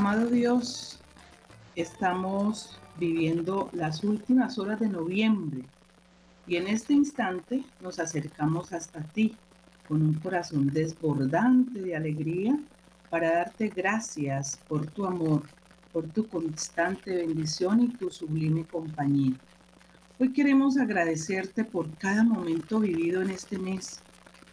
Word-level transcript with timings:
Amado 0.00 0.28
Dios, 0.28 0.98
estamos 1.76 2.80
viviendo 2.98 3.68
las 3.74 4.02
últimas 4.02 4.58
horas 4.58 4.80
de 4.80 4.88
noviembre 4.88 5.66
y 6.46 6.56
en 6.56 6.68
este 6.68 6.94
instante 6.94 7.62
nos 7.82 7.98
acercamos 7.98 8.72
hasta 8.72 9.02
ti 9.02 9.36
con 9.86 10.00
un 10.00 10.14
corazón 10.14 10.68
desbordante 10.68 11.82
de 11.82 11.94
alegría 11.94 12.58
para 13.10 13.30
darte 13.30 13.68
gracias 13.68 14.58
por 14.68 14.86
tu 14.86 15.04
amor, 15.04 15.42
por 15.92 16.08
tu 16.08 16.26
constante 16.26 17.16
bendición 17.16 17.82
y 17.82 17.88
tu 17.88 18.08
sublime 18.08 18.64
compañía. 18.64 19.34
Hoy 20.18 20.32
queremos 20.32 20.78
agradecerte 20.78 21.62
por 21.62 21.94
cada 21.98 22.24
momento 22.24 22.80
vivido 22.80 23.20
en 23.20 23.28
este 23.28 23.58
mes, 23.58 24.00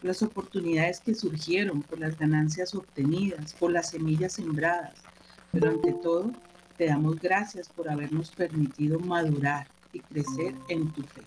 las 0.03 0.21
oportunidades 0.21 0.99
que 0.99 1.15
surgieron, 1.15 1.83
por 1.83 1.99
las 1.99 2.19
ganancias 2.19 2.75
obtenidas, 2.75 3.53
por 3.53 3.71
las 3.71 3.91
semillas 3.91 4.33
sembradas, 4.33 5.07
pero 5.51 5.69
ante 5.69 5.93
todo 5.93 6.31
te 6.77 6.85
damos 6.85 7.19
gracias 7.19 7.69
por 7.69 7.89
habernos 7.89 8.31
permitido 8.31 8.99
madurar 8.99 9.67
y 9.93 9.99
crecer 9.99 10.55
en 10.69 10.91
tu 10.91 11.01
fe. 11.03 11.21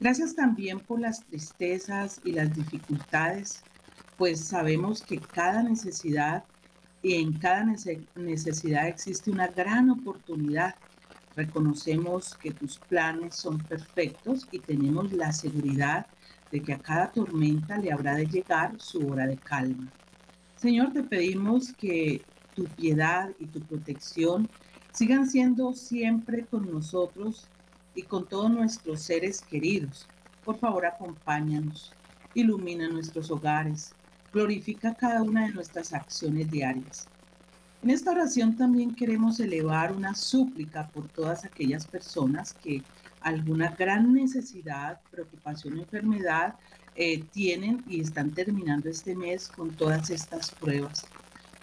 Gracias 0.00 0.34
también 0.34 0.80
por 0.80 1.00
las 1.00 1.24
tristezas 1.24 2.20
y 2.24 2.32
las 2.32 2.54
dificultades, 2.54 3.62
pues 4.16 4.40
sabemos 4.40 5.02
que 5.02 5.18
cada 5.18 5.62
necesidad 5.62 6.44
y 7.02 7.14
en 7.14 7.32
cada 7.34 7.64
necesidad 8.14 8.88
existe 8.88 9.30
una 9.30 9.48
gran 9.48 9.90
oportunidad 9.90 10.74
Reconocemos 11.34 12.34
que 12.34 12.50
tus 12.50 12.78
planes 12.78 13.36
son 13.36 13.58
perfectos 13.58 14.46
y 14.50 14.58
tenemos 14.58 15.12
la 15.12 15.32
seguridad 15.32 16.06
de 16.50 16.60
que 16.60 16.74
a 16.74 16.78
cada 16.78 17.10
tormenta 17.10 17.78
le 17.78 17.90
habrá 17.90 18.16
de 18.16 18.26
llegar 18.26 18.74
su 18.78 19.08
hora 19.08 19.26
de 19.26 19.38
calma. 19.38 19.90
Señor, 20.56 20.92
te 20.92 21.02
pedimos 21.02 21.72
que 21.72 22.22
tu 22.54 22.64
piedad 22.64 23.30
y 23.38 23.46
tu 23.46 23.60
protección 23.60 24.48
sigan 24.92 25.28
siendo 25.28 25.72
siempre 25.72 26.44
con 26.46 26.70
nosotros 26.70 27.46
y 27.94 28.02
con 28.02 28.26
todos 28.28 28.50
nuestros 28.50 29.00
seres 29.00 29.40
queridos. 29.42 30.06
Por 30.44 30.58
favor, 30.58 30.86
acompáñanos, 30.86 31.92
ilumina 32.34 32.88
nuestros 32.88 33.30
hogares, 33.30 33.94
glorifica 34.32 34.94
cada 34.94 35.22
una 35.22 35.46
de 35.46 35.52
nuestras 35.52 35.92
acciones 35.92 36.50
diarias. 36.50 37.06
En 37.82 37.90
esta 37.90 38.12
oración 38.12 38.56
también 38.56 38.94
queremos 38.94 39.40
elevar 39.40 39.92
una 39.92 40.14
súplica 40.14 40.88
por 40.88 41.08
todas 41.08 41.44
aquellas 41.44 41.86
personas 41.86 42.52
que 42.52 42.82
alguna 43.20 43.70
gran 43.76 44.12
necesidad, 44.12 45.00
preocupación 45.10 45.78
enfermedad 45.78 46.54
eh, 46.94 47.24
tienen 47.32 47.82
y 47.88 48.00
están 48.00 48.30
terminando 48.30 48.88
este 48.88 49.14
mes 49.14 49.48
con 49.48 49.70
todas 49.70 50.10
estas 50.10 50.50
pruebas. 50.50 51.06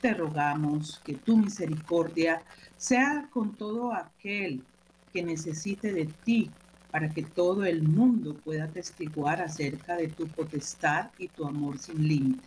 Te 0.01 0.13
rogamos 0.13 1.01
que 1.03 1.13
tu 1.15 1.37
misericordia 1.37 2.41
sea 2.77 3.27
con 3.31 3.55
todo 3.55 3.93
aquel 3.93 4.63
que 5.11 5.23
necesite 5.23 5.91
de 5.91 6.05
ti 6.05 6.49
para 6.91 7.09
que 7.09 7.23
todo 7.23 7.65
el 7.65 7.83
mundo 7.83 8.35
pueda 8.35 8.67
testiguar 8.67 9.41
acerca 9.41 9.95
de 9.95 10.07
tu 10.07 10.27
potestad 10.27 11.09
y 11.17 11.27
tu 11.27 11.45
amor 11.45 11.77
sin 11.77 12.07
límite. 12.07 12.43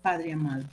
Padre 0.00 0.32
amado, 0.32 0.64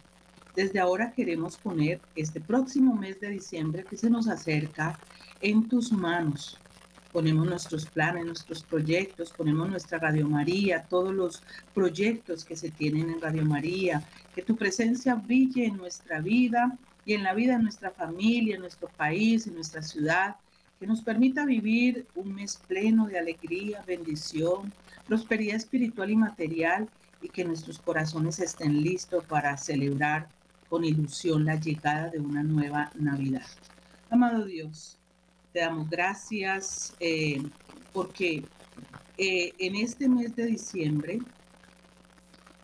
desde 0.56 0.80
ahora 0.80 1.12
queremos 1.12 1.58
poner 1.58 2.02
este 2.16 2.42
próximo 2.42 2.96
mes 2.96 3.20
de 3.20 3.30
diciembre 3.30 3.84
que 3.84 3.98
se 3.98 4.10
nos 4.10 4.28
acerca 4.28 4.98
en 5.42 5.68
tus 5.68 5.92
manos. 5.92 6.58
Ponemos 7.12 7.48
nuestros 7.48 7.86
planes, 7.88 8.26
nuestros 8.26 8.64
proyectos, 8.64 9.32
ponemos 9.32 9.70
nuestra 9.70 9.98
Radio 9.98 10.28
María, 10.28 10.84
todos 10.84 11.14
los 11.14 11.42
proyectos 11.74 12.46
que 12.46 12.56
se 12.56 12.70
tienen 12.70 13.10
en 13.10 13.22
Radio 13.22 13.46
María, 13.46 14.04
que 14.36 14.44
tu 14.44 14.56
presencia 14.56 15.16
brille 15.16 15.66
en 15.66 15.78
nuestra 15.78 16.22
vida 16.22 16.78
y 17.06 17.14
en 17.14 17.24
la 17.24 17.34
vida 17.34 17.58
de 17.58 17.64
nuestra 17.64 17.90
familia, 17.90 18.56
en 18.56 18.62
nuestro 18.62 18.88
país, 18.90 19.48
en 19.48 19.56
nuestra 19.56 19.82
ciudad, 19.82 20.36
que 20.80 20.88
nos 20.88 21.02
permita 21.02 21.46
vivir 21.46 22.06
un 22.16 22.36
mes 22.36 22.62
pleno 22.68 23.08
de 23.08 23.18
alegría, 23.18 23.84
bendición, 23.88 24.72
prosperidad 25.08 25.56
espiritual 25.56 26.12
y 26.12 26.16
material 26.16 26.90
y 27.22 27.30
que 27.30 27.44
nuestros 27.44 27.80
corazones 27.80 28.40
estén 28.40 28.82
listos 28.82 29.26
para 29.26 29.58
celebrar 29.58 30.30
con 30.70 30.86
ilusión 30.86 31.46
la 31.46 31.56
llegada 31.56 32.10
de 32.10 32.20
una 32.20 32.44
nueva 32.44 32.92
Navidad. 32.94 33.48
Amado 34.12 34.46
Dios, 34.46 34.99
te 35.54 35.60
damos 35.60 35.90
gracias 35.90 36.94
eh, 37.00 37.42
porque 37.94 38.44
eh, 39.18 39.54
en 39.58 39.76
este 39.76 40.08
mes 40.08 40.36
de 40.36 40.46
diciembre 40.46 41.20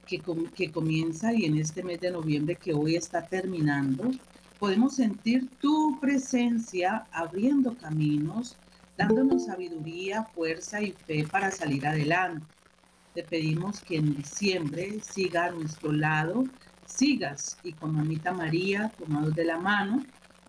que, 0.05 0.71
comienza 0.71 1.33
y 1.33 1.45
en 1.45 1.57
este 1.57 1.83
mes 1.83 1.99
de 1.99 2.11
noviembre 2.11 2.55
que 2.55 2.73
hoy 2.73 2.95
está 2.95 3.23
terminando, 3.23 4.11
podemos 4.59 4.95
sentir 4.95 5.49
tu 5.59 5.99
presencia 5.99 7.07
abriendo 7.11 7.75
caminos, 7.75 8.55
dándonos 8.97 9.45
sabiduría, 9.45 10.23
fuerza 10.23 10.81
y 10.81 10.91
fe 10.91 11.25
para 11.27 11.49
salir 11.49 11.87
adelante. 11.87 12.45
Te 13.15 13.23
pedimos 13.23 13.81
que 13.81 13.97
en 13.97 14.15
diciembre 14.15 14.99
siga 15.01 15.45
a 15.45 15.51
nuestro 15.51 15.91
lado 15.91 16.45
sigas 16.85 17.57
y 17.63 17.73
con 17.73 17.95
mamita 17.95 18.31
María 18.31 18.91
tomados 18.97 19.33
de 19.33 19.45
la 19.45 19.57
mano 19.57 20.03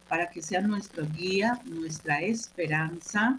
para 0.09 0.29
que 0.29 0.43
sea 0.43 0.61
nuestra 0.61 1.05
guía, 1.05 1.61
nuestra 1.65 2.21
esperanza 2.21 3.39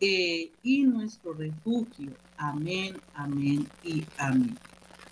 eh, 0.00 0.50
y 0.62 0.84
nuestro 0.84 1.32
refugio. 1.34 2.12
Amén, 2.38 2.96
amén 3.14 3.68
y 3.82 4.04
amén. 4.18 4.58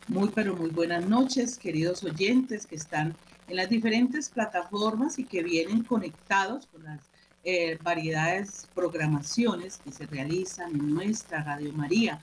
Muy, 0.09 0.29
pero 0.35 0.55
muy 0.55 0.71
buenas 0.71 1.07
noches, 1.07 1.59
queridos 1.59 2.05
oyentes 2.05 2.67
que 2.67 2.77
están 2.77 3.15
en 3.49 3.57
las 3.57 3.69
diferentes 3.69 4.29
plataformas 4.29 5.19
y 5.19 5.25
que 5.25 5.43
vienen 5.43 5.83
conectados 5.83 6.67
con 6.67 6.85
las 6.85 7.01
eh, 7.45 7.79
variedades 7.83 8.69
programaciones 8.75 9.79
que 9.79 9.93
se 9.93 10.07
realizan 10.07 10.71
en 10.73 10.95
nuestra 10.95 11.43
Radio 11.43 11.73
María. 11.73 12.21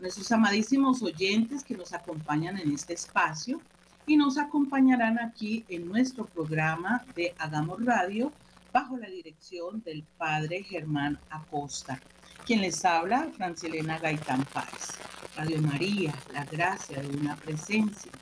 Nuestros 0.00 0.30
amadísimos 0.32 1.02
oyentes 1.02 1.62
que 1.62 1.76
nos 1.76 1.92
acompañan 1.92 2.58
en 2.58 2.72
este 2.72 2.94
espacio 2.94 3.60
y 4.06 4.16
nos 4.16 4.38
acompañarán 4.38 5.18
aquí 5.18 5.64
en 5.68 5.88
nuestro 5.88 6.26
programa 6.26 7.04
de 7.14 7.34
Hagamos 7.38 7.84
Radio 7.84 8.32
bajo 8.72 8.96
la 8.96 9.08
dirección 9.08 9.82
del 9.82 10.02
padre 10.18 10.62
Germán 10.62 11.18
Acosta. 11.30 12.00
Quien 12.44 12.60
les 12.60 12.84
habla, 12.84 13.28
Francilena 13.36 13.98
Gaitán 13.98 14.44
Páez. 14.52 14.98
Radio 15.36 15.60
María, 15.62 16.14
la 16.32 16.44
gracia 16.44 17.00
de 17.00 17.16
una 17.16 17.36
presencia. 17.36 18.12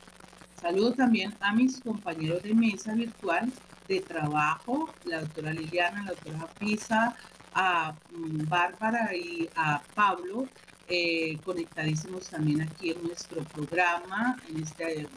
Saludo 0.60 0.92
también 0.92 1.34
a 1.41 1.53
mis 1.53 1.81
compañeros 1.81 2.42
de 2.42 2.54
mesa 2.54 2.94
virtual 2.94 3.53
de 3.88 4.00
trabajo, 4.00 4.88
la 5.04 5.21
doctora 5.21 5.53
Liliana, 5.53 6.04
la 6.04 6.10
doctora 6.10 6.47
Pisa, 6.59 7.16
a 7.54 7.92
mm, 8.12 8.48
Bárbara 8.48 9.15
y 9.15 9.48
a 9.56 9.82
Pablo, 9.94 10.47
eh, 10.88 11.37
conectadísimos 11.44 12.28
también 12.28 12.62
aquí 12.62 12.91
en 12.91 13.03
nuestro 13.03 13.42
programa, 13.44 14.37
en 14.48 14.62
este 14.62 15.09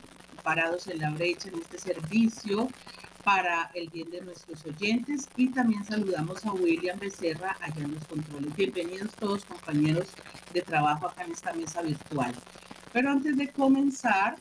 parados 0.45 0.85
en 0.87 0.99
la 0.99 1.09
brecha 1.09 1.49
en 1.49 1.55
este 1.55 1.79
servicio 1.79 2.69
para 3.23 3.71
el 3.73 3.89
bien 3.89 4.11
de 4.11 4.21
nuestros 4.21 4.63
oyentes 4.67 5.27
y 5.35 5.47
también 5.47 5.83
saludamos 5.83 6.45
a 6.45 6.51
William 6.51 6.99
Becerra 6.99 7.57
allá 7.59 7.83
en 7.83 7.95
los 7.95 8.05
controles. 8.05 8.55
Bienvenidos 8.55 9.11
todos 9.13 9.43
compañeros 9.43 10.07
de 10.53 10.61
trabajo 10.61 11.07
acá 11.07 11.23
en 11.23 11.31
esta 11.31 11.51
mesa 11.53 11.81
virtual. 11.81 12.31
Pero 12.93 13.09
antes 13.09 13.35
de 13.37 13.47
comenzar, 13.49 14.35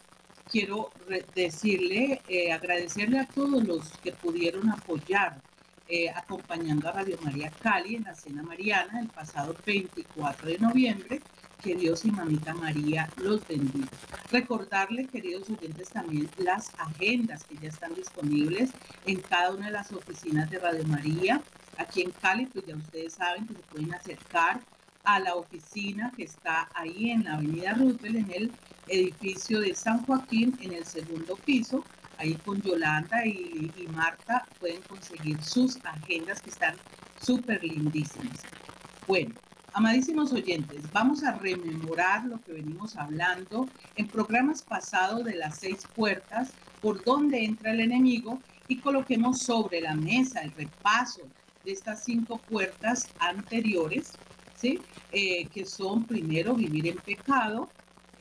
quiero 0.53 0.91
decirle, 1.35 2.21
eh, 2.29 2.53
agradecerle 2.53 3.21
a 3.21 3.27
todos 3.27 3.65
los 3.65 3.89
que 4.03 4.13
pudieron 4.13 4.69
apoyar 4.69 5.41
eh, 5.89 6.11
acompañando 6.11 6.87
a 6.87 6.93
Radio 6.93 7.17
María 7.23 7.51
Cali 7.63 7.97
en 7.97 8.05
la 8.05 8.15
Cena 8.15 8.43
Mariana 8.43 9.01
el 9.01 9.09
pasado 9.09 9.57
24 9.65 10.49
de 10.49 10.59
noviembre 10.59 11.23
que 11.63 11.75
Dios 11.75 12.05
y 12.05 12.11
Mamita 12.11 12.55
María 12.55 13.09
los 13.17 13.47
bendiga. 13.47 13.89
Recordarle, 14.31 15.07
queridos 15.07 15.49
oyentes, 15.51 15.89
también 15.89 16.29
las 16.39 16.73
agendas 16.79 17.45
que 17.45 17.57
ya 17.57 17.69
están 17.69 17.95
disponibles 17.95 18.71
en 19.07 19.21
cada 19.21 19.53
una 19.53 19.67
de 19.67 19.73
las 19.73 19.93
oficinas 19.93 20.51
de 20.51 20.59
Radio 20.59 20.85
María. 20.85 21.41
Aquí 21.79 22.03
en 22.03 22.11
Cali, 22.11 22.47
pues 22.47 22.67
ya 22.67 22.77
ustedes 22.77 23.15
saben 23.15 23.47
que 23.47 23.55
se 23.55 23.61
pueden 23.61 23.95
acercar 23.95 24.61
a 25.05 25.21
la 25.21 25.35
oficina 25.35 26.13
que 26.17 26.25
está 26.25 26.69
ahí 26.75 27.11
en 27.11 27.25
la 27.25 27.35
avenida 27.35 27.75
Roosevelt, 27.75 28.17
en 28.17 28.31
el 28.31 28.53
edificio 28.89 29.61
de 29.61 29.75
San 29.75 30.05
Joaquín, 30.05 30.57
en 30.61 30.73
el 30.73 30.85
segundo 30.85 31.37
piso. 31.37 31.85
Ahí 32.17 32.35
con 32.45 32.63
Yolanda 32.63 33.27
y, 33.27 33.73
y 33.77 33.87
Marta 33.89 34.47
pueden 34.61 34.81
conseguir 34.83 35.43
sus 35.43 35.77
agendas 35.85 36.41
que 36.41 36.51
están 36.51 36.77
súper 37.21 37.63
lindísimas. 37.65 38.41
Bueno, 39.07 39.35
Amadísimos 39.77 40.33
oyentes, 40.33 40.83
vamos 40.93 41.25
a 41.25 41.33
rememorar 41.33 42.25
lo 42.27 42.41
que 42.41 42.53
venimos 42.53 42.95
hablando 42.95 43.69
en 43.97 44.07
programas 44.07 44.63
pasados 44.63 45.25
de 45.25 45.35
las 45.35 45.59
seis 45.59 45.83
puertas, 45.97 46.53
por 46.81 47.03
dónde 47.03 47.45
entra 47.45 47.73
el 47.73 47.81
enemigo, 47.81 48.39
y 48.69 48.77
coloquemos 48.77 49.41
sobre 49.41 49.81
la 49.81 49.97
mesa 49.97 50.43
el 50.43 50.53
repaso 50.53 51.23
de 51.65 51.73
estas 51.73 52.05
cinco 52.05 52.39
puertas 52.39 53.09
anteriores, 53.19 54.13
¿sí? 54.55 54.79
Eh, 55.11 55.47
que 55.47 55.67
son 55.67 56.05
primero 56.05 56.55
vivir 56.55 56.87
en 56.87 56.99
pecado, 56.99 57.69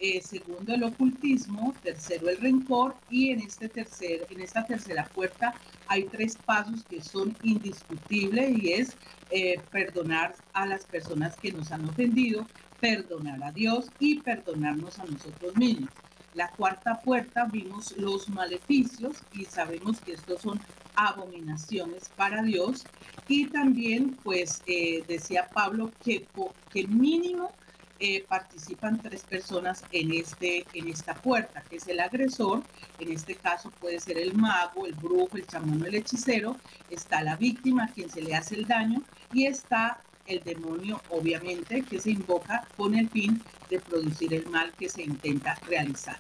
eh, 0.04 0.22
segundo 0.22 0.74
el 0.74 0.84
ocultismo, 0.84 1.74
tercero 1.82 2.28
el 2.28 2.36
rencor 2.36 2.94
y 3.10 3.30
en, 3.30 3.40
este 3.40 3.70
tercer, 3.70 4.28
en 4.30 4.42
esta 4.42 4.66
tercera 4.66 5.06
puerta 5.06 5.54
hay 5.88 6.04
tres 6.04 6.36
pasos 6.36 6.84
que 6.84 7.02
son 7.02 7.34
indiscutibles 7.42 8.52
y 8.62 8.74
es 8.74 8.98
eh, 9.30 9.62
perdonar 9.72 10.36
a 10.52 10.66
las 10.66 10.84
personas 10.84 11.38
que 11.38 11.54
nos 11.54 11.72
han 11.72 11.88
ofendido, 11.88 12.46
perdonar 12.82 13.42
a 13.46 13.54
Dios 13.54 13.86
y 13.98 14.20
perdonarnos 14.20 15.00
a 15.00 15.06
nosotros 15.06 15.56
mismos. 15.56 15.90
La 16.34 16.50
cuarta 16.50 17.00
puerta 17.00 17.46
vimos 17.46 17.96
los 17.96 18.28
maleficios 18.28 19.16
y 19.32 19.46
sabemos 19.46 20.02
que 20.02 20.16
estos 20.16 20.42
son 20.42 20.60
abominaciones 20.96 22.10
para 22.18 22.42
Dios. 22.42 22.84
Y 23.30 23.46
también, 23.46 24.18
pues, 24.22 24.64
eh, 24.66 25.06
decía 25.08 25.48
Pablo 25.54 25.92
que, 26.04 26.28
que 26.72 26.88
mínimo 26.88 27.54
eh, 28.00 28.26
participan 28.28 29.02
tres 29.02 29.22
personas 29.22 29.84
en, 29.92 30.14
este, 30.14 30.66
en 30.74 30.88
esta 30.88 31.14
puerta, 31.14 31.62
que 31.70 31.78
es 31.78 31.88
el 31.88 32.00
agresor, 32.00 32.64
en 33.00 33.12
este 33.12 33.36
caso 33.36 33.72
puede 33.80 34.00
ser 34.00 34.18
el 34.18 34.34
mago, 34.34 34.86
el 34.86 34.94
brujo, 34.94 35.38
el 35.38 35.46
chamán 35.48 35.86
el 35.86 35.96
hechicero, 35.96 36.58
está 36.90 37.22
la 37.22 37.36
víctima 37.36 37.90
quien 37.94 38.10
se 38.10 38.22
le 38.22 38.36
hace 38.36 38.56
el 38.56 38.68
daño 38.68 39.02
y 39.32 39.46
está 39.46 40.02
el 40.26 40.42
demonio, 40.44 41.02
obviamente, 41.10 41.82
que 41.84 42.00
se 42.00 42.12
invoca 42.12 42.68
con 42.78 42.96
el 42.96 43.10
fin 43.10 43.42
de 43.70 43.80
producir 43.80 44.34
el 44.34 44.48
mal 44.48 44.72
que 44.74 44.90
se 44.90 45.04
intenta 45.04 45.56
realizar. 45.68 46.18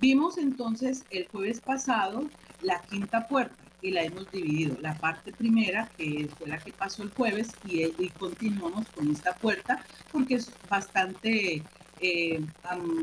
Vimos 0.00 0.38
entonces 0.38 1.04
el 1.10 1.28
jueves 1.28 1.60
pasado 1.60 2.24
la 2.62 2.80
quinta 2.82 3.28
puerta 3.28 3.59
y 3.82 3.90
la 3.90 4.02
hemos 4.02 4.30
dividido. 4.30 4.76
La 4.80 4.94
parte 4.94 5.32
primera, 5.32 5.88
que 5.96 6.28
fue 6.38 6.48
la 6.48 6.58
que 6.58 6.72
pasó 6.72 7.02
el 7.02 7.10
jueves, 7.10 7.50
y, 7.64 7.82
y 7.82 8.08
continuamos 8.10 8.86
con 8.88 9.10
esta 9.10 9.34
puerta 9.34 9.84
porque 10.12 10.34
es 10.34 10.52
bastante 10.68 11.62
eh, 12.02 12.40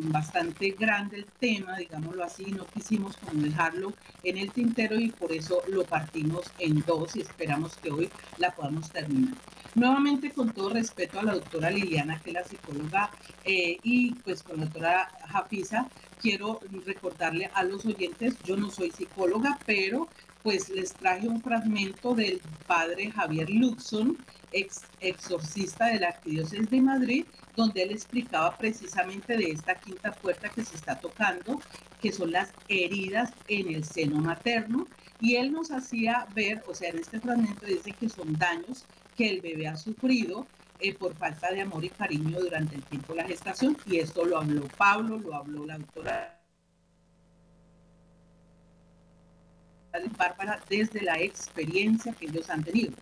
bastante 0.10 0.72
grande 0.72 1.18
el 1.18 1.26
tema, 1.26 1.78
digámoslo 1.78 2.24
así, 2.24 2.46
no 2.46 2.66
quisimos 2.66 3.16
como 3.18 3.44
dejarlo 3.44 3.94
en 4.24 4.40
el 4.40 4.52
tintero 4.52 5.00
y 5.00 5.10
por 5.10 5.32
eso 5.32 5.62
lo 5.68 5.84
partimos 5.84 6.52
en 6.58 6.82
dos 6.82 7.16
y 7.16 7.22
esperamos 7.22 7.78
que 7.78 7.92
hoy 7.92 8.10
la 8.40 8.56
podamos 8.56 8.90
terminar. 8.90 9.36
Nuevamente, 9.76 10.32
con 10.32 10.52
todo 10.52 10.70
respeto 10.70 11.20
a 11.20 11.24
la 11.24 11.36
doctora 11.36 11.70
Liliana, 11.70 12.20
que 12.20 12.32
es 12.32 12.34
la 12.34 12.44
psicóloga, 12.44 13.12
eh, 13.46 13.78
y 13.84 14.16
pues 14.16 14.42
con 14.42 14.58
la 14.58 14.66
doctora 14.66 15.08
Jafisa, 15.28 15.88
quiero 16.20 16.60
recordarle 16.84 17.52
a 17.54 17.64
los 17.64 17.86
oyentes, 17.86 18.36
yo 18.44 18.58
no 18.58 18.72
soy 18.72 18.90
psicóloga, 18.90 19.60
pero 19.68 20.10
pues 20.48 20.70
les 20.70 20.94
traje 20.94 21.28
un 21.28 21.42
fragmento 21.42 22.16
del 22.16 22.40
padre 22.68 23.12
Javier 23.12 23.50
Luxon, 23.50 24.18
ex 24.54 24.84
exorcista 25.02 25.88
de 25.88 26.00
la 26.00 26.08
Arquidiócesis 26.08 26.70
de 26.70 26.80
Madrid, 26.80 27.26
donde 27.58 27.84
él 27.84 27.92
explicaba 27.92 28.56
precisamente 28.56 29.36
de 29.36 29.52
esta 29.52 29.76
quinta 29.76 30.14
puerta 30.14 30.48
que 30.48 30.64
se 30.64 30.78
está 30.78 30.98
tocando, 31.02 31.60
que 32.02 32.14
son 32.14 32.32
las 32.32 32.50
heridas 32.70 33.34
en 33.50 33.76
el 33.76 33.84
seno 33.84 34.22
materno, 34.22 34.88
y 35.20 35.36
él 35.36 35.52
nos 35.52 35.70
hacía 35.70 36.26
ver, 36.34 36.64
o 36.66 36.74
sea, 36.74 36.92
en 36.92 37.00
este 37.00 37.20
fragmento 37.20 37.66
dice 37.66 37.92
que 37.92 38.08
son 38.08 38.32
daños 38.38 38.86
que 39.18 39.30
el 39.30 39.42
bebé 39.42 39.68
ha 39.68 39.76
sufrido 39.76 40.48
eh, 40.80 40.94
por 40.94 41.14
falta 41.18 41.52
de 41.52 41.60
amor 41.60 41.84
y 41.84 41.90
cariño 41.90 42.40
durante 42.40 42.78
el 42.78 42.84
tiempo 42.84 43.14
de 43.14 43.22
la 43.22 43.28
gestación, 43.28 43.78
y 43.86 43.98
esto 43.98 44.24
lo 44.24 44.38
habló 44.38 44.66
Pablo, 44.78 45.18
lo 45.18 45.36
habló 45.36 45.66
la 45.66 45.78
doctora 45.78 46.37
Bárbara 50.18 50.60
desde 50.70 51.02
la 51.02 51.20
experiencia 51.20 52.14
que 52.14 52.26
ellos 52.28 52.50
han 52.50 52.64
tenido. 52.64 52.94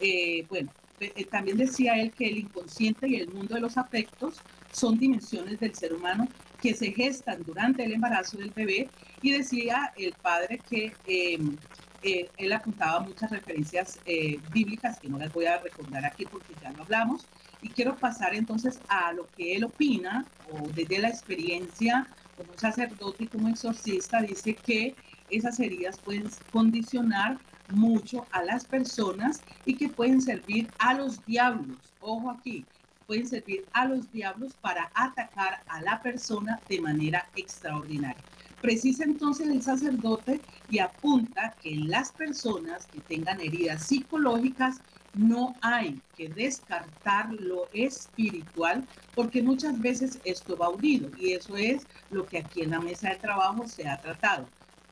Eh, 0.00 0.46
bueno, 0.48 0.70
eh, 1.00 1.24
también 1.24 1.56
decía 1.56 1.98
él 1.98 2.12
que 2.12 2.28
el 2.28 2.38
inconsciente 2.38 3.08
y 3.08 3.16
el 3.16 3.28
mundo 3.28 3.54
de 3.54 3.60
los 3.60 3.78
afectos 3.78 4.40
son 4.70 4.98
dimensiones 4.98 5.58
del 5.58 5.74
ser 5.74 5.94
humano 5.94 6.28
que 6.60 6.74
se 6.74 6.92
gestan 6.92 7.42
durante 7.42 7.84
el 7.84 7.92
embarazo 7.92 8.36
del 8.36 8.50
bebé 8.50 8.88
y 9.22 9.30
decía 9.32 9.92
el 9.96 10.12
padre 10.12 10.60
que 10.68 10.92
em, 11.06 11.56
eh, 12.02 12.28
él 12.36 12.52
apuntaba 12.52 13.00
muchas 13.00 13.30
referencias 13.30 13.98
eh, 14.04 14.38
bíblicas 14.52 15.00
que 15.00 15.08
no 15.08 15.18
las 15.18 15.32
voy 15.32 15.46
a 15.46 15.58
recordar 15.58 16.04
aquí 16.04 16.26
porque 16.26 16.54
ya 16.62 16.70
lo 16.72 16.82
hablamos 16.82 17.26
y 17.62 17.70
quiero 17.70 17.96
pasar 17.96 18.34
entonces 18.34 18.78
a 18.88 19.12
lo 19.12 19.26
que 19.36 19.56
él 19.56 19.64
opina 19.64 20.26
o 20.52 20.68
desde 20.68 20.98
la 20.98 21.08
experiencia 21.08 22.06
como 22.36 22.52
sacerdote 22.58 23.24
y 23.24 23.26
como 23.26 23.48
exorcista 23.48 24.20
dice 24.20 24.54
que 24.54 24.94
esas 25.30 25.58
heridas 25.60 25.98
pueden 25.98 26.28
condicionar 26.52 27.38
mucho 27.72 28.26
a 28.32 28.42
las 28.42 28.64
personas 28.64 29.42
y 29.64 29.74
que 29.74 29.88
pueden 29.88 30.20
servir 30.20 30.68
a 30.78 30.94
los 30.94 31.24
diablos. 31.24 31.78
Ojo 32.00 32.30
aquí, 32.30 32.64
pueden 33.06 33.26
servir 33.26 33.64
a 33.72 33.86
los 33.86 34.10
diablos 34.12 34.54
para 34.60 34.90
atacar 34.94 35.62
a 35.66 35.80
la 35.82 36.00
persona 36.02 36.60
de 36.68 36.80
manera 36.80 37.28
extraordinaria. 37.36 38.22
Precisa 38.60 39.04
entonces 39.04 39.48
el 39.48 39.62
sacerdote 39.62 40.40
y 40.68 40.80
apunta 40.80 41.54
que 41.62 41.72
en 41.72 41.90
las 41.90 42.12
personas 42.12 42.86
que 42.86 43.00
tengan 43.00 43.40
heridas 43.40 43.86
psicológicas 43.86 44.80
no 45.14 45.56
hay 45.60 46.00
que 46.16 46.28
descartar 46.28 47.32
lo 47.32 47.68
espiritual 47.72 48.86
porque 49.14 49.42
muchas 49.42 49.80
veces 49.80 50.20
esto 50.24 50.56
va 50.56 50.68
unido 50.68 51.10
y 51.18 51.32
eso 51.32 51.56
es 51.56 51.82
lo 52.10 52.26
que 52.26 52.38
aquí 52.38 52.62
en 52.62 52.70
la 52.70 52.80
mesa 52.80 53.08
de 53.08 53.16
trabajo 53.16 53.66
se 53.66 53.88
ha 53.88 54.00
tratado 54.00 54.46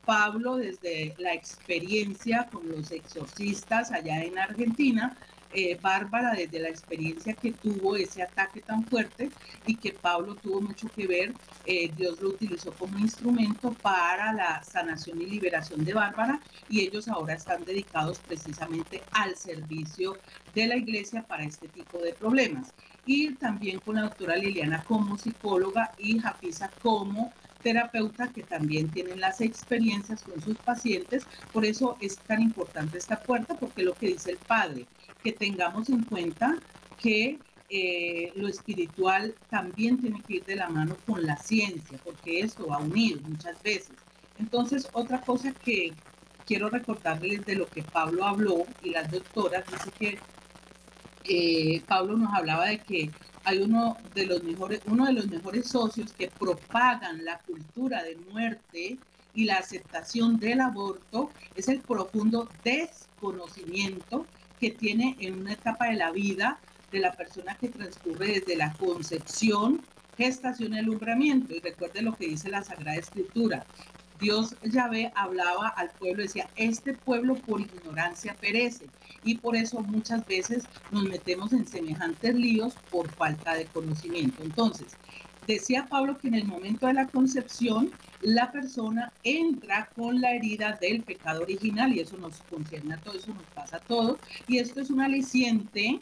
Pablo 0.09 0.55
desde 0.55 1.13
la 1.19 1.35
experiencia 1.35 2.49
con 2.51 2.67
los 2.67 2.89
exorcistas 2.89 3.91
allá 3.91 4.23
en 4.23 4.39
Argentina, 4.39 5.15
eh, 5.53 5.77
Bárbara 5.79 6.33
desde 6.33 6.57
la 6.57 6.69
experiencia 6.69 7.35
que 7.35 7.51
tuvo 7.51 7.95
ese 7.95 8.23
ataque 8.23 8.61
tan 8.61 8.83
fuerte 8.85 9.29
y 9.67 9.75
que 9.75 9.93
Pablo 9.93 10.33
tuvo 10.33 10.61
mucho 10.61 10.87
que 10.87 11.05
ver, 11.05 11.35
eh, 11.67 11.91
Dios 11.95 12.19
lo 12.21 12.29
utilizó 12.29 12.71
como 12.73 12.97
instrumento 12.97 13.71
para 13.83 14.33
la 14.33 14.63
sanación 14.63 15.21
y 15.21 15.27
liberación 15.27 15.85
de 15.85 15.93
Bárbara 15.93 16.39
y 16.69 16.81
ellos 16.81 17.07
ahora 17.07 17.35
están 17.35 17.63
dedicados 17.63 18.17
precisamente 18.17 19.03
al 19.11 19.35
servicio 19.35 20.17
de 20.55 20.65
la 20.65 20.75
iglesia 20.75 21.21
para 21.21 21.43
este 21.43 21.67
tipo 21.67 21.99
de 21.99 22.13
problemas. 22.13 22.73
Y 23.05 23.35
también 23.35 23.79
con 23.79 23.97
la 23.97 24.01
doctora 24.01 24.37
Liliana 24.37 24.83
como 24.85 25.19
psicóloga 25.19 25.91
y 25.99 26.17
Jafisa 26.17 26.71
como 26.81 27.31
terapeuta 27.61 28.29
que 28.29 28.43
también 28.43 28.89
tienen 28.89 29.19
las 29.19 29.41
experiencias 29.41 30.23
con 30.23 30.41
sus 30.41 30.57
pacientes. 30.57 31.25
Por 31.53 31.65
eso 31.65 31.97
es 31.99 32.17
tan 32.17 32.41
importante 32.41 32.97
esta 32.97 33.21
puerta, 33.21 33.55
porque 33.55 33.83
lo 33.83 33.93
que 33.93 34.07
dice 34.07 34.31
el 34.31 34.37
padre, 34.37 34.85
que 35.23 35.31
tengamos 35.31 35.89
en 35.89 36.03
cuenta 36.03 36.57
que 37.01 37.39
eh, 37.69 38.31
lo 38.35 38.47
espiritual 38.47 39.35
también 39.49 39.99
tiene 39.99 40.21
que 40.21 40.35
ir 40.35 40.45
de 40.45 40.55
la 40.55 40.69
mano 40.69 40.97
con 41.05 41.25
la 41.25 41.37
ciencia, 41.37 41.99
porque 42.03 42.39
esto 42.41 42.67
va 42.67 42.79
unido 42.79 43.21
muchas 43.27 43.61
veces. 43.61 43.95
Entonces, 44.39 44.87
otra 44.93 45.21
cosa 45.21 45.51
que 45.51 45.93
quiero 46.45 46.69
recordarles 46.69 47.45
de 47.45 47.55
lo 47.55 47.67
que 47.67 47.83
Pablo 47.83 48.25
habló 48.25 48.65
y 48.81 48.89
las 48.89 49.11
doctoras, 49.11 49.63
dice 49.67 49.91
que 49.99 50.19
eh, 51.25 51.83
Pablo 51.87 52.17
nos 52.17 52.33
hablaba 52.33 52.65
de 52.65 52.79
que 52.79 53.11
hay 53.49 53.63
uno 53.63 53.97
de 54.13 54.27
los 54.27 54.43
mejores, 54.43 54.81
uno 54.85 55.07
de 55.07 55.13
los 55.13 55.27
mejores 55.27 55.67
socios 55.67 56.13
que 56.13 56.27
propagan 56.27 57.25
la 57.25 57.39
cultura 57.39 58.03
de 58.03 58.15
muerte 58.31 58.99
y 59.33 59.45
la 59.45 59.55
aceptación 59.55 60.37
del 60.39 60.61
aborto 60.61 61.31
es 61.55 61.67
el 61.67 61.79
profundo 61.79 62.47
desconocimiento 62.63 64.27
que 64.59 64.69
tiene 64.69 65.15
en 65.19 65.39
una 65.39 65.53
etapa 65.53 65.87
de 65.87 65.95
la 65.95 66.11
vida 66.11 66.59
de 66.91 66.99
la 66.99 67.11
persona 67.13 67.55
que 67.55 67.69
transcurre 67.69 68.39
desde 68.39 68.55
la 68.55 68.71
concepción, 68.73 69.81
gestación 70.15 70.75
y 70.75 70.79
alumbramiento. 70.79 71.55
Y 71.55 71.59
recuerde 71.59 72.03
lo 72.03 72.15
que 72.15 72.27
dice 72.27 72.49
la 72.49 72.63
Sagrada 72.63 72.97
Escritura. 72.97 73.65
Dios 74.19 74.55
Yahvé 74.63 75.11
hablaba 75.15 75.69
al 75.69 75.89
pueblo, 75.91 76.23
decía, 76.23 76.49
este 76.55 76.93
pueblo 76.93 77.35
por 77.35 77.61
ignorancia 77.61 78.35
perece. 78.35 78.87
Y 79.23 79.35
por 79.35 79.55
eso 79.55 79.81
muchas 79.81 80.25
veces 80.27 80.65
nos 80.91 81.03
metemos 81.03 81.53
en 81.53 81.65
semejantes 81.65 82.35
líos 82.35 82.73
por 82.91 83.09
falta 83.09 83.55
de 83.55 83.65
conocimiento. 83.65 84.43
Entonces, 84.43 84.87
decía 85.47 85.87
Pablo 85.89 86.17
que 86.17 86.27
en 86.27 86.35
el 86.35 86.45
momento 86.45 86.87
de 86.87 86.93
la 86.93 87.07
concepción, 87.07 87.91
la 88.21 88.51
persona 88.51 89.11
entra 89.23 89.89
con 89.95 90.19
la 90.19 90.31
herida 90.33 90.77
del 90.81 91.01
pecado 91.03 91.41
original 91.41 91.93
y 91.93 92.01
eso 92.01 92.17
nos 92.17 92.41
concierne 92.49 92.95
a 92.95 92.97
todo, 92.97 93.17
eso 93.17 93.33
nos 93.33 93.43
pasa 93.55 93.77
a 93.77 93.81
todos. 93.81 94.19
Y 94.47 94.59
esto 94.59 94.81
es 94.81 94.89
un 94.89 95.01
aliciente 95.01 96.01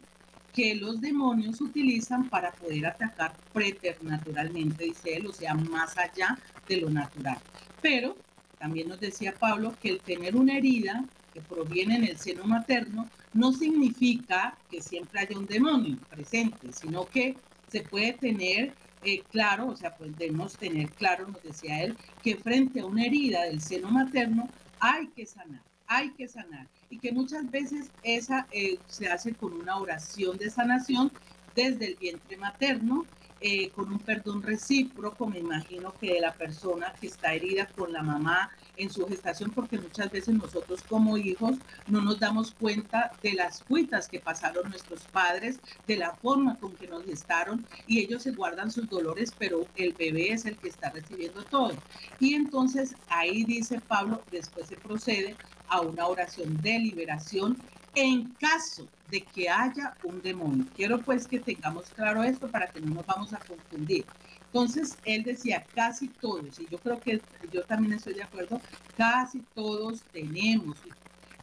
que 0.54 0.74
los 0.74 1.00
demonios 1.02 1.62
utilizan 1.62 2.30
para 2.30 2.52
poder 2.52 2.88
atacar 2.88 3.34
preternaturalmente, 3.54 4.86
dice 4.86 5.18
él, 5.18 5.28
o 5.28 5.32
sea, 5.32 5.54
más 5.54 5.96
allá 6.00 6.36
de 6.68 6.78
lo 6.78 6.90
natural. 6.90 7.38
Pero 7.82 8.16
también 8.60 8.90
nos 8.90 9.00
decía 9.00 9.34
Pablo 9.34 9.76
que 9.82 9.90
el 9.90 10.00
tener 10.00 10.36
una 10.36 10.58
herida 10.58 11.06
que 11.34 11.42
proviene 11.42 11.98
en 11.98 12.04
el 12.06 12.18
seno 12.18 12.46
materno 12.46 13.10
no 13.34 13.52
significa 13.54 14.58
que 14.70 14.82
siempre 14.82 15.20
haya 15.20 15.38
un 15.38 15.46
demonio 15.46 15.98
presente, 16.10 16.74
sino 16.74 17.06
que 17.06 17.36
se 17.70 17.82
puede 17.82 18.14
tener 18.14 18.74
eh, 19.04 19.22
claro, 19.32 19.68
o 19.68 19.76
sea, 19.76 19.96
debemos 20.00 20.58
tener 20.58 20.90
claro, 20.90 21.28
nos 21.28 21.44
decía 21.44 21.84
él, 21.84 21.96
que 22.24 22.36
frente 22.36 22.80
a 22.80 22.86
una 22.86 23.06
herida 23.06 23.44
del 23.44 23.62
seno 23.62 23.92
materno 23.92 24.50
hay 24.80 25.08
que 25.10 25.26
sanar, 25.26 25.62
hay 25.86 26.10
que 26.12 26.28
sanar. 26.28 26.68
Y 26.90 26.98
que 26.98 27.12
muchas 27.12 27.50
veces 27.52 27.92
esa 28.04 28.48
eh, 28.52 28.80
se 28.88 29.08
hace 29.08 29.34
con 29.34 29.54
una 29.54 29.78
oración 29.78 30.38
de 30.38 30.50
sanación 30.50 31.12
desde 31.56 31.88
el 31.88 31.96
vientre 31.96 32.38
materno 32.38 33.06
eh, 33.40 33.70
con 33.70 33.92
un 33.92 34.00
perdón 34.00 34.42
recíproco, 34.42 35.28
me 35.28 35.40
imagino 35.40 35.94
que 36.00 36.14
de 36.14 36.22
la 36.22 36.34
persona 36.34 36.94
que 37.00 37.08
está 37.08 37.34
herida 37.34 37.68
con 37.68 37.94
la 37.94 38.04
mamá 38.04 38.52
en 38.78 38.90
su 38.90 39.08
gestación, 39.08 39.52
porque 39.52 39.78
muchas 39.80 40.12
veces 40.12 40.36
nosotros 40.36 40.84
como 40.88 41.18
hijos 41.18 41.58
no 41.88 42.02
nos 42.02 42.20
damos 42.20 42.52
cuenta 42.52 43.12
de 43.22 43.34
las 43.34 43.64
cuitas 43.64 44.08
que 44.08 44.20
pasaron 44.20 44.70
nuestros 44.70 45.02
padres, 45.06 45.60
de 45.88 45.98
la 45.98 46.14
forma 46.14 46.56
con 46.58 46.76
que 46.76 46.88
nos 46.88 47.04
gestaron 47.06 47.66
y 47.88 48.00
ellos 48.00 48.24
se 48.24 48.32
guardan 48.32 48.72
sus 48.72 48.90
dolores, 48.90 49.34
pero 49.38 49.66
el 49.76 49.94
bebé 49.94 50.32
es 50.32 50.46
el 50.46 50.58
que 50.58 50.70
está 50.70 50.90
recibiendo 50.90 51.44
todo. 51.44 51.74
Y 52.20 52.36
entonces 52.36 52.96
ahí 53.10 53.44
dice 53.44 53.82
Pablo, 53.82 54.22
después 54.32 54.68
se 54.68 54.78
procede 54.78 55.36
a 55.68 55.82
una 55.82 56.08
oración 56.08 56.62
de 56.62 56.80
liberación 56.80 57.58
en 57.96 58.30
caso 58.40 58.88
de 59.10 59.22
que 59.22 59.50
haya 59.50 59.96
un 60.04 60.22
demonio. 60.22 60.66
Quiero 60.76 61.00
pues 61.00 61.28
que 61.28 61.40
tengamos 61.40 61.86
claro 61.90 62.24
esto 62.24 62.48
para 62.48 62.68
que 62.68 62.82
no 62.82 62.96
nos 62.96 63.06
vamos 63.06 63.34
a 63.34 63.40
confundir. 63.40 64.06
Entonces, 64.48 64.98
él 65.06 65.24
decía, 65.24 65.66
casi 65.76 66.08
todos, 66.08 66.60
y 66.60 66.68
yo 66.70 66.78
creo 66.80 67.00
que 67.00 67.22
yo 67.52 67.64
también 67.64 67.94
estoy 67.94 68.14
de 68.14 68.24
acuerdo, 68.24 68.62
casi 68.96 69.40
todos 69.54 70.02
tenemos 70.14 70.78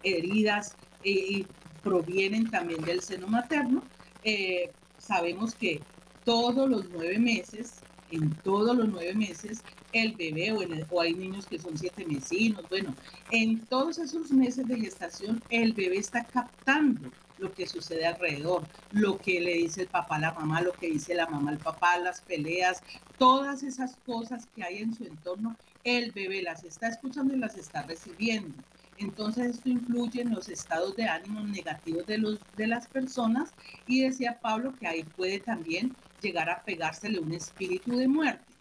heridas 0.03 0.75
y 1.03 1.47
provienen 1.83 2.51
también 2.51 2.83
del 2.83 3.01
seno 3.03 3.27
materno. 3.27 3.83
Eh, 4.25 4.73
sabemos 4.99 5.55
que 5.55 5.81
todos 6.25 6.69
los 6.69 6.89
nueve 6.91 7.19
meses, 7.19 7.75
en 8.11 8.31
todos 8.43 8.77
los 8.77 8.89
nueve 8.89 9.15
meses, 9.15 9.63
el 9.95 10.13
bebé 10.13 10.53
o, 10.53 10.61
o, 10.91 11.01
hay 11.01 11.15
niños 11.15 11.47
que 11.47 11.59
son 11.59 11.79
siete 11.79 12.05
mesinos, 12.05 12.69
bueno, 12.69 12.95
en 13.31 13.61
todos 13.67 13.99
esos 13.99 14.31
meses 14.31 14.67
de 14.67 14.79
gestación 14.79 15.43
el 15.49 15.73
bebé 15.73 15.97
está 15.97 16.25
captando 16.25 17.11
lo 17.39 17.53
que 17.53 17.67
sucede 17.67 18.07
alrededor, 18.07 18.67
lo 18.93 19.19
que 19.19 19.41
le 19.41 19.55
dice 19.55 19.83
el 19.83 19.89
papá 19.89 20.17
a 20.17 20.21
la 20.21 20.33
mamá, 20.33 20.61
lo 20.61 20.73
que 20.73 20.89
dice 20.89 21.15
la 21.15 21.27
mamá 21.27 21.51
al 21.51 21.59
papá, 21.59 21.99
las 21.99 22.21
peleas, 22.21 22.83
todas 23.19 23.63
esas 23.63 23.97
cosas 24.07 24.47
que 24.55 24.63
hay 24.63 24.79
en 24.79 24.95
su 24.95 25.05
entorno, 25.05 25.57
el 25.85 26.13
bebé 26.13 26.43
las 26.43 26.65
está 26.65 26.89
escuchando 26.89 27.35
y 27.35 27.39
las 27.39 27.57
está 27.57 27.83
recibiendo. 27.83 28.55
Entonces 28.99 29.57
esto 29.57 29.69
influye 29.69 30.23
en 30.23 30.31
los 30.31 30.49
estados 30.49 30.95
de 30.97 31.09
ánimo 31.09 31.41
negativos 31.41 32.07
de, 32.07 32.19
los, 32.19 32.39
de 32.57 32.67
las 32.69 32.87
personas 32.87 33.51
y 33.87 34.03
decía 34.03 34.39
Pablo 34.41 34.75
que 34.79 34.87
ahí 34.87 35.03
puede 35.03 35.41
también 35.41 35.95
llegar 36.23 36.49
a 36.49 36.63
pegársele 36.63 37.19
un 37.19 37.33
espíritu 37.33 37.97
de 37.97 38.09
muerte. 38.09 38.54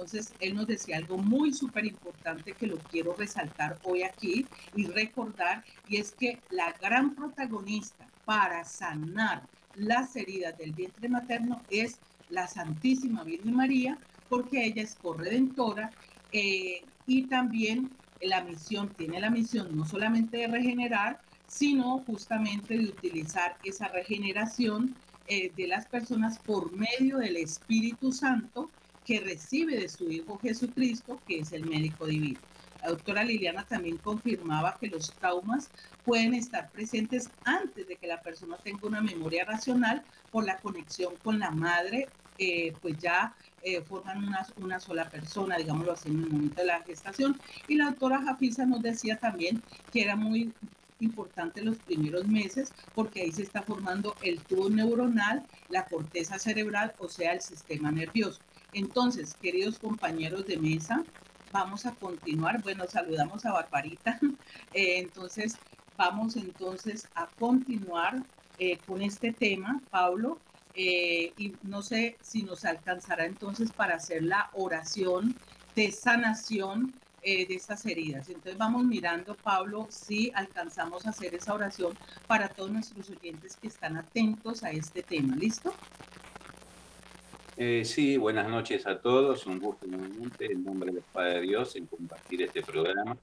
Entonces, 0.00 0.32
él 0.40 0.54
nos 0.54 0.66
decía 0.66 0.96
algo 0.96 1.18
muy 1.18 1.52
súper 1.52 1.84
importante 1.84 2.54
que 2.54 2.66
lo 2.66 2.78
quiero 2.78 3.12
resaltar 3.12 3.78
hoy 3.82 4.02
aquí 4.02 4.46
y 4.74 4.86
recordar, 4.86 5.62
y 5.88 5.98
es 5.98 6.12
que 6.12 6.40
la 6.48 6.72
gran 6.80 7.14
protagonista 7.14 8.08
para 8.24 8.64
sanar 8.64 9.42
las 9.74 10.16
heridas 10.16 10.56
del 10.56 10.72
vientre 10.72 11.06
materno 11.10 11.60
es 11.68 11.98
la 12.30 12.48
Santísima 12.48 13.24
Virgen 13.24 13.54
María, 13.54 13.98
porque 14.30 14.64
ella 14.64 14.82
es 14.82 14.94
corredentora 14.94 15.90
eh, 16.32 16.82
y 17.06 17.24
también 17.24 17.90
la 18.22 18.42
misión, 18.42 18.88
tiene 18.96 19.20
la 19.20 19.28
misión 19.28 19.76
no 19.76 19.84
solamente 19.84 20.38
de 20.38 20.46
regenerar, 20.46 21.20
sino 21.46 21.98
justamente 22.06 22.78
de 22.78 22.84
utilizar 22.84 23.58
esa 23.64 23.88
regeneración 23.88 24.96
eh, 25.26 25.52
de 25.54 25.68
las 25.68 25.84
personas 25.84 26.38
por 26.38 26.72
medio 26.72 27.18
del 27.18 27.36
Espíritu 27.36 28.12
Santo 28.12 28.70
que 29.04 29.20
recibe 29.20 29.78
de 29.78 29.88
su 29.88 30.10
Hijo 30.10 30.38
Jesucristo, 30.38 31.20
que 31.26 31.40
es 31.40 31.52
el 31.52 31.66
médico 31.66 32.06
divino. 32.06 32.40
La 32.82 32.88
doctora 32.88 33.24
Liliana 33.24 33.64
también 33.64 33.98
confirmaba 33.98 34.76
que 34.80 34.88
los 34.88 35.12
traumas 35.12 35.70
pueden 36.04 36.34
estar 36.34 36.70
presentes 36.70 37.30
antes 37.44 37.86
de 37.86 37.96
que 37.96 38.06
la 38.06 38.22
persona 38.22 38.56
tenga 38.56 38.86
una 38.86 39.02
memoria 39.02 39.44
racional 39.44 40.02
por 40.30 40.44
la 40.44 40.56
conexión 40.56 41.14
con 41.22 41.38
la 41.38 41.50
madre, 41.50 42.08
eh, 42.38 42.72
pues 42.80 42.96
ya 42.98 43.34
eh, 43.62 43.82
forman 43.82 44.24
una, 44.24 44.46
una, 44.56 44.80
sola 44.80 45.10
persona, 45.10 45.58
digámoslo 45.58 45.92
así, 45.92 46.08
en 46.08 46.22
el 46.22 46.30
momento 46.30 46.60
de 46.62 46.66
la 46.68 46.80
gestación. 46.80 47.38
Y 47.68 47.76
la 47.76 47.86
doctora 47.86 48.22
Jafisa 48.22 48.64
nos 48.64 48.80
decía 48.80 49.18
también 49.18 49.62
que 49.92 50.02
era 50.02 50.16
muy 50.16 50.50
importante 51.00 51.62
los 51.62 51.76
primeros 51.78 52.26
meses 52.26 52.72
porque 52.94 53.22
ahí 53.22 53.32
se 53.32 53.42
está 53.42 53.62
formando 53.62 54.14
el 54.22 54.40
tubo 54.40 54.70
neuronal, 54.70 55.44
la 55.68 55.84
corteza 55.86 56.38
cerebral, 56.38 56.94
o 56.98 57.08
sea, 57.08 57.32
el 57.32 57.40
sistema 57.40 57.90
nervioso. 57.90 58.40
Entonces, 58.72 59.34
queridos 59.34 59.78
compañeros 59.78 60.46
de 60.46 60.56
mesa, 60.56 61.04
vamos 61.52 61.86
a 61.86 61.92
continuar. 61.92 62.62
Bueno, 62.62 62.84
saludamos 62.88 63.44
a 63.44 63.52
Barbarita. 63.52 64.18
Eh, 64.72 64.98
entonces, 64.98 65.56
vamos 65.96 66.36
entonces 66.36 67.08
a 67.16 67.26
continuar 67.26 68.22
eh, 68.58 68.78
con 68.86 69.02
este 69.02 69.32
tema, 69.32 69.80
Pablo. 69.90 70.38
Eh, 70.74 71.32
y 71.36 71.54
no 71.62 71.82
sé 71.82 72.16
si 72.20 72.44
nos 72.44 72.64
alcanzará 72.64 73.26
entonces 73.26 73.72
para 73.72 73.96
hacer 73.96 74.22
la 74.22 74.48
oración 74.52 75.34
de 75.74 75.90
sanación 75.90 76.94
de 77.22 77.46
estas 77.50 77.84
heridas. 77.84 78.28
Entonces 78.28 78.56
vamos 78.56 78.84
mirando, 78.84 79.34
Pablo, 79.34 79.86
si 79.90 80.32
alcanzamos 80.34 81.06
a 81.06 81.10
hacer 81.10 81.34
esa 81.34 81.52
oración 81.52 81.94
para 82.26 82.48
todos 82.48 82.70
nuestros 82.70 83.10
oyentes 83.10 83.56
que 83.56 83.68
están 83.68 83.98
atentos 83.98 84.62
a 84.62 84.70
este 84.70 85.02
tema. 85.02 85.36
¿Listo? 85.36 85.74
Eh, 87.62 87.84
sí, 87.84 88.16
buenas 88.16 88.48
noches 88.48 88.86
a 88.86 89.02
todos. 89.02 89.44
Un 89.44 89.58
gusto 89.58 89.86
nuevamente 89.86 90.50
en 90.50 90.64
nombre 90.64 90.92
del 90.92 91.02
Padre 91.12 91.42
Dios 91.42 91.76
en 91.76 91.84
compartir 91.84 92.40
este 92.40 92.62
programa. 92.62 93.18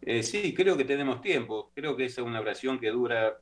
Eh, 0.00 0.22
sí, 0.22 0.54
creo 0.54 0.78
que 0.78 0.86
tenemos 0.86 1.20
tiempo. 1.20 1.72
Creo 1.74 1.94
que 1.94 2.06
es 2.06 2.16
una 2.16 2.40
oración 2.40 2.78
que 2.78 2.88
dura 2.88 3.36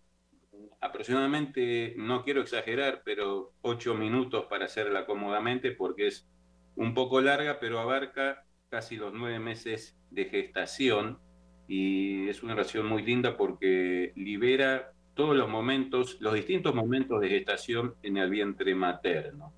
aproximadamente, 0.81 1.95
no 1.97 2.25
quiero 2.25 2.41
exagerar, 2.41 3.03
pero 3.05 3.53
ocho 3.63 3.95
minutos 3.95 4.47
para 4.47 4.65
hacerla 4.65 5.07
cómodamente 5.07 5.71
porque 5.71 6.09
es 6.09 6.27
un 6.75 6.95
poco 6.95 7.21
larga, 7.21 7.61
pero 7.61 7.79
abarca 7.79 8.45
casi 8.71 8.97
los 8.97 9.13
nueve 9.13 9.39
meses 9.39 9.97
de 10.11 10.25
gestación 10.25 11.21
y 11.69 12.29
es 12.29 12.43
una 12.43 12.55
oración 12.55 12.87
muy 12.87 13.05
linda 13.05 13.37
porque 13.37 14.13
libera 14.17 14.95
todos 15.15 15.37
los 15.37 15.49
momentos, 15.49 16.17
los 16.19 16.35
distintos 16.35 16.75
momentos 16.75 17.21
de 17.21 17.29
gestación 17.29 17.95
en 18.03 18.17
el 18.17 18.31
vientre 18.31 18.75
materno. 18.75 19.53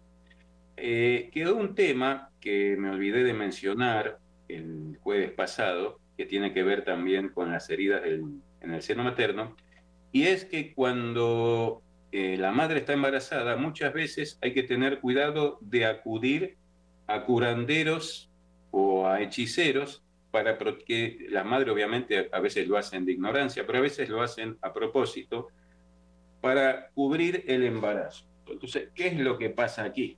Eh, 0.77 1.31
quedó 1.33 1.57
un 1.57 1.75
tema 1.75 2.31
que 2.41 2.77
me 2.79 2.91
olvidé 2.91 3.25
de 3.25 3.33
mencionar 3.33 4.19
el 4.49 4.99
jueves 5.01 5.31
pasado, 5.33 5.99
que 6.17 6.27
tiene 6.27 6.53
que 6.53 6.63
ver 6.63 6.85
también 6.85 7.31
con 7.31 7.51
las 7.51 7.69
heridas 7.71 8.03
en 8.05 8.43
el 8.75 8.83
seno 8.83 9.05
materno, 9.05 9.57
y 10.13 10.25
es 10.25 10.45
que 10.45 10.73
cuando 10.73 11.83
eh, 12.11 12.37
la 12.39 12.51
madre 12.51 12.79
está 12.79 12.95
embarazada, 12.95 13.57
muchas 13.57 13.93
veces 13.93 14.39
hay 14.41 14.55
que 14.55 14.63
tener 14.63 15.01
cuidado 15.01 15.59
de 15.61 15.85
acudir 15.85 16.57
a 17.07 17.25
curanderos 17.25 18.31
o 18.71 19.07
a 19.07 19.21
hechiceros 19.21 20.03
para 20.31 20.57
que 20.57 21.27
la 21.29 21.45
madre 21.45 21.71
obviamente 21.71 22.31
a 22.33 22.41
veces 22.41 22.67
lo 22.67 22.79
hacen 22.79 23.05
de 23.05 23.13
ignorancia, 23.13 23.67
pero 23.67 23.79
a 23.79 23.83
veces 23.83 24.09
lo 24.09 24.23
hacen 24.23 24.57
a 24.63 24.73
propósito 24.73 25.49
para 26.41 26.89
cubrir 26.95 27.45
el 27.47 27.65
embarazo. 27.65 28.25
Entonces, 28.47 28.89
¿qué 28.95 29.09
es 29.09 29.19
lo 29.19 29.37
que 29.37 29.51
pasa 29.51 29.85
aquí? 29.85 30.17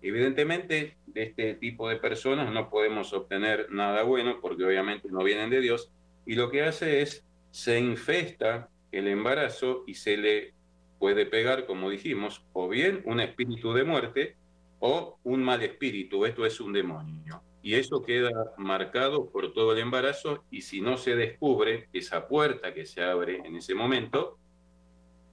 Evidentemente, 0.00 0.96
de 1.06 1.22
este 1.22 1.54
tipo 1.54 1.88
de 1.88 1.96
personas 1.96 2.52
no 2.52 2.70
podemos 2.70 3.12
obtener 3.12 3.70
nada 3.70 4.02
bueno 4.04 4.40
porque 4.40 4.64
obviamente 4.64 5.08
no 5.10 5.24
vienen 5.24 5.50
de 5.50 5.60
Dios 5.60 5.90
y 6.24 6.34
lo 6.34 6.50
que 6.50 6.62
hace 6.62 7.02
es 7.02 7.24
se 7.50 7.80
infesta 7.80 8.68
el 8.92 9.08
embarazo 9.08 9.84
y 9.86 9.94
se 9.94 10.16
le 10.16 10.54
puede 10.98 11.26
pegar, 11.26 11.66
como 11.66 11.90
dijimos, 11.90 12.44
o 12.52 12.68
bien 12.68 13.02
un 13.04 13.20
espíritu 13.20 13.72
de 13.72 13.84
muerte 13.84 14.36
o 14.80 15.18
un 15.24 15.42
mal 15.42 15.62
espíritu, 15.62 16.24
esto 16.26 16.46
es 16.46 16.60
un 16.60 16.72
demonio. 16.72 17.42
Y 17.62 17.74
eso 17.74 18.02
queda 18.02 18.30
marcado 18.56 19.30
por 19.30 19.52
todo 19.52 19.72
el 19.72 19.78
embarazo 19.78 20.44
y 20.50 20.62
si 20.62 20.80
no 20.80 20.96
se 20.96 21.16
descubre 21.16 21.88
esa 21.92 22.28
puerta 22.28 22.72
que 22.72 22.86
se 22.86 23.02
abre 23.02 23.38
en 23.44 23.56
ese 23.56 23.74
momento, 23.74 24.38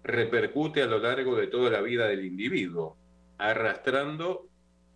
repercute 0.03 0.81
a 0.81 0.87
lo 0.87 0.99
largo 0.99 1.35
de 1.35 1.47
toda 1.47 1.69
la 1.69 1.81
vida 1.81 2.07
del 2.07 2.25
individuo, 2.25 2.97
arrastrando 3.37 4.47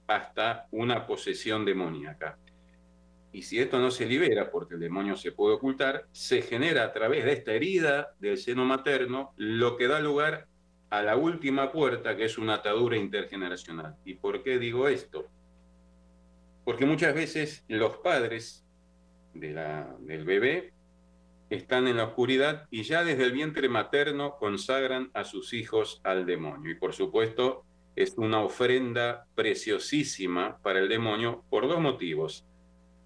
hasta 0.10 0.68
una 0.72 1.06
posesión 1.06 1.64
demoníaca. 1.66 2.38
Y 3.32 3.44
si 3.44 3.60
esto 3.60 3.78
no 3.78 3.92
se 3.92 4.08
libera, 4.08 4.50
porque 4.50 4.74
el 4.74 4.80
demonio 4.80 5.16
se 5.16 5.32
puede 5.32 5.56
ocultar, 5.56 6.06
se 6.12 6.42
genera 6.42 6.84
a 6.84 6.92
través 6.92 7.26
de 7.26 7.34
esta 7.34 7.54
herida 7.54 8.16
del 8.20 8.40
seno 8.40 8.66
materno 8.66 9.34
lo 9.38 9.78
que 9.78 9.88
da 9.88 10.00
lugar 10.00 10.48
a 10.90 11.04
la 11.04 11.16
última 11.16 11.72
puerta, 11.72 12.18
que 12.18 12.26
es 12.26 12.40
una 12.40 12.56
atadura 12.56 12.98
intergeneracional. 12.98 13.96
¿Y 14.04 14.16
por 14.16 14.42
qué 14.42 14.58
digo 14.58 14.88
esto? 14.88 15.28
Porque 16.66 16.88
muchas 16.88 17.14
veces 17.14 17.64
los 17.68 17.98
padres 17.98 18.66
del 19.36 20.26
bebé 20.26 20.74
están 21.52 21.88
en 21.88 21.98
la 21.98 22.06
oscuridad 22.06 22.68
y 22.72 22.82
ya 22.82 23.04
desde 23.04 23.26
el 23.26 23.32
vientre 23.32 23.70
materno 23.70 24.38
consagran 24.38 25.12
a 25.14 25.24
sus 25.24 25.54
hijos 25.54 26.02
al 26.04 26.26
demonio. 26.26 26.72
Y 26.72 26.76
por 26.76 26.94
supuesto, 26.94 27.66
es 27.96 28.14
una 28.18 28.42
ofrenda 28.42 29.26
preciosísima 29.36 30.58
para 30.62 30.80
el 30.80 30.90
demonio 30.90 31.44
por 31.50 31.68
dos 31.68 31.80
motivos. 31.80 32.46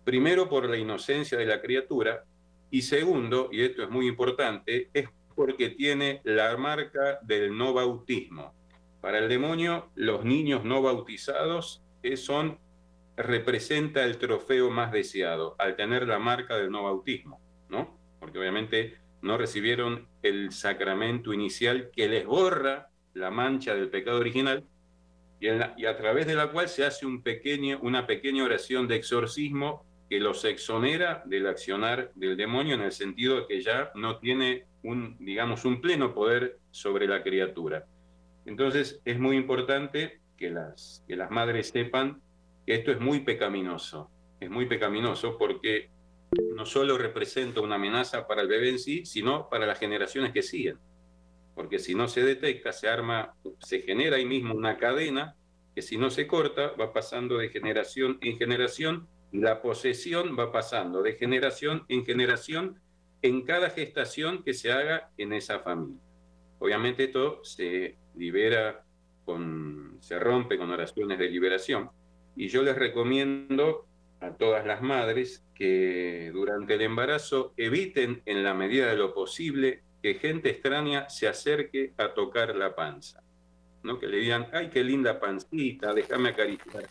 Primero, 0.03 0.49
por 0.49 0.69
la 0.69 0.77
inocencia 0.77 1.37
de 1.37 1.45
la 1.45 1.61
criatura 1.61 2.25
y 2.69 2.81
segundo, 2.81 3.49
y 3.51 3.61
esto 3.61 3.83
es 3.83 3.89
muy 3.89 4.07
importante, 4.07 4.89
es 4.93 5.07
porque 5.35 5.69
tiene 5.69 6.21
la 6.23 6.55
marca 6.57 7.19
del 7.23 7.57
no 7.57 7.73
bautismo. 7.73 8.53
Para 9.01 9.19
el 9.19 9.29
demonio, 9.29 9.89
los 9.95 10.23
niños 10.23 10.63
no 10.63 10.81
bautizados 10.81 11.83
son, 12.15 12.59
representa 13.15 14.03
el 14.03 14.17
trofeo 14.17 14.69
más 14.69 14.91
deseado 14.91 15.55
al 15.59 15.75
tener 15.75 16.07
la 16.07 16.19
marca 16.19 16.57
del 16.57 16.71
no 16.71 16.83
bautismo, 16.83 17.39
¿no? 17.69 17.97
Porque 18.19 18.39
obviamente 18.39 18.97
no 19.21 19.37
recibieron 19.37 20.07
el 20.21 20.51
sacramento 20.51 21.33
inicial 21.33 21.89
que 21.95 22.07
les 22.07 22.25
borra 22.25 22.89
la 23.13 23.31
mancha 23.31 23.73
del 23.75 23.89
pecado 23.89 24.19
original 24.19 24.65
y, 25.75 25.85
a 25.85 25.97
través 25.97 26.25
de 26.25 26.35
la 26.35 26.47
cual 26.51 26.69
se 26.69 26.85
hace 26.85 27.05
una 27.05 28.07
pequeña 28.07 28.43
oración 28.43 28.87
de 28.87 28.95
exorcismo 28.95 29.85
que 30.09 30.19
los 30.19 30.45
exonera 30.45 31.21
del 31.25 31.47
accionar 31.47 32.11
del 32.15 32.37
demonio 32.37 32.75
en 32.75 32.81
el 32.81 32.93
sentido 32.93 33.41
de 33.41 33.47
que 33.47 33.61
ya 33.61 33.91
no 33.95 34.19
tiene 34.19 34.65
un, 34.83 35.17
digamos, 35.19 35.65
un 35.65 35.81
pleno 35.81 36.13
poder 36.13 36.59
sobre 36.71 37.07
la 37.07 37.23
criatura. 37.23 37.85
Entonces 38.45 39.01
es 39.03 39.19
muy 39.19 39.35
importante 39.35 40.21
que 40.37 40.49
las, 40.49 41.03
que 41.07 41.17
las 41.17 41.29
madres 41.29 41.69
sepan 41.69 42.21
que 42.65 42.75
esto 42.75 42.91
es 42.91 43.01
muy 43.01 43.19
pecaminoso, 43.21 44.09
es 44.39 44.49
muy 44.49 44.65
pecaminoso 44.65 45.37
porque 45.37 45.89
no 46.55 46.65
solo 46.65 46.97
representa 46.97 47.59
una 47.59 47.75
amenaza 47.75 48.27
para 48.27 48.41
el 48.41 48.47
bebé 48.47 48.69
en 48.69 48.79
sí, 48.79 49.05
sino 49.05 49.49
para 49.49 49.65
las 49.65 49.77
generaciones 49.77 50.31
que 50.31 50.41
siguen. 50.41 50.77
Porque 51.55 51.79
si 51.79 51.95
no 51.95 52.07
se 52.07 52.23
detecta, 52.23 52.71
se 52.71 52.87
arma, 52.87 53.35
se 53.59 53.81
genera 53.81 54.17
ahí 54.17 54.25
mismo 54.25 54.55
una 54.55 54.77
cadena 54.77 55.35
que 55.75 55.81
si 55.81 55.97
no 55.97 56.09
se 56.09 56.27
corta 56.27 56.73
va 56.79 56.93
pasando 56.93 57.37
de 57.37 57.49
generación 57.49 58.17
en 58.21 58.37
generación 58.37 59.07
y 59.31 59.39
la 59.39 59.61
posesión 59.61 60.37
va 60.37 60.51
pasando 60.51 61.01
de 61.01 61.13
generación 61.13 61.85
en 61.89 62.05
generación 62.05 62.79
en 63.21 63.41
cada 63.43 63.69
gestación 63.69 64.43
que 64.43 64.53
se 64.53 64.71
haga 64.71 65.09
en 65.17 65.33
esa 65.33 65.59
familia. 65.59 66.01
Obviamente 66.59 67.05
esto 67.05 67.43
se 67.43 67.97
libera 68.15 68.83
con, 69.25 69.97
se 70.01 70.19
rompe 70.19 70.57
con 70.57 70.69
oraciones 70.69 71.17
de 71.17 71.29
liberación 71.29 71.89
y 72.35 72.49
yo 72.49 72.61
les 72.63 72.77
recomiendo 72.77 73.87
a 74.19 74.31
todas 74.31 74.65
las 74.65 74.81
madres 74.81 75.43
que 75.55 76.31
durante 76.33 76.75
el 76.75 76.81
embarazo 76.81 77.53
eviten 77.57 78.21
en 78.25 78.43
la 78.43 78.53
medida 78.53 78.87
de 78.87 78.97
lo 78.97 79.13
posible 79.13 79.83
que 80.03 80.15
gente 80.15 80.49
extraña 80.49 81.09
se 81.09 81.29
acerque 81.29 81.93
a 81.97 82.13
tocar 82.13 82.53
la 82.57 82.75
panza. 82.75 83.23
¿no? 83.83 83.97
Que 83.97 84.07
le 84.07 84.17
digan, 84.17 84.47
ay, 84.51 84.69
qué 84.69 84.83
linda 84.83 85.17
pancita, 85.17 85.93
déjame 85.93 86.29
acariciar. 86.29 86.89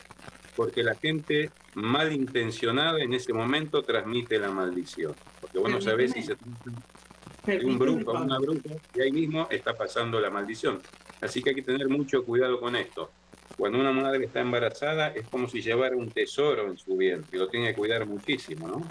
Porque 0.56 0.82
la 0.82 0.94
gente 0.94 1.50
malintencionada 1.74 3.00
en 3.00 3.12
ese 3.12 3.34
momento 3.34 3.82
transmite 3.82 4.38
la 4.38 4.50
maldición. 4.50 5.14
Porque 5.42 5.58
vos 5.58 5.70
no 5.70 5.80
sabés 5.80 6.12
si 6.12 6.22
se 6.22 6.36
trata 6.36 7.66
un 7.66 7.78
brujo 7.78 8.12
o 8.12 8.22
una 8.22 8.38
bruja 8.38 8.76
y 8.94 9.00
ahí 9.02 9.12
mismo 9.12 9.46
está 9.50 9.74
pasando 9.74 10.18
la 10.18 10.30
maldición. 10.30 10.80
Así 11.20 11.42
que 11.42 11.50
hay 11.50 11.56
que 11.56 11.62
tener 11.62 11.88
mucho 11.88 12.24
cuidado 12.24 12.60
con 12.60 12.76
esto. 12.76 13.10
Cuando 13.58 13.78
una 13.78 13.92
madre 13.92 14.24
está 14.24 14.40
embarazada 14.40 15.08
es 15.08 15.28
como 15.28 15.48
si 15.48 15.60
llevara 15.60 15.94
un 15.96 16.10
tesoro 16.10 16.66
en 16.66 16.78
su 16.78 16.96
vientre 16.96 17.38
lo 17.38 17.48
tiene 17.48 17.68
que 17.68 17.74
cuidar 17.74 18.06
muchísimo, 18.06 18.68
¿no? 18.68 18.82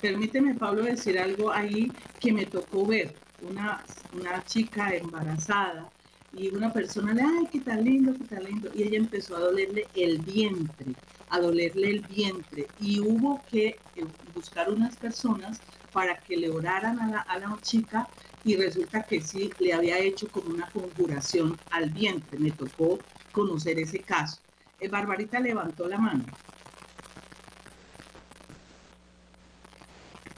Permíteme, 0.00 0.54
Pablo, 0.54 0.82
decir 0.82 1.18
algo 1.18 1.52
ahí 1.52 1.92
que 2.18 2.32
me 2.32 2.46
tocó 2.46 2.84
ver. 2.84 3.14
Una, 3.42 3.84
una 4.12 4.44
chica 4.44 4.94
embarazada 4.94 5.88
y 6.32 6.48
una 6.48 6.72
persona 6.72 7.12
le, 7.12 7.22
ay, 7.22 7.48
qué 7.50 7.60
tan 7.60 7.84
lindo, 7.84 8.14
qué 8.14 8.24
tan 8.24 8.44
lindo. 8.44 8.70
Y 8.74 8.82
ella 8.84 8.98
empezó 8.98 9.36
a 9.36 9.40
dolerle 9.40 9.86
el 9.94 10.18
vientre, 10.18 10.94
a 11.28 11.40
dolerle 11.40 11.90
el 11.90 12.00
vientre. 12.00 12.66
Y 12.80 13.00
hubo 13.00 13.42
que 13.50 13.78
eh, 13.96 14.04
buscar 14.34 14.70
unas 14.70 14.96
personas 14.96 15.60
para 15.92 16.18
que 16.18 16.36
le 16.36 16.50
oraran 16.50 17.00
a 17.00 17.08
la, 17.08 17.20
a 17.20 17.38
la 17.38 17.58
chica 17.62 18.08
y 18.44 18.56
resulta 18.56 19.02
que 19.02 19.20
sí 19.20 19.50
le 19.58 19.72
había 19.72 19.98
hecho 19.98 20.28
como 20.28 20.50
una 20.50 20.68
conjuración 20.70 21.58
al 21.70 21.90
vientre. 21.90 22.38
Me 22.38 22.52
tocó 22.52 22.98
conocer 23.32 23.78
ese 23.78 24.00
caso. 24.00 24.40
Eh, 24.78 24.88
Barbarita 24.88 25.40
levantó 25.40 25.88
la 25.88 25.98
mano. 25.98 26.24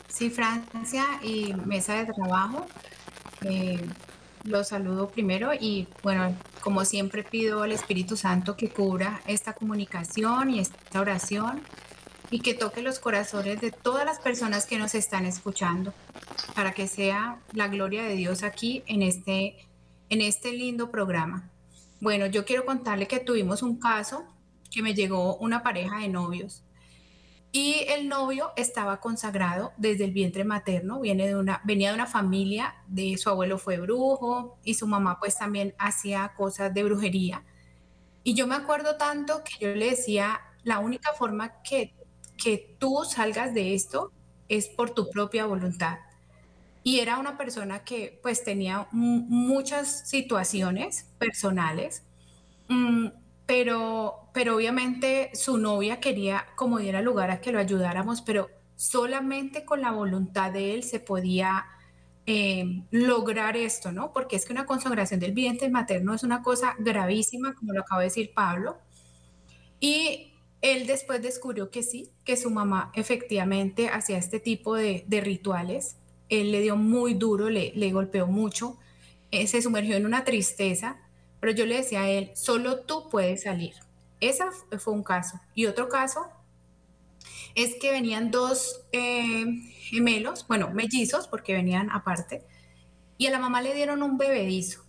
Sí, 0.09 0.31
Francia 0.31 1.05
y 1.23 1.55
mesa 1.55 1.95
de 1.95 2.13
trabajo. 2.13 2.67
Eh, 3.45 3.81
los 4.45 4.69
saludo 4.69 5.09
primero 5.09 5.53
y 5.55 5.87
bueno, 6.03 6.37
como 6.61 6.85
siempre 6.85 7.23
pido 7.23 7.63
al 7.63 7.73
Espíritu 7.73 8.17
Santo 8.17 8.57
que 8.57 8.69
cubra 8.69 9.21
esta 9.27 9.53
comunicación 9.53 10.51
y 10.51 10.59
esta 10.59 11.01
oración 11.01 11.61
y 12.31 12.41
que 12.41 12.55
toque 12.55 12.83
los 12.83 12.99
corazones 12.99 13.61
de 13.61 13.71
todas 13.71 14.05
las 14.05 14.19
personas 14.19 14.67
que 14.67 14.79
nos 14.79 14.95
están 14.95 15.27
escuchando 15.27 15.93
para 16.55 16.73
que 16.73 16.89
sea 16.89 17.39
la 17.53 17.69
gloria 17.69 18.03
de 18.03 18.17
Dios 18.17 18.43
aquí 18.43 18.83
en 18.87 19.03
este, 19.03 19.69
en 20.09 20.21
este 20.21 20.53
lindo 20.53 20.91
programa. 20.91 21.51
Bueno, 22.01 22.27
yo 22.27 22.45
quiero 22.45 22.65
contarle 22.65 23.07
que 23.07 23.21
tuvimos 23.21 23.63
un 23.63 23.79
caso 23.79 24.25
que 24.71 24.83
me 24.83 24.95
llegó 24.95 25.37
una 25.37 25.63
pareja 25.63 25.99
de 25.99 26.09
novios 26.09 26.65
y 27.55 27.85
el 27.89 28.09
novio 28.09 28.53
estaba 28.57 28.99
consagrado 28.99 29.75
desde 29.77 30.05
el 30.05 30.13
vientre 30.13 30.43
materno, 30.43 31.01
viene 31.01 31.29
de 31.29 31.37
una, 31.37 31.61
venía 31.65 31.91
de 31.91 31.95
una 31.95 32.07
familia, 32.07 32.75
de 32.87 33.19
su 33.19 33.29
abuelo 33.29 33.59
fue 33.59 33.77
brujo 33.77 34.59
y 34.65 34.73
su 34.75 34.87
mamá 34.87 35.19
pues 35.21 35.37
también 35.37 35.75
hacía 35.79 36.33
cosas 36.35 36.73
de 36.73 36.83
brujería. 36.83 37.45
Y 38.25 38.33
yo 38.35 38.47
me 38.47 38.55
acuerdo 38.55 38.97
tanto 38.97 39.43
que 39.45 39.53
yo 39.61 39.75
le 39.75 39.91
decía, 39.91 40.41
la 40.65 40.79
única 40.79 41.13
forma 41.13 41.61
que, 41.63 41.95
que 42.43 42.75
tú 42.79 43.05
salgas 43.05 43.53
de 43.53 43.75
esto 43.75 44.13
es 44.49 44.69
por 44.69 44.91
tu 44.91 45.11
propia 45.11 45.45
voluntad. 45.45 45.99
Y 46.83 47.01
era 47.01 47.19
una 47.19 47.37
persona 47.37 47.85
que 47.85 48.19
pues 48.23 48.45
tenía 48.45 48.89
muchas 48.93 50.09
situaciones 50.09 51.11
personales, 51.19 52.03
mm, 52.69 53.09
pero, 53.47 54.29
pero 54.33 54.57
obviamente 54.57 55.31
su 55.35 55.59
novia 55.59 56.01
quería 56.01 56.47
como 56.57 56.79
diera 56.79 57.03
lugar 57.03 57.31
a 57.31 57.41
que 57.41 57.53
lo 57.53 57.59
ayudáramos, 57.59 58.23
pero 58.23 58.49
solamente 58.77 59.65
con 59.65 59.81
la 59.81 59.91
voluntad 59.91 60.53
de 60.53 60.75
él 60.75 60.83
se 60.83 61.01
podía 61.01 61.67
eh, 62.27 62.85
lograr 62.91 63.57
esto, 63.57 63.91
¿no? 63.93 64.13
Porque 64.13 64.37
es 64.37 64.45
que 64.45 64.53
una 64.53 64.67
consagración 64.67 65.21
del 65.21 65.33
vientre 65.33 65.69
materno 65.71 66.15
es 66.15 66.23
una 66.23 66.43
cosa 66.43 66.75
gravísima, 66.79 67.55
como 67.55 67.73
lo 67.73 67.81
acaba 67.81 68.01
de 68.01 68.09
decir 68.09 68.33
Pablo. 68.35 68.79
Y 69.81 70.33
él 70.61 70.87
después 70.87 71.21
descubrió 71.21 71.71
que 71.71 71.83
sí, 71.83 72.13
que 72.25 72.37
su 72.37 72.51
mamá 72.51 72.93
efectivamente 72.95 73.89
hacía 73.89 74.19
este 74.19 74.39
tipo 74.39 74.77
de, 74.77 75.05
rituales 75.09 75.97
él 76.29 76.51
le 76.51 76.61
dio 76.61 76.77
muy 76.77 77.15
duro, 77.15 77.51
le, 77.51 77.73
le 77.75 77.93
golpeó 77.93 78.27
mucho, 78.27 78.79
eh, 79.33 79.47
se 79.47 79.61
sumergió 79.61 79.97
en 79.97 80.07
una 80.07 80.25
tristeza, 80.25 80.99
pero 81.43 81.55
yo 81.55 81.67
le 81.67 81.79
decía 81.79 82.03
a 82.03 82.09
él, 82.09 82.31
solo 82.37 82.83
tú 82.83 83.09
puedes 83.09 83.43
salir. 83.43 83.75
Ese 84.21 84.45
fue 84.79 84.95
un 84.95 85.03
caso. 85.03 85.41
Y 85.57 85.67
otro 85.67 85.89
caso 85.89 86.31
es 87.57 87.75
que 87.81 87.91
venían 87.91 88.31
dos 88.31 88.87
eh, 88.93 89.45
gemelos, 89.81 90.47
bueno, 90.47 90.71
mellizos, 90.71 91.27
porque 91.27 91.55
venían 91.55 91.91
aparte, 91.91 92.47
y 93.19 93.27
a 93.27 93.33
la 93.33 93.41
mamá 93.41 93.61
le 93.61 93.75
dieron 93.75 94.05
un 94.05 94.19
bebedizo. 94.19 94.85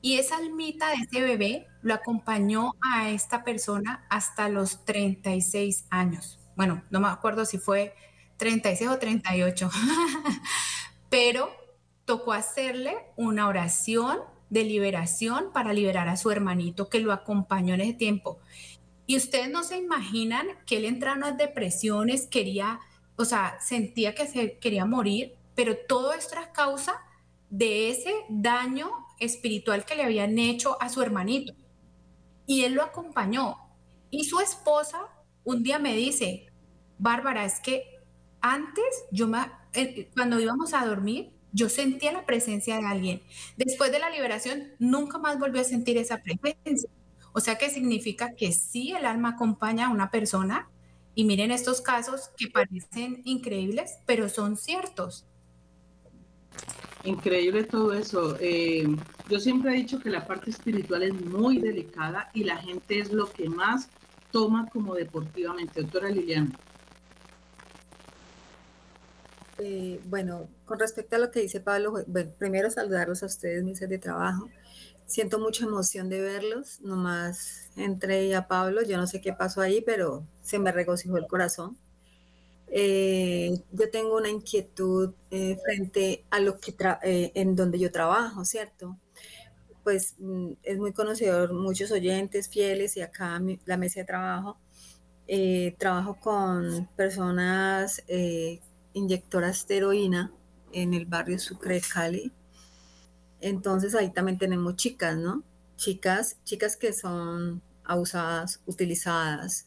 Y 0.00 0.18
esa 0.18 0.36
almita 0.36 0.90
de 0.90 0.94
ese 0.94 1.22
bebé 1.22 1.66
lo 1.82 1.92
acompañó 1.92 2.74
a 2.80 3.10
esta 3.10 3.42
persona 3.42 4.06
hasta 4.10 4.48
los 4.48 4.84
36 4.84 5.86
años. 5.90 6.38
Bueno, 6.54 6.84
no 6.90 7.00
me 7.00 7.08
acuerdo 7.08 7.44
si 7.44 7.58
fue 7.58 7.96
36 8.36 8.90
o 8.90 8.98
38. 9.00 9.68
Pero 11.10 11.50
tocó 12.04 12.32
hacerle 12.32 12.96
una 13.16 13.48
oración 13.48 14.20
de 14.50 14.64
liberación 14.64 15.52
para 15.52 15.72
liberar 15.72 16.08
a 16.08 16.16
su 16.16 16.30
hermanito 16.30 16.88
que 16.88 17.00
lo 17.00 17.12
acompañó 17.12 17.74
en 17.74 17.80
ese 17.80 17.94
tiempo. 17.94 18.38
Y 19.06 19.16
ustedes 19.16 19.50
no 19.50 19.62
se 19.62 19.78
imaginan 19.78 20.46
que 20.66 20.76
él 20.76 20.84
entraba 20.84 21.16
en 21.16 21.22
unas 21.24 21.38
depresiones, 21.38 22.26
quería, 22.26 22.80
o 23.16 23.24
sea, 23.24 23.58
sentía 23.60 24.14
que 24.14 24.26
se 24.26 24.58
quería 24.58 24.84
morir, 24.84 25.34
pero 25.54 25.76
todo 25.88 26.12
esto 26.12 26.34
era 26.34 26.52
causa 26.52 26.94
de 27.48 27.90
ese 27.90 28.12
daño 28.28 28.90
espiritual 29.18 29.84
que 29.84 29.96
le 29.96 30.04
habían 30.04 30.38
hecho 30.38 30.80
a 30.80 30.88
su 30.88 31.02
hermanito. 31.02 31.54
Y 32.46 32.64
él 32.64 32.74
lo 32.74 32.82
acompañó. 32.82 33.56
Y 34.10 34.24
su 34.24 34.40
esposa 34.40 35.08
un 35.44 35.62
día 35.62 35.78
me 35.78 35.94
dice, 35.94 36.46
Bárbara, 36.98 37.44
es 37.44 37.60
que 37.60 37.84
antes, 38.40 38.84
yo 39.10 39.30
eh, 39.72 40.10
cuando 40.14 40.40
íbamos 40.40 40.74
a 40.74 40.86
dormir, 40.86 41.32
yo 41.52 41.68
sentía 41.68 42.12
la 42.12 42.26
presencia 42.26 42.76
de 42.76 42.86
alguien. 42.86 43.22
Después 43.56 43.92
de 43.92 43.98
la 43.98 44.10
liberación, 44.10 44.72
nunca 44.78 45.18
más 45.18 45.38
volví 45.38 45.58
a 45.58 45.64
sentir 45.64 45.98
esa 45.98 46.22
presencia. 46.22 46.90
O 47.32 47.40
sea 47.40 47.56
que 47.58 47.70
significa 47.70 48.34
que 48.34 48.52
sí, 48.52 48.92
el 48.92 49.04
alma 49.04 49.30
acompaña 49.30 49.86
a 49.86 49.90
una 49.90 50.10
persona. 50.10 50.68
Y 51.14 51.24
miren 51.24 51.50
estos 51.50 51.80
casos 51.80 52.30
que 52.36 52.48
parecen 52.48 53.22
increíbles, 53.24 53.98
pero 54.06 54.28
son 54.28 54.56
ciertos. 54.56 55.26
Increíble 57.04 57.64
todo 57.64 57.92
eso. 57.94 58.36
Eh, 58.40 58.86
yo 59.28 59.40
siempre 59.40 59.72
he 59.72 59.76
dicho 59.76 59.98
que 59.98 60.10
la 60.10 60.26
parte 60.26 60.50
espiritual 60.50 61.02
es 61.02 61.14
muy 61.14 61.58
delicada 61.58 62.30
y 62.34 62.44
la 62.44 62.56
gente 62.58 62.98
es 62.98 63.12
lo 63.12 63.30
que 63.30 63.48
más 63.48 63.88
toma 64.30 64.68
como 64.68 64.94
deportivamente. 64.94 65.82
Doctora 65.82 66.10
Liliana. 66.10 66.58
Eh, 69.58 70.00
bueno, 70.06 70.48
con 70.70 70.78
respecto 70.78 71.16
a 71.16 71.18
lo 71.18 71.32
que 71.32 71.40
dice 71.40 71.58
Pablo, 71.58 72.04
bueno, 72.06 72.30
primero 72.38 72.70
saludarlos 72.70 73.24
a 73.24 73.26
ustedes, 73.26 73.64
mis 73.64 73.80
de 73.80 73.98
trabajo. 73.98 74.48
Siento 75.04 75.40
mucha 75.40 75.64
emoción 75.64 76.08
de 76.08 76.20
verlos, 76.20 76.80
nomás 76.80 77.68
entré 77.74 78.32
a 78.36 78.46
Pablo, 78.46 78.80
yo 78.84 78.96
no 78.96 79.08
sé 79.08 79.20
qué 79.20 79.32
pasó 79.32 79.62
ahí, 79.62 79.80
pero 79.80 80.24
se 80.44 80.60
me 80.60 80.70
regocijó 80.70 81.16
el 81.16 81.26
corazón. 81.26 81.76
Eh, 82.68 83.60
yo 83.72 83.90
tengo 83.90 84.16
una 84.16 84.28
inquietud 84.28 85.12
eh, 85.32 85.58
frente 85.64 86.24
a 86.30 86.38
lo 86.38 86.60
que 86.60 86.72
en 87.02 87.56
donde 87.56 87.80
yo 87.80 87.90
trabajo, 87.90 88.44
¿cierto? 88.44 88.96
Pues 89.82 90.14
mm, 90.18 90.52
es 90.62 90.78
muy 90.78 90.92
conocedor, 90.92 91.52
muchos 91.52 91.90
oyentes 91.90 92.48
fieles 92.48 92.96
y 92.96 93.00
acá 93.00 93.42
la 93.64 93.76
mesa 93.76 93.98
de 93.98 94.06
trabajo. 94.06 94.56
trabajo 95.78 96.20
con 96.20 96.88
personas 96.96 98.04
inyectoras 98.92 99.66
de 99.66 99.76
heroína 99.76 100.32
en 100.72 100.94
el 100.94 101.06
barrio 101.06 101.38
Sucre 101.38 101.74
de 101.74 101.80
Cali. 101.80 102.32
Entonces 103.40 103.94
ahí 103.94 104.10
también 104.12 104.38
tenemos 104.38 104.76
chicas, 104.76 105.16
¿no? 105.16 105.42
Chicas, 105.76 106.36
chicas 106.44 106.76
que 106.76 106.92
son 106.92 107.62
abusadas, 107.84 108.60
utilizadas. 108.66 109.66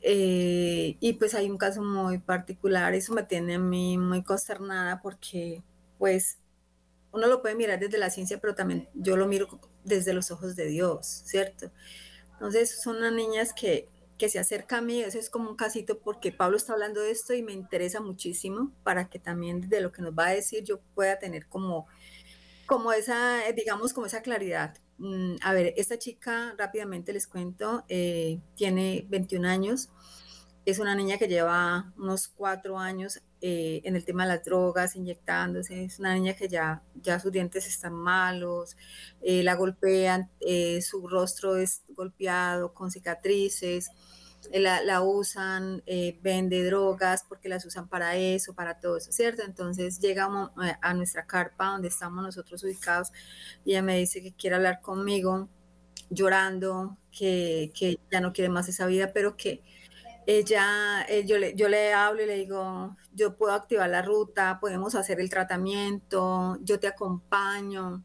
Eh, 0.00 0.96
y 0.98 1.12
pues 1.14 1.34
hay 1.34 1.48
un 1.48 1.58
caso 1.58 1.82
muy 1.82 2.18
particular, 2.18 2.92
eso 2.94 3.14
me 3.14 3.22
tiene 3.22 3.54
a 3.54 3.58
mí 3.60 3.98
muy 3.98 4.24
consternada 4.24 5.00
porque 5.00 5.62
pues 5.98 6.38
uno 7.12 7.28
lo 7.28 7.40
puede 7.40 7.54
mirar 7.54 7.78
desde 7.78 7.98
la 7.98 8.10
ciencia, 8.10 8.40
pero 8.40 8.56
también 8.56 8.88
yo 8.94 9.16
lo 9.16 9.28
miro 9.28 9.60
desde 9.84 10.12
los 10.12 10.32
ojos 10.32 10.56
de 10.56 10.66
Dios, 10.66 11.06
¿cierto? 11.24 11.70
Entonces 12.32 12.80
son 12.82 12.96
unas 12.96 13.12
niñas 13.12 13.52
que 13.52 13.88
que 14.22 14.28
se 14.28 14.38
acerca 14.38 14.78
a 14.78 14.80
mí, 14.80 15.00
eso 15.00 15.18
es 15.18 15.28
como 15.28 15.50
un 15.50 15.56
casito 15.56 15.98
porque 15.98 16.30
Pablo 16.30 16.56
está 16.56 16.74
hablando 16.74 17.00
de 17.00 17.10
esto 17.10 17.34
y 17.34 17.42
me 17.42 17.50
interesa 17.50 18.00
muchísimo 18.00 18.70
para 18.84 19.10
que 19.10 19.18
también 19.18 19.68
de 19.68 19.80
lo 19.80 19.90
que 19.90 20.00
nos 20.00 20.16
va 20.16 20.28
a 20.28 20.30
decir 20.32 20.62
yo 20.62 20.78
pueda 20.94 21.18
tener 21.18 21.48
como, 21.48 21.88
como 22.64 22.92
esa, 22.92 23.44
eh, 23.48 23.52
digamos, 23.52 23.92
como 23.92 24.06
esa 24.06 24.22
claridad. 24.22 24.78
Mm, 24.98 25.38
a 25.42 25.52
ver, 25.54 25.74
esta 25.76 25.98
chica, 25.98 26.54
rápidamente 26.56 27.12
les 27.12 27.26
cuento, 27.26 27.82
eh, 27.88 28.38
tiene 28.54 29.04
21 29.08 29.44
años, 29.44 29.90
es 30.64 30.78
una 30.78 30.94
niña 30.94 31.18
que 31.18 31.26
lleva 31.26 31.92
unos 31.96 32.28
cuatro 32.28 32.78
años 32.78 33.20
eh, 33.40 33.80
en 33.84 33.96
el 33.96 34.04
tema 34.04 34.22
de 34.22 34.28
las 34.28 34.44
drogas, 34.44 34.94
inyectándose. 34.94 35.84
Es 35.84 35.98
una 35.98 36.14
niña 36.14 36.34
que 36.34 36.48
ya, 36.48 36.82
ya 36.94 37.18
sus 37.18 37.32
dientes 37.32 37.66
están 37.66 37.94
malos, 37.94 38.76
eh, 39.20 39.42
la 39.42 39.56
golpean, 39.56 40.30
eh, 40.40 40.80
su 40.82 41.08
rostro 41.08 41.56
es 41.56 41.82
golpeado 41.88 42.72
con 42.72 42.92
cicatrices, 42.92 43.90
la, 44.52 44.82
la, 44.82 45.02
usan, 45.02 45.82
vende 46.22 46.64
drogas 46.64 47.24
porque 47.28 47.48
las 47.48 47.64
usan 47.64 47.88
para 47.88 48.16
eso, 48.16 48.54
para 48.54 48.80
todo 48.80 48.96
eso, 48.96 49.12
¿cierto? 49.12 49.42
Entonces 49.44 50.00
llega 50.00 50.28
a 50.80 50.94
nuestra 50.94 51.26
carpa 51.26 51.66
donde 51.66 51.88
estamos 51.88 52.22
nosotros 52.24 52.62
ubicados 52.64 53.12
y 53.64 53.72
ella 53.72 53.82
me 53.82 53.98
dice 53.98 54.22
que 54.22 54.32
quiere 54.32 54.56
hablar 54.56 54.80
conmigo 54.80 55.48
llorando, 56.10 56.98
que, 57.10 57.72
que 57.74 57.98
ya 58.10 58.20
no 58.20 58.32
quiere 58.32 58.50
más 58.50 58.68
esa 58.68 58.86
vida, 58.86 59.12
pero 59.12 59.36
que 59.36 59.62
ella, 60.26 61.04
eh, 61.08 61.24
yo, 61.26 61.38
le, 61.38 61.54
yo 61.54 61.68
le 61.68 61.92
hablo 61.92 62.22
y 62.22 62.26
le 62.26 62.36
digo, 62.36 62.96
yo 63.12 63.36
puedo 63.36 63.52
activar 63.54 63.90
la 63.90 64.02
ruta, 64.02 64.58
podemos 64.60 64.94
hacer 64.94 65.20
el 65.20 65.30
tratamiento, 65.30 66.58
yo 66.62 66.78
te 66.78 66.86
acompaño. 66.86 68.04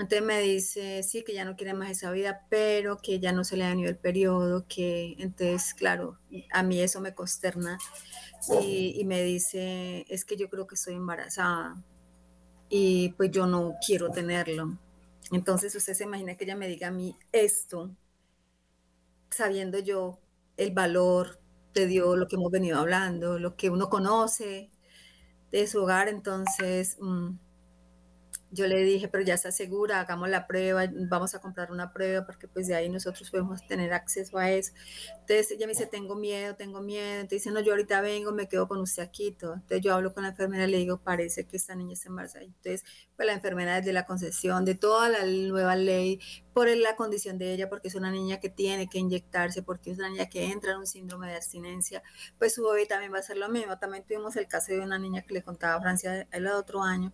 Entonces 0.00 0.22
me 0.22 0.40
dice, 0.40 1.02
sí, 1.02 1.22
que 1.22 1.34
ya 1.34 1.44
no 1.44 1.56
quiere 1.56 1.74
más 1.74 1.90
esa 1.90 2.10
vida, 2.10 2.46
pero 2.48 2.96
que 2.96 3.20
ya 3.20 3.32
no 3.32 3.44
se 3.44 3.58
le 3.58 3.64
ha 3.64 3.68
venido 3.68 3.90
el 3.90 3.98
periodo, 3.98 4.64
que 4.66 5.14
entonces, 5.18 5.74
claro, 5.74 6.18
a 6.52 6.62
mí 6.62 6.80
eso 6.80 7.02
me 7.02 7.14
consterna. 7.14 7.76
Y, 8.62 9.04
me 9.04 9.22
dice, 9.22 10.06
es 10.08 10.24
que 10.24 10.38
yo 10.38 10.48
creo 10.48 10.66
que 10.66 10.74
estoy 10.74 10.94
embarazada 10.94 11.84
y 12.70 13.10
pues 13.10 13.30
yo 13.30 13.46
no 13.46 13.74
quiero 13.84 14.10
tenerlo. 14.10 14.78
Entonces 15.32 15.74
usted 15.74 15.92
se 15.92 16.04
imagina 16.04 16.34
que 16.34 16.44
ella 16.44 16.56
me 16.56 16.66
diga 16.66 16.88
a 16.88 16.92
mí 16.92 17.14
esto, 17.32 17.94
sabiendo 19.28 19.78
yo 19.80 20.18
el 20.56 20.70
valor 20.72 21.40
de 21.74 21.86
Dios, 21.86 22.16
lo 22.16 22.26
que 22.26 22.36
hemos 22.36 22.50
venido 22.50 22.78
hablando, 22.78 23.38
lo 23.38 23.54
que 23.54 23.68
uno 23.68 23.90
conoce 23.90 24.70
de 25.52 25.66
su 25.66 25.82
hogar. 25.82 26.08
Entonces, 26.08 26.96
mm, 27.00 27.32
yo 28.50 28.66
le 28.66 28.82
dije, 28.82 29.08
pero 29.08 29.24
ya 29.24 29.34
está 29.34 29.52
segura, 29.52 30.00
hagamos 30.00 30.28
la 30.28 30.46
prueba, 30.46 30.84
vamos 31.08 31.34
a 31.34 31.40
comprar 31.40 31.70
una 31.70 31.92
prueba 31.92 32.26
porque 32.26 32.48
pues 32.48 32.66
de 32.66 32.74
ahí 32.74 32.88
nosotros 32.88 33.30
podemos 33.30 33.66
tener 33.66 33.92
acceso 33.92 34.38
a 34.38 34.50
eso. 34.50 34.72
Entonces 35.20 35.52
ella 35.52 35.66
me 35.66 35.72
dice, 35.72 35.86
tengo 35.86 36.16
miedo, 36.16 36.56
tengo 36.56 36.80
miedo. 36.80 37.20
Entonces 37.20 37.44
dice, 37.44 37.50
no, 37.50 37.60
yo 37.60 37.72
ahorita 37.72 38.00
vengo, 38.00 38.32
me 38.32 38.48
quedo 38.48 38.66
con 38.66 38.80
usted 38.80 39.02
aquí. 39.02 39.28
Entonces 39.28 39.80
yo 39.80 39.94
hablo 39.94 40.12
con 40.12 40.24
la 40.24 40.30
enfermera 40.30 40.64
y 40.64 40.70
le 40.70 40.78
digo, 40.78 40.98
parece 40.98 41.46
que 41.46 41.56
esta 41.56 41.74
niña 41.74 41.92
está 41.94 42.08
embarazada. 42.08 42.44
Entonces, 42.44 42.84
pues 43.16 43.26
la 43.26 43.34
enfermera 43.34 43.76
desde 43.76 43.92
la 43.92 44.04
concesión, 44.04 44.64
de 44.64 44.74
toda 44.74 45.08
la 45.08 45.24
nueva 45.24 45.76
ley, 45.76 46.20
por 46.52 46.68
la 46.68 46.96
condición 46.96 47.38
de 47.38 47.52
ella, 47.54 47.68
porque 47.68 47.88
es 47.88 47.94
una 47.94 48.10
niña 48.10 48.40
que 48.40 48.48
tiene 48.50 48.88
que 48.88 48.98
inyectarse, 48.98 49.62
porque 49.62 49.90
es 49.90 49.98
una 49.98 50.08
niña 50.08 50.28
que 50.28 50.50
entra 50.50 50.72
en 50.72 50.78
un 50.78 50.86
síndrome 50.86 51.28
de 51.28 51.36
abstinencia, 51.36 52.02
pues 52.38 52.54
su 52.54 52.64
bebé 52.64 52.86
también 52.86 53.12
va 53.12 53.18
a 53.18 53.22
ser 53.22 53.36
lo 53.36 53.48
mismo. 53.48 53.78
También 53.78 54.04
tuvimos 54.04 54.36
el 54.36 54.48
caso 54.48 54.72
de 54.72 54.80
una 54.80 54.98
niña 54.98 55.22
que 55.22 55.34
le 55.34 55.42
contaba 55.42 55.76
a 55.76 55.80
Francia 55.80 56.26
el 56.30 56.46
otro 56.48 56.82
año, 56.82 57.12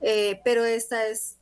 eh, 0.00 0.40
pero 0.44 0.64
esta 0.64 1.06
es 1.06 1.38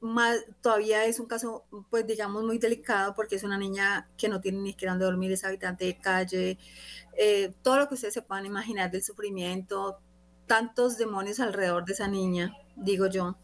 más, 0.00 0.44
todavía 0.60 1.04
es 1.04 1.20
un 1.20 1.26
caso, 1.26 1.64
pues 1.90 2.06
digamos, 2.06 2.44
muy 2.44 2.58
delicado 2.58 3.14
porque 3.14 3.36
es 3.36 3.44
una 3.44 3.58
niña 3.58 4.08
que 4.16 4.28
no 4.28 4.40
tiene 4.40 4.58
ni 4.60 4.70
siquiera 4.70 4.92
donde 4.92 5.06
dormir, 5.06 5.32
es 5.32 5.44
habitante 5.44 5.84
de 5.84 5.98
calle, 5.98 6.58
eh, 7.16 7.54
todo 7.62 7.78
lo 7.78 7.88
que 7.88 7.94
ustedes 7.94 8.14
se 8.14 8.22
puedan 8.22 8.46
imaginar 8.46 8.90
del 8.90 9.02
sufrimiento, 9.02 10.00
tantos 10.46 10.98
demonios 10.98 11.40
alrededor 11.40 11.84
de 11.84 11.92
esa 11.92 12.08
niña, 12.08 12.56
digo 12.76 13.06
yo. 13.06 13.36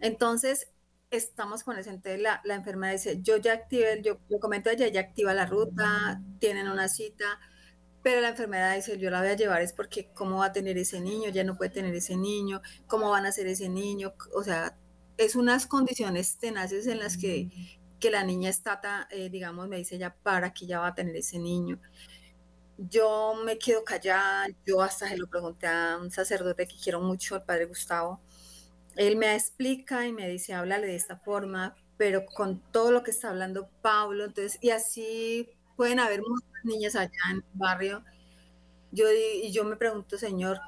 Entonces, 0.00 0.68
estamos 1.10 1.64
con 1.64 1.78
ese, 1.78 1.90
entonces 1.90 2.20
la, 2.20 2.40
la 2.44 2.54
enfermera 2.54 2.92
dice, 2.92 3.20
yo 3.22 3.36
ya 3.36 3.52
activé, 3.52 4.00
yo, 4.02 4.18
yo 4.28 4.38
comento 4.40 4.70
ella, 4.70 4.88
ya 4.88 5.00
activa 5.00 5.34
la 5.34 5.46
ruta, 5.46 6.22
tienen 6.38 6.68
una 6.68 6.88
cita, 6.88 7.40
pero 8.02 8.20
la 8.20 8.30
enfermedad 8.30 8.74
dice, 8.76 8.98
yo 8.98 9.10
la 9.10 9.20
voy 9.20 9.28
a 9.28 9.36
llevar 9.36 9.62
es 9.62 9.72
porque 9.72 10.10
cómo 10.14 10.38
va 10.38 10.46
a 10.46 10.52
tener 10.52 10.78
ese 10.78 11.00
niño, 11.00 11.30
ya 11.30 11.44
no 11.44 11.56
puede 11.56 11.70
tener 11.70 11.94
ese 11.94 12.16
niño, 12.16 12.62
cómo 12.86 13.10
van 13.10 13.26
a 13.26 13.32
ser 13.32 13.46
ese 13.46 13.68
niño, 13.68 14.14
o 14.34 14.42
sea, 14.42 14.76
es 15.18 15.36
unas 15.36 15.66
condiciones 15.66 16.38
tenaces 16.38 16.86
en 16.86 16.98
las 16.98 17.18
que, 17.18 17.50
que 18.00 18.10
la 18.10 18.24
niña 18.24 18.48
está, 18.48 18.80
eh, 19.10 19.28
digamos, 19.28 19.68
me 19.68 19.76
dice 19.76 19.98
ya 19.98 20.14
para 20.14 20.52
que 20.52 20.66
ya 20.66 20.80
va 20.80 20.88
a 20.88 20.94
tener 20.94 21.14
ese 21.14 21.38
niño. 21.38 21.78
Yo 22.78 23.34
me 23.44 23.58
quedo 23.58 23.84
callada, 23.84 24.48
yo 24.66 24.80
hasta 24.80 25.08
se 25.08 25.18
lo 25.18 25.28
pregunté 25.28 25.66
a 25.66 25.98
un 26.00 26.10
sacerdote 26.10 26.66
que 26.66 26.76
quiero 26.82 27.00
mucho, 27.02 27.34
al 27.34 27.44
padre 27.44 27.66
Gustavo. 27.66 28.20
Él 28.96 29.16
me 29.16 29.34
explica 29.34 30.06
y 30.06 30.12
me 30.12 30.28
dice, 30.28 30.54
háblale 30.54 30.86
de 30.86 30.96
esta 30.96 31.18
forma, 31.18 31.74
pero 31.98 32.24
con 32.24 32.60
todo 32.72 32.90
lo 32.90 33.02
que 33.02 33.10
está 33.10 33.28
hablando 33.28 33.68
Pablo, 33.82 34.24
entonces, 34.24 34.58
y 34.62 34.70
así 34.70 35.50
pueden 35.76 36.00
haber 36.00 36.22
muchas 36.22 36.64
niñas 36.64 36.96
allá 36.96 37.10
en 37.30 37.36
el 37.38 37.44
barrio. 37.54 38.04
Yo, 38.92 39.06
yo 39.50 39.64
me 39.64 39.76
pregunto, 39.76 40.18
Señor, 40.18 40.60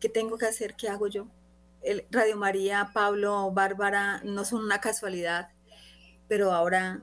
¿qué 0.00 0.08
tengo 0.08 0.36
que 0.38 0.46
hacer? 0.46 0.74
¿Qué 0.76 0.88
hago 0.88 1.06
yo? 1.06 1.26
El, 1.82 2.06
Radio 2.10 2.36
María, 2.36 2.90
Pablo, 2.94 3.50
Bárbara, 3.52 4.20
no 4.24 4.44
son 4.44 4.64
una 4.64 4.80
casualidad, 4.80 5.50
pero 6.28 6.52
ahora, 6.52 7.02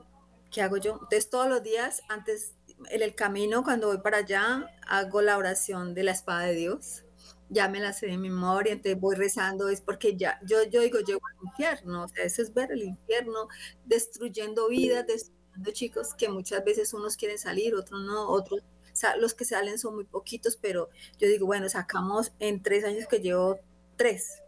¿qué 0.50 0.62
hago 0.62 0.76
yo? 0.76 0.92
Entonces, 0.94 1.30
todos 1.30 1.48
los 1.48 1.62
días, 1.62 2.02
antes, 2.08 2.54
en 2.90 3.02
el 3.02 3.14
camino, 3.14 3.62
cuando 3.64 3.88
voy 3.88 3.98
para 3.98 4.18
allá, 4.18 4.66
hago 4.86 5.22
la 5.22 5.36
oración 5.36 5.94
de 5.94 6.04
la 6.04 6.12
espada 6.12 6.46
de 6.46 6.54
Dios. 6.54 7.04
Ya 7.48 7.68
me 7.68 7.80
la 7.80 7.92
sé 7.92 8.06
de 8.06 8.18
memoria, 8.18 8.72
entonces 8.72 8.98
voy 8.98 9.14
rezando, 9.14 9.68
es 9.68 9.80
porque 9.82 10.16
ya, 10.16 10.40
yo, 10.42 10.62
yo 10.64 10.80
digo, 10.80 11.00
llego 11.00 11.20
al 11.26 11.46
infierno, 11.48 12.04
o 12.04 12.08
sea, 12.08 12.24
eso 12.24 12.40
es 12.40 12.54
ver 12.54 12.72
el 12.72 12.82
infierno, 12.82 13.48
destruyendo 13.84 14.68
vidas, 14.68 15.06
destruyendo 15.06 15.41
chicos 15.72 16.14
que 16.14 16.28
muchas 16.28 16.64
veces 16.64 16.92
unos 16.94 17.16
quieren 17.16 17.38
salir, 17.38 17.74
otros 17.74 18.02
no, 18.02 18.28
otros, 18.28 18.62
los 19.18 19.34
que 19.34 19.44
salen 19.44 19.78
son 19.78 19.94
muy 19.94 20.04
poquitos, 20.04 20.56
pero 20.56 20.90
yo 21.18 21.28
digo, 21.28 21.46
bueno, 21.46 21.68
sacamos 21.68 22.32
en 22.38 22.62
tres 22.62 22.84
años 22.84 23.06
que 23.08 23.20
llevo 23.20 23.58
tres. 23.96 24.42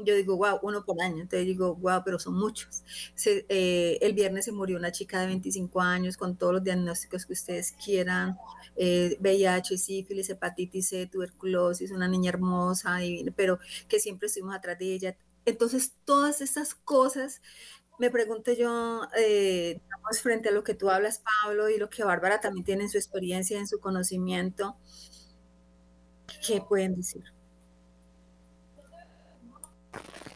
Yo 0.00 0.14
digo, 0.14 0.36
wow, 0.36 0.60
uno 0.62 0.84
por 0.84 1.02
año. 1.02 1.22
Entonces 1.22 1.44
digo, 1.44 1.74
wow, 1.74 2.02
pero 2.04 2.20
son 2.20 2.34
muchos. 2.34 2.84
Eh, 3.26 3.98
el 4.00 4.12
viernes 4.12 4.44
se 4.44 4.52
murió 4.52 4.78
una 4.78 4.92
chica 4.92 5.20
de 5.20 5.26
25 5.26 5.80
años 5.80 6.16
con 6.16 6.36
todos 6.36 6.52
los 6.52 6.62
diagnósticos 6.62 7.26
que 7.26 7.32
ustedes 7.32 7.72
quieran. 7.84 8.38
Eh, 8.76 9.16
VIH, 9.18 9.76
sífilis, 9.76 10.30
hepatitis 10.30 10.88
C, 10.88 11.06
tuberculosis, 11.06 11.90
una 11.90 12.06
niña 12.06 12.30
hermosa, 12.30 12.98
pero 13.34 13.58
que 13.88 13.98
siempre 13.98 14.26
estuvimos 14.28 14.54
atrás 14.54 14.78
de 14.78 14.94
ella. 14.94 15.16
Entonces, 15.44 15.94
todas 16.04 16.42
estas 16.42 16.74
cosas 16.74 17.42
me 17.98 18.10
pregunto 18.10 18.52
yo, 18.52 19.02
eh, 19.16 19.80
frente 20.22 20.48
a 20.48 20.52
lo 20.52 20.64
que 20.64 20.74
tú 20.74 20.90
hablas, 20.90 21.22
Pablo, 21.42 21.68
y 21.68 21.78
lo 21.78 21.90
que 21.90 22.04
Bárbara 22.04 22.40
también 22.40 22.64
tiene 22.64 22.84
en 22.84 22.90
su 22.90 22.96
experiencia, 22.96 23.58
en 23.58 23.66
su 23.66 23.78
conocimiento, 23.80 24.76
¿qué 26.46 26.60
pueden 26.60 26.96
decir? 26.96 27.24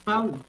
Pablo. 0.04 0.44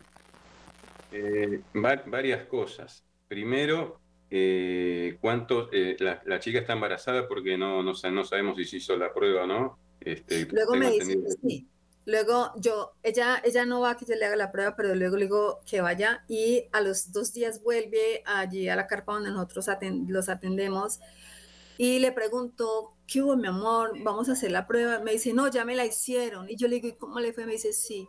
Eh, 1.12 1.62
varias 1.73 2.45
cosas. 2.47 3.06
Primero, 3.28 4.02
eh, 4.30 5.17
cuánto 5.21 5.69
eh, 5.71 5.95
la, 5.99 6.39
chica 6.39 6.60
está 6.60 6.73
embarazada 6.73 7.28
porque 7.28 7.58
no, 7.58 7.84
no, 7.84 7.93
no 7.93 8.23
sabemos 8.23 8.58
si 8.58 8.65
se 8.65 8.78
hizo 8.78 8.97
la 8.97 9.13
prueba 9.13 9.43
o 9.43 9.47
no. 9.47 9.80
Este, 10.02 10.47
Luego 10.52 10.76
me 10.76 10.89
dice 10.91 11.17
sí. 11.41 11.67
Luego 12.06 12.52
yo, 12.58 12.94
ella, 13.02 13.42
ella 13.46 13.66
no 13.66 13.80
va 13.80 13.92
a 13.92 13.98
que 13.98 14.06
yo 14.06 14.16
le 14.16 14.26
haga 14.26 14.36
la 14.36 14.52
prueba, 14.52 14.76
pero 14.76 14.94
luego 14.94 15.16
le 15.16 15.26
digo 15.26 15.62
que 15.66 15.82
vaya 15.82 16.26
y 16.28 16.66
a 16.74 16.82
los 16.82 17.12
dos 17.13 17.34
días 17.34 17.63
vuelve 17.63 18.24
allí 18.26 18.68
a 18.68 18.76
la 18.76 18.88
carpa 18.88 19.13
donde 19.13 19.32
nosotros 19.32 19.68
los 20.08 20.28
atendemos 20.28 21.00
y 21.78 22.00
le 22.00 22.12
pregunto, 22.12 22.94
¿qué 23.08 23.22
hubo, 23.22 23.36
mi 23.36 23.48
amor? 23.48 23.94
Vamos 24.04 24.30
a 24.30 24.34
hacer 24.34 24.52
la 24.52 24.68
prueba. 24.68 25.00
Me 25.00 25.13
dice, 25.13 25.34
no, 25.34 25.50
ya 25.50 25.66
me 25.66 25.76
la 25.76 25.86
hicieron. 25.86 26.50
Y 26.50 26.56
yo 26.56 26.68
le 26.68 26.76
digo, 26.76 26.88
¿y 26.88 26.94
cómo 26.94 27.20
le 27.20 27.34
fue? 27.34 27.46
Me 27.46 27.54
dice, 27.54 27.74
sí, 27.74 28.08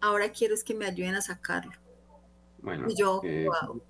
ahora 0.00 0.30
quiero 0.30 0.54
es 0.54 0.64
que 0.64 0.74
me 0.74 0.86
ayuden 0.86 1.14
a 1.14 1.20
sacarlo. 1.20 1.72
Bueno, 2.60 2.86
y 2.88 2.96
yo, 2.96 3.20
wow. 3.22 3.76
Eh, 3.76 3.82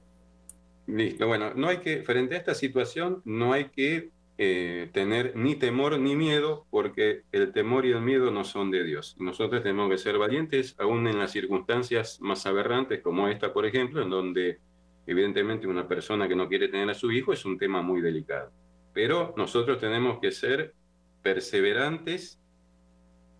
listo, 0.87 1.27
bueno, 1.27 1.55
no 1.55 1.69
hay 1.69 1.79
que, 1.79 2.03
frente 2.03 2.35
a 2.35 2.39
esta 2.39 2.55
situación, 2.55 3.23
no 3.25 3.53
hay 3.53 3.71
que 3.71 4.11
eh, 4.41 4.89
tener 4.93 5.35
ni 5.35 5.57
temor 5.57 5.99
ni 5.99 6.15
miedo, 6.15 6.65
porque 6.71 7.23
el 7.33 7.53
temor 7.53 7.85
y 7.85 7.91
el 7.91 8.01
miedo 8.01 8.31
no 8.31 8.45
son 8.45 8.71
de 8.71 8.85
Dios. 8.85 9.17
Nosotros 9.19 9.65
tenemos 9.65 9.91
que 9.91 9.99
ser 9.99 10.17
valientes, 10.17 10.77
aún 10.79 11.09
en 11.09 11.19
las 11.19 11.33
circunstancias 11.33 12.21
más 12.21 12.47
aberrantes, 12.47 13.01
como 13.03 13.27
esta, 13.27 13.53
por 13.53 13.67
ejemplo, 13.67 14.01
en 14.01 14.11
donde 14.11 14.61
evidentemente 15.09 15.67
una 15.67 15.89
persona 15.89 16.29
que 16.29 16.37
no 16.37 16.49
quiere 16.49 16.69
tener 16.69 16.89
a 16.89 16.95
su 16.95 17.11
hijo 17.11 17.33
es 17.33 17.45
un 17.45 17.59
tema 17.59 17.83
muy 17.83 18.01
delicado. 18.01 18.53
Pero 18.93 19.35
nosotros 19.37 19.81
tenemos 19.81 20.21
que 20.21 20.31
ser 20.31 20.73
perseverantes 21.21 22.41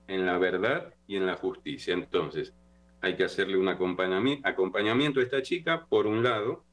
en 0.09 0.27
la 0.27 0.37
verdad 0.37 0.93
y 1.07 1.15
en 1.15 1.27
la 1.27 1.37
justicia. 1.37 1.95
Entonces, 1.95 2.55
hay 3.01 3.15
que 3.15 3.23
hacerle 3.23 3.57
un 3.57 3.69
acompañamiento 3.69 5.21
a 5.21 5.23
esta 5.23 5.43
chica, 5.43 5.87
por 5.89 6.09
un 6.09 6.25
lado, 6.25 6.65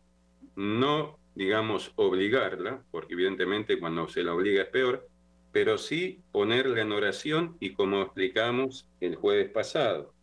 no 0.55 1.19
digamos, 1.35 1.91
obligarla, 1.95 2.83
porque 2.91 3.13
evidentemente 3.13 3.79
cuando 3.79 4.07
se 4.07 4.23
la 4.23 4.33
obliga 4.33 4.63
es 4.63 4.69
peor, 4.69 5.07
pero 5.51 5.77
sí 5.77 6.21
ponerla 6.31 6.81
en 6.81 6.91
oración 6.91 7.57
y 7.59 7.73
como 7.73 8.01
explicamos 8.01 8.89
el 8.99 9.15
jueves 9.15 9.49
pasado. 9.51 10.13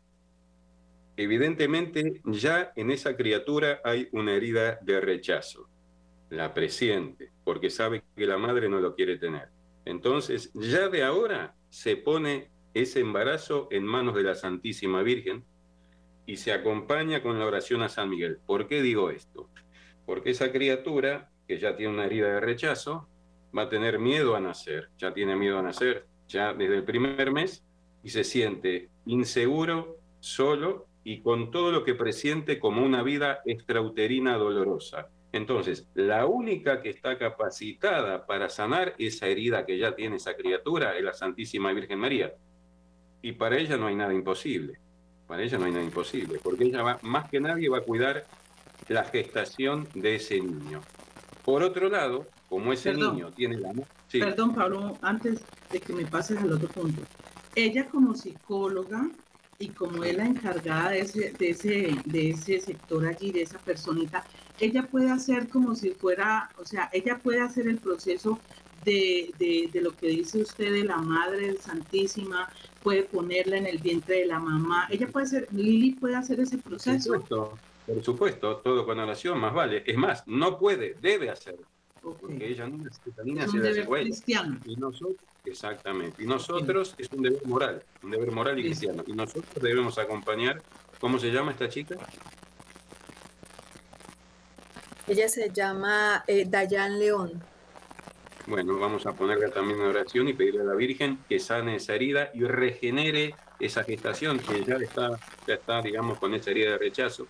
Evidentemente 1.17 2.21
ya 2.25 2.73
en 2.77 2.91
esa 2.91 3.17
criatura 3.17 3.81
hay 3.85 4.09
una 4.13 4.35
herida 4.35 4.79
de 4.83 5.01
rechazo, 5.01 5.69
la 6.31 6.55
presiente, 6.55 7.31
porque 7.45 7.71
sabe 7.71 8.03
que 8.17 8.27
la 8.27 8.39
madre 8.39 8.69
no 8.69 8.81
lo 8.81 8.95
quiere 8.95 9.19
tener. 9.19 9.49
Entonces 9.85 10.51
ya 10.55 10.89
de 10.89 11.03
ahora 11.03 11.55
se 11.69 11.97
pone 11.97 12.51
ese 12.75 13.01
embarazo 13.01 13.69
en 13.71 13.85
manos 13.85 14.15
de 14.15 14.23
la 14.23 14.35
Santísima 14.35 15.03
Virgen 15.03 15.45
y 16.25 16.37
se 16.37 16.53
acompaña 16.53 17.23
con 17.23 17.39
la 17.39 17.47
oración 17.47 17.83
a 17.83 17.89
San 17.89 18.09
Miguel. 18.09 18.39
¿Por 18.47 18.67
qué 18.67 18.81
digo 18.81 19.11
esto? 19.11 19.51
Porque 20.07 20.31
esa 20.31 20.53
criatura, 20.53 21.31
que 21.47 21.59
ya 21.59 21.77
tiene 21.77 21.93
una 21.93 22.07
herida 22.07 22.29
de 22.29 22.41
rechazo, 22.41 23.09
va 23.57 23.63
a 23.63 23.69
tener 23.69 23.99
miedo 23.99 24.35
a 24.35 24.41
nacer, 24.41 24.89
ya 24.99 25.13
tiene 25.13 25.37
miedo 25.37 25.59
a 25.59 25.63
nacer, 25.63 26.07
ya 26.29 26.55
desde 26.55 26.77
el 26.77 26.85
primer 26.85 27.33
mes, 27.33 27.65
y 28.03 28.11
se 28.11 28.25
siente 28.25 28.89
inseguro, 29.07 29.99
solo 30.21 30.87
y 31.05 31.21
con 31.21 31.51
todo 31.51 31.73
lo 31.73 31.85
que 31.85 31.95
presiente 31.95 32.59
como 32.59 32.85
una 32.85 33.03
vida 33.03 33.41
extrauterina 33.45 34.37
dolorosa. 34.37 35.09
Entonces, 35.33 35.89
la 35.95 36.27
única 36.27 36.83
que 36.83 36.91
está 36.91 37.19
capacitada 37.19 38.27
para 38.27 38.49
sanar 38.49 38.95
esa 38.99 39.27
herida 39.27 39.65
que 39.65 39.79
ya 39.79 39.95
tiene 39.95 40.17
esa 40.17 40.35
criatura 40.37 40.97
es 40.97 41.03
la 41.03 41.15
Santísima 41.15 41.73
Virgen 41.73 41.99
María. 41.99 42.35
Y 43.23 43.33
para 43.33 43.57
ella 43.57 43.77
no 43.77 43.87
hay 43.87 43.95
nada 43.95 44.13
imposible. 44.13 44.79
Para 45.27 45.43
ella 45.43 45.59
no 45.59 45.65
hay 45.65 45.73
nada 45.73 45.85
imposible, 45.85 46.39
porque 46.43 46.65
ella 46.65 46.83
va, 46.83 46.99
más 47.03 47.31
que 47.31 47.41
nadie 47.41 47.69
va 47.71 47.79
a 47.79 47.83
cuidar 47.83 48.25
la 48.89 49.05
gestación 49.05 49.89
de 49.95 50.17
ese 50.17 50.41
niño. 50.41 50.81
Por 51.45 51.63
otro 51.63 51.89
lado, 51.89 52.27
como 52.49 52.73
ese 52.73 52.95
niño 52.95 53.31
tiene 53.33 53.59
la... 53.59 53.73
Perdón, 54.11 54.55
Pablo, 54.55 54.99
antes 55.03 55.41
de 55.71 55.81
que 55.81 55.93
me 55.93 56.05
pases 56.05 56.39
al 56.39 56.53
otro 56.53 56.69
punto. 56.69 57.03
Ella 57.55 57.89
como 57.89 58.15
psicóloga 58.15 59.11
y 59.59 59.69
como 59.69 60.05
es 60.05 60.17
la 60.17 60.27
encargada 60.27 60.91
de 60.91 61.01
ese, 61.01 61.33
de 61.39 61.51
ese, 61.51 61.97
de 62.05 62.31
ese 62.31 62.61
sector 62.61 63.07
allí, 63.07 63.31
de 63.31 63.43
esa 63.43 63.59
personita, 63.59 64.25
ella 64.61 64.87
puede 64.87 65.11
hacer 65.11 65.49
como 65.49 65.75
si 65.75 65.91
fuera, 65.91 66.51
o 66.59 66.65
sea, 66.65 66.91
ella 66.93 67.19
puede 67.19 67.41
hacer 67.41 67.67
el 67.69 67.79
proceso 67.79 68.39
de, 68.85 69.33
de, 69.39 69.71
de, 69.73 69.81
lo 69.81 69.93
que 69.93 70.09
dice 70.09 70.43
usted 70.43 70.73
de 70.73 70.85
la 70.85 70.99
Madre 70.99 71.57
Santísima, 71.61 72.49
puede 72.83 73.05
ponerla 73.05 73.57
en 73.57 73.67
el 73.67 73.79
vientre 73.79 74.21
de 74.21 74.27
la 74.27 74.41
mamá. 74.41 74.89
Ella 74.91 75.07
puede 75.07 75.27
hacer, 75.27 75.49
Lili 75.53 75.93
puede 75.93 76.17
hacer 76.17 76.41
ese 76.41 76.59
proceso. 76.59 77.25
Por 77.87 78.03
supuesto, 78.03 78.57
todo 78.59 78.85
con 78.85 78.99
oración 78.99 79.39
más 79.39 79.53
vale. 79.53 79.83
Es 79.87 79.97
más, 79.97 80.27
no 80.27 80.59
puede, 80.59 80.97
debe 81.01 81.31
hacerlo. 81.31 81.67
Porque 82.01 82.49
ella 82.49 82.67
no 82.67 82.79
necesita 82.79 83.23
ni 83.23 83.35
deber 83.35 83.87
cristiano. 83.87 84.59
Y 84.65 84.77
nosotros, 84.77 85.19
exactamente. 85.45 86.23
Y 86.23 86.27
nosotros 86.27 86.95
es 86.99 87.09
un 87.13 87.23
deber 87.23 87.47
moral, 87.47 87.83
un 88.03 88.11
deber 88.11 88.33
moral 88.33 88.59
y 88.59 88.65
cristiano. 88.65 89.05
Y 89.07 89.13
nosotros 89.13 89.63
debemos 89.63 89.99
acompañar. 89.99 90.63
¿Cómo 91.01 91.19
se 91.19 91.31
llama 91.31 91.53
esta 91.53 91.69
chica? 91.69 91.97
Ella 95.07 95.29
se 95.29 95.51
llama 95.51 96.25
eh, 96.27 96.45
Dayan 96.49 96.99
León. 96.99 97.43
Bueno, 98.47 98.79
vamos 98.79 99.07
a 99.07 99.13
ponerla 99.13 99.51
también 99.51 99.81
en 99.81 99.87
oración 99.87 100.29
y 100.29 100.33
pedirle 100.33 100.63
a 100.63 100.65
la 100.65 100.75
Virgen 100.75 101.19
que 101.29 101.39
sane 101.39 101.77
esa 101.77 101.95
herida 101.95 102.31
y 102.35 102.43
regenere 102.43 103.37
esa 103.61 103.85
gestación 103.85 104.39
que 104.41 104.65
ya 104.65 104.75
está, 104.77 105.19
ya 105.47 105.55
está 105.55 105.81
digamos, 105.81 106.19
con 106.19 106.35
esa 106.35 106.51
herida 106.51 106.73
de 106.73 106.79
rechazo. 106.79 107.29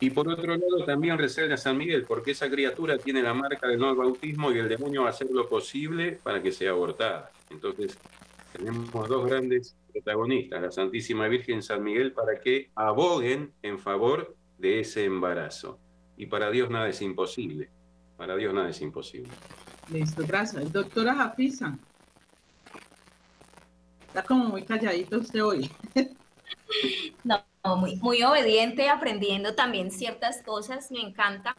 Y 0.00 0.10
por 0.10 0.28
otro 0.28 0.56
lado, 0.56 0.84
también 0.84 1.18
recebe 1.18 1.52
a 1.54 1.56
San 1.56 1.76
Miguel, 1.76 2.04
porque 2.06 2.32
esa 2.32 2.50
criatura 2.50 2.98
tiene 2.98 3.22
la 3.22 3.34
marca 3.34 3.68
del 3.68 3.78
nuevo 3.78 3.96
bautismo 3.96 4.52
y 4.52 4.58
el 4.58 4.68
demonio 4.68 5.02
va 5.02 5.08
a 5.08 5.10
hacer 5.10 5.28
lo 5.30 5.48
posible 5.48 6.18
para 6.22 6.42
que 6.42 6.52
sea 6.52 6.70
abortada. 6.70 7.30
Entonces, 7.50 7.98
tenemos 8.52 8.90
dos 9.08 9.26
grandes 9.26 9.76
protagonistas, 9.92 10.62
la 10.62 10.70
Santísima 10.70 11.28
Virgen 11.28 11.62
San 11.62 11.82
Miguel, 11.82 12.12
para 12.12 12.40
que 12.40 12.70
aboguen 12.74 13.52
en 13.62 13.78
favor 13.78 14.34
de 14.58 14.80
ese 14.80 15.04
embarazo. 15.04 15.78
Y 16.16 16.26
para 16.26 16.50
Dios 16.50 16.70
nada 16.70 16.88
es 16.88 17.02
imposible. 17.02 17.70
Para 18.16 18.36
Dios 18.36 18.54
nada 18.54 18.70
es 18.70 18.80
imposible. 18.80 19.30
Listo, 19.92 20.24
gracias. 20.26 20.72
Doctora 20.72 21.14
Jafiza. 21.14 21.78
Está 24.08 24.22
como 24.22 24.46
muy 24.46 24.62
calladito 24.62 25.18
usted 25.18 25.44
hoy. 25.44 25.70
No, 27.24 27.42
muy, 27.74 27.96
muy 27.96 28.22
obediente, 28.22 28.88
aprendiendo 28.88 29.56
también 29.56 29.90
ciertas 29.90 30.42
cosas, 30.42 30.92
me 30.92 31.00
encanta. 31.00 31.56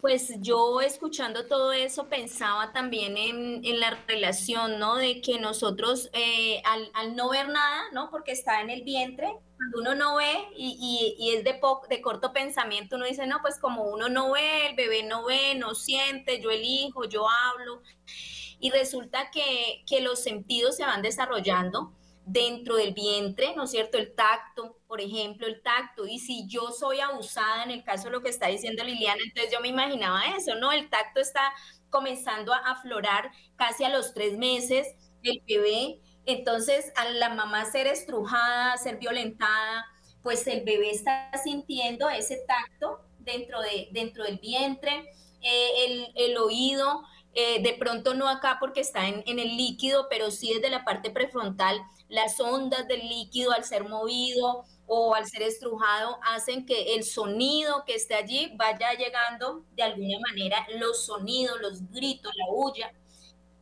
Pues 0.00 0.32
yo 0.40 0.80
escuchando 0.80 1.46
todo 1.46 1.72
eso 1.72 2.08
pensaba 2.08 2.72
también 2.72 3.18
en, 3.18 3.64
en 3.64 3.80
la 3.80 3.98
relación, 4.06 4.78
¿no? 4.78 4.96
De 4.96 5.20
que 5.20 5.38
nosotros 5.38 6.08
eh, 6.12 6.62
al, 6.64 6.90
al, 6.94 7.16
no 7.16 7.30
ver 7.30 7.48
nada, 7.48 7.82
¿no? 7.92 8.10
Porque 8.10 8.32
está 8.32 8.60
en 8.60 8.70
el 8.70 8.82
vientre, 8.82 9.28
cuando 9.56 9.80
uno 9.80 9.94
no 9.94 10.16
ve 10.16 10.48
y, 10.56 11.16
y, 11.18 11.22
y 11.22 11.36
es 11.36 11.44
de, 11.44 11.60
de 11.90 12.00
corto 12.00 12.32
pensamiento, 12.32 12.96
uno 12.96 13.04
dice, 13.04 13.26
no, 13.26 13.42
pues 13.42 13.58
como 13.58 13.84
uno 13.84 14.08
no 14.08 14.32
ve, 14.32 14.68
el 14.68 14.76
bebé 14.76 15.02
no 15.02 15.26
ve, 15.26 15.54
no 15.56 15.74
siente, 15.74 16.40
yo 16.40 16.50
elijo, 16.50 17.04
yo 17.04 17.26
hablo. 17.28 17.82
Y 18.58 18.70
resulta 18.70 19.30
que, 19.30 19.82
que 19.86 20.00
los 20.00 20.22
sentidos 20.22 20.76
se 20.76 20.84
van 20.84 21.02
desarrollando 21.02 21.92
dentro 22.24 22.76
del 22.76 22.92
vientre, 22.92 23.54
¿no 23.56 23.64
es 23.64 23.70
cierto? 23.70 23.98
El 23.98 24.14
tacto, 24.14 24.78
por 24.86 25.00
ejemplo, 25.00 25.46
el 25.46 25.62
tacto. 25.62 26.06
Y 26.06 26.18
si 26.18 26.46
yo 26.46 26.70
soy 26.70 27.00
abusada, 27.00 27.64
en 27.64 27.70
el 27.70 27.84
caso 27.84 28.04
de 28.04 28.10
lo 28.10 28.22
que 28.22 28.28
está 28.28 28.48
diciendo 28.48 28.84
Liliana, 28.84 29.20
entonces 29.24 29.52
yo 29.52 29.60
me 29.60 29.68
imaginaba 29.68 30.22
eso, 30.36 30.54
¿no? 30.54 30.72
El 30.72 30.88
tacto 30.90 31.20
está 31.20 31.52
comenzando 31.88 32.52
a 32.52 32.58
aflorar 32.58 33.30
casi 33.56 33.84
a 33.84 33.88
los 33.88 34.14
tres 34.14 34.36
meses 34.36 34.86
del 35.22 35.42
bebé. 35.46 36.00
Entonces, 36.26 36.92
a 36.96 37.08
la 37.08 37.30
mamá 37.30 37.64
ser 37.64 37.86
estrujada, 37.86 38.76
ser 38.76 38.98
violentada, 38.98 39.86
pues 40.22 40.46
el 40.46 40.64
bebé 40.64 40.90
está 40.90 41.30
sintiendo 41.42 42.08
ese 42.10 42.38
tacto 42.46 43.00
dentro, 43.18 43.60
de, 43.60 43.88
dentro 43.92 44.24
del 44.24 44.38
vientre, 44.38 45.10
eh, 45.42 45.70
el, 45.86 46.12
el 46.14 46.36
oído, 46.36 47.02
eh, 47.32 47.62
de 47.62 47.74
pronto 47.74 48.14
no 48.14 48.28
acá 48.28 48.58
porque 48.60 48.80
está 48.80 49.08
en, 49.08 49.22
en, 49.26 49.38
el 49.38 49.56
líquido, 49.56 50.08
pero 50.10 50.30
sí 50.30 50.52
desde 50.52 50.68
la 50.68 50.84
parte 50.84 51.10
prefrontal, 51.10 51.80
las 52.10 52.38
ondas 52.40 52.86
del 52.88 53.00
líquido 53.00 53.52
al 53.52 53.64
ser 53.64 53.88
movido 53.88 54.64
o 54.86 55.14
al 55.14 55.26
ser 55.26 55.42
estrujado 55.42 56.18
hacen 56.24 56.66
que 56.66 56.94
el 56.94 57.04
sonido 57.04 57.84
que 57.86 57.94
esté 57.94 58.14
allí 58.14 58.52
vaya 58.56 58.92
llegando 58.94 59.64
de 59.72 59.84
alguna 59.84 60.18
manera, 60.28 60.66
los 60.78 61.06
sonidos, 61.06 61.60
los 61.60 61.88
gritos, 61.90 62.32
la 62.36 62.46
bulla. 62.52 62.92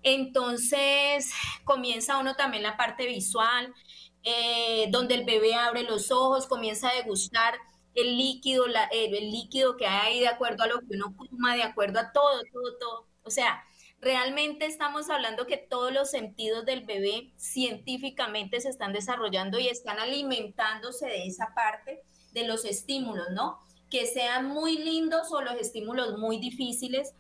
Entonces 0.03 1.31
comienza 1.65 2.19
uno 2.19 2.35
también 2.37 2.63
la 2.63 2.77
parte 2.77 3.07
visual, 3.07 3.75
eh, 4.23 4.87
donde 4.91 5.15
el 5.15 5.25
bebé 5.25 5.55
abre 5.55 5.83
los 5.83 6.11
ojos, 6.11 6.47
comienza 6.47 6.89
a 6.91 6.95
degustar 6.95 7.55
el 7.95 8.17
líquido, 8.17 8.67
la, 8.67 8.85
el, 8.85 9.15
el 9.15 9.31
líquido 9.31 9.77
que 9.77 9.87
hay 9.87 10.21
de 10.21 10.29
acuerdo 10.29 10.63
a 10.65 10.69
lo 10.69 10.81
que 10.81 10.87
uno 10.97 11.15
coma, 11.17 11.57
de 11.57 11.65
acuerdo 11.65 12.01
a 12.01 12.13
todo, 12.13 12.43
todo, 12.53 12.79
todo 12.79 13.09
o 13.29 13.31
sea, 13.31 13.63
realmente 14.01 14.67
estamos 14.67 15.11
hablando 15.11 15.47
que 15.47 15.57
todos 15.59 15.93
los 15.93 16.11
sentidos 16.11 16.65
del 16.65 16.85
bebé 16.85 17.33
científicamente 17.37 18.61
se 18.61 18.69
están 18.71 18.93
desarrollando 18.93 19.59
y 19.59 19.69
están 19.69 19.99
alimentándose 19.99 21.07
de 21.07 21.27
esa 21.27 21.53
parte 21.55 22.03
de 22.33 22.47
los 22.47 22.65
estímulos, 22.65 23.27
¿no? 23.33 23.59
Que 23.91 24.07
sean 24.07 24.47
muy 24.47 24.79
lindos 24.79 25.33
o 25.33 25.41
los 25.43 25.55
estímulos 25.55 26.19
muy 26.19 26.39
difíciles. 26.39 27.15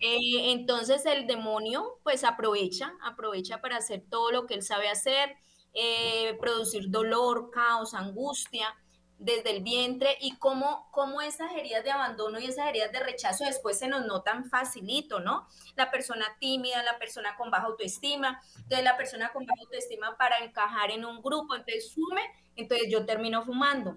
Eh, 0.00 0.52
entonces 0.52 1.06
el 1.06 1.26
demonio 1.26 1.98
pues 2.02 2.24
aprovecha, 2.24 2.92
aprovecha 3.02 3.60
para 3.60 3.76
hacer 3.78 4.02
todo 4.10 4.32
lo 4.32 4.46
que 4.46 4.54
él 4.54 4.62
sabe 4.62 4.88
hacer. 4.88 5.36
eh, 5.76 6.36
producir 6.40 6.88
dolor, 6.90 7.50
caos, 7.50 7.94
angustia 7.94 8.74
desde 9.24 9.56
el 9.56 9.62
vientre 9.62 10.18
y 10.20 10.36
cómo, 10.36 10.86
cómo 10.90 11.22
esas 11.22 11.52
heridas 11.52 11.82
de 11.82 11.90
abandono 11.90 12.38
y 12.38 12.44
esas 12.44 12.68
heridas 12.68 12.92
de 12.92 13.00
rechazo 13.00 13.44
después 13.44 13.78
se 13.78 13.88
nos 13.88 14.04
notan 14.04 14.44
facilito, 14.44 15.18
¿no? 15.18 15.48
La 15.76 15.90
persona 15.90 16.26
tímida, 16.38 16.82
la 16.82 16.98
persona 16.98 17.34
con 17.36 17.50
baja 17.50 17.66
autoestima, 17.66 18.42
entonces 18.56 18.84
la 18.84 18.98
persona 18.98 19.32
con 19.32 19.46
baja 19.46 19.62
autoestima 19.62 20.16
para 20.18 20.38
encajar 20.38 20.90
en 20.90 21.06
un 21.06 21.22
grupo, 21.22 21.54
entonces 21.54 21.94
fume, 21.94 22.20
entonces 22.54 22.88
yo 22.90 23.06
termino 23.06 23.42
fumando. 23.42 23.96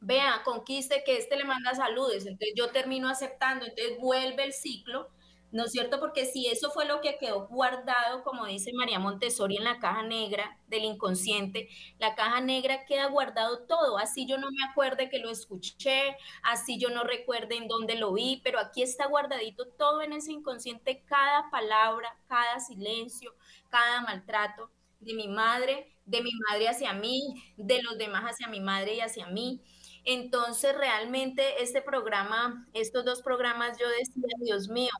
Vea, 0.00 0.42
conquiste 0.44 1.02
que 1.04 1.16
este 1.16 1.36
le 1.36 1.44
manda 1.44 1.74
saludes, 1.74 2.24
entonces 2.26 2.54
yo 2.56 2.70
termino 2.70 3.08
aceptando, 3.08 3.66
entonces 3.66 3.98
vuelve 3.98 4.44
el 4.44 4.52
ciclo 4.52 5.10
¿no 5.52 5.64
es 5.64 5.72
cierto? 5.72 6.00
Porque 6.00 6.24
si 6.24 6.48
eso 6.48 6.70
fue 6.70 6.86
lo 6.86 7.00
que 7.00 7.18
quedó 7.18 7.46
guardado, 7.46 8.24
como 8.24 8.46
dice 8.46 8.72
María 8.72 8.98
Montessori 8.98 9.58
en 9.58 9.64
la 9.64 9.78
caja 9.78 10.02
negra 10.02 10.58
del 10.66 10.84
inconsciente, 10.84 11.68
la 11.98 12.14
caja 12.14 12.40
negra 12.40 12.84
queda 12.86 13.06
guardado 13.06 13.66
todo, 13.66 13.98
así 13.98 14.26
yo 14.26 14.38
no 14.38 14.48
me 14.50 14.64
acuerde 14.70 15.10
que 15.10 15.18
lo 15.18 15.30
escuché, 15.30 16.16
así 16.42 16.78
yo 16.78 16.88
no 16.88 17.04
recuerde 17.04 17.56
en 17.56 17.68
dónde 17.68 17.96
lo 17.96 18.12
vi, 18.14 18.40
pero 18.42 18.58
aquí 18.58 18.82
está 18.82 19.06
guardadito 19.06 19.68
todo 19.68 20.02
en 20.02 20.14
ese 20.14 20.32
inconsciente, 20.32 21.04
cada 21.06 21.50
palabra, 21.50 22.16
cada 22.26 22.58
silencio, 22.58 23.34
cada 23.68 24.00
maltrato 24.00 24.70
de 25.00 25.14
mi 25.14 25.28
madre, 25.28 25.94
de 26.06 26.22
mi 26.22 26.30
madre 26.48 26.68
hacia 26.68 26.92
mí, 26.94 27.42
de 27.56 27.82
los 27.82 27.98
demás 27.98 28.24
hacia 28.24 28.48
mi 28.48 28.60
madre 28.60 28.94
y 28.94 29.00
hacia 29.00 29.26
mí. 29.26 29.60
Entonces, 30.04 30.76
realmente 30.76 31.62
este 31.62 31.80
programa, 31.82 32.66
estos 32.72 33.04
dos 33.04 33.22
programas, 33.22 33.78
yo 33.78 33.88
decía, 33.88 34.28
Dios 34.40 34.68
mío, 34.68 34.90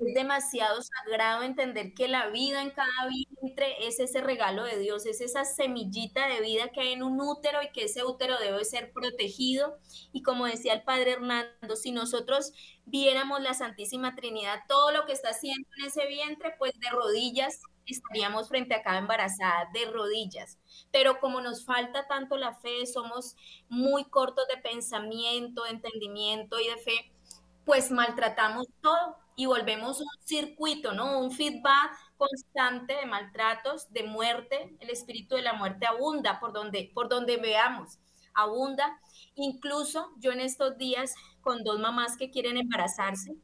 es 0.00 0.14
demasiado 0.14 0.80
sagrado 0.82 1.42
entender 1.42 1.94
que 1.94 2.08
la 2.08 2.28
vida 2.28 2.62
en 2.62 2.70
cada 2.70 3.08
vientre 3.08 3.86
es 3.86 4.00
ese 4.00 4.20
regalo 4.20 4.64
de 4.64 4.78
Dios, 4.78 5.06
es 5.06 5.20
esa 5.20 5.44
semillita 5.44 6.26
de 6.28 6.40
vida 6.40 6.70
que 6.70 6.80
hay 6.80 6.92
en 6.92 7.02
un 7.02 7.20
útero 7.20 7.62
y 7.62 7.70
que 7.72 7.84
ese 7.84 8.04
útero 8.04 8.38
debe 8.38 8.64
ser 8.64 8.92
protegido. 8.92 9.78
Y 10.12 10.22
como 10.22 10.46
decía 10.46 10.74
el 10.74 10.82
padre 10.82 11.12
Hernando, 11.12 11.76
si 11.76 11.92
nosotros 11.92 12.52
viéramos 12.84 13.40
la 13.42 13.54
Santísima 13.54 14.14
Trinidad, 14.14 14.60
todo 14.68 14.92
lo 14.92 15.06
que 15.06 15.12
está 15.12 15.30
haciendo 15.30 15.68
en 15.78 15.86
ese 15.86 16.06
vientre, 16.06 16.54
pues 16.58 16.72
de 16.78 16.90
rodillas 16.90 17.60
estaríamos 17.86 18.48
frente 18.48 18.74
a 18.74 18.82
cada 18.82 18.98
embarazada, 18.98 19.68
de 19.72 19.90
rodillas. 19.90 20.58
Pero 20.90 21.20
como 21.20 21.40
nos 21.40 21.64
falta 21.64 22.06
tanto 22.06 22.36
la 22.36 22.54
fe, 22.54 22.86
somos 22.86 23.36
muy 23.68 24.04
cortos 24.04 24.46
de 24.48 24.56
pensamiento, 24.58 25.64
de 25.64 25.70
entendimiento 25.70 26.60
y 26.60 26.68
de 26.68 26.76
fe, 26.76 27.12
pues 27.64 27.90
maltratamos 27.90 28.66
todo 28.80 29.21
y 29.36 29.46
volvemos 29.46 30.00
un 30.00 30.08
circuito, 30.24 30.92
¿no? 30.92 31.18
Un 31.18 31.32
feedback 31.32 31.96
constante 32.16 32.94
de 32.94 33.06
maltratos, 33.06 33.92
de 33.92 34.04
muerte. 34.04 34.76
El 34.80 34.90
espíritu 34.90 35.36
de 35.36 35.42
la 35.42 35.54
muerte 35.54 35.86
abunda 35.86 36.38
por 36.40 36.52
donde, 36.52 36.90
por 36.94 37.08
donde 37.08 37.36
veamos, 37.36 37.98
abunda. 38.34 39.00
Incluso 39.34 40.12
yo 40.18 40.32
en 40.32 40.40
estos 40.40 40.76
días 40.76 41.14
con 41.40 41.64
dos 41.64 41.78
mamás 41.78 42.16
que 42.16 42.30
quieren 42.30 42.56
embarazarse 42.56 43.34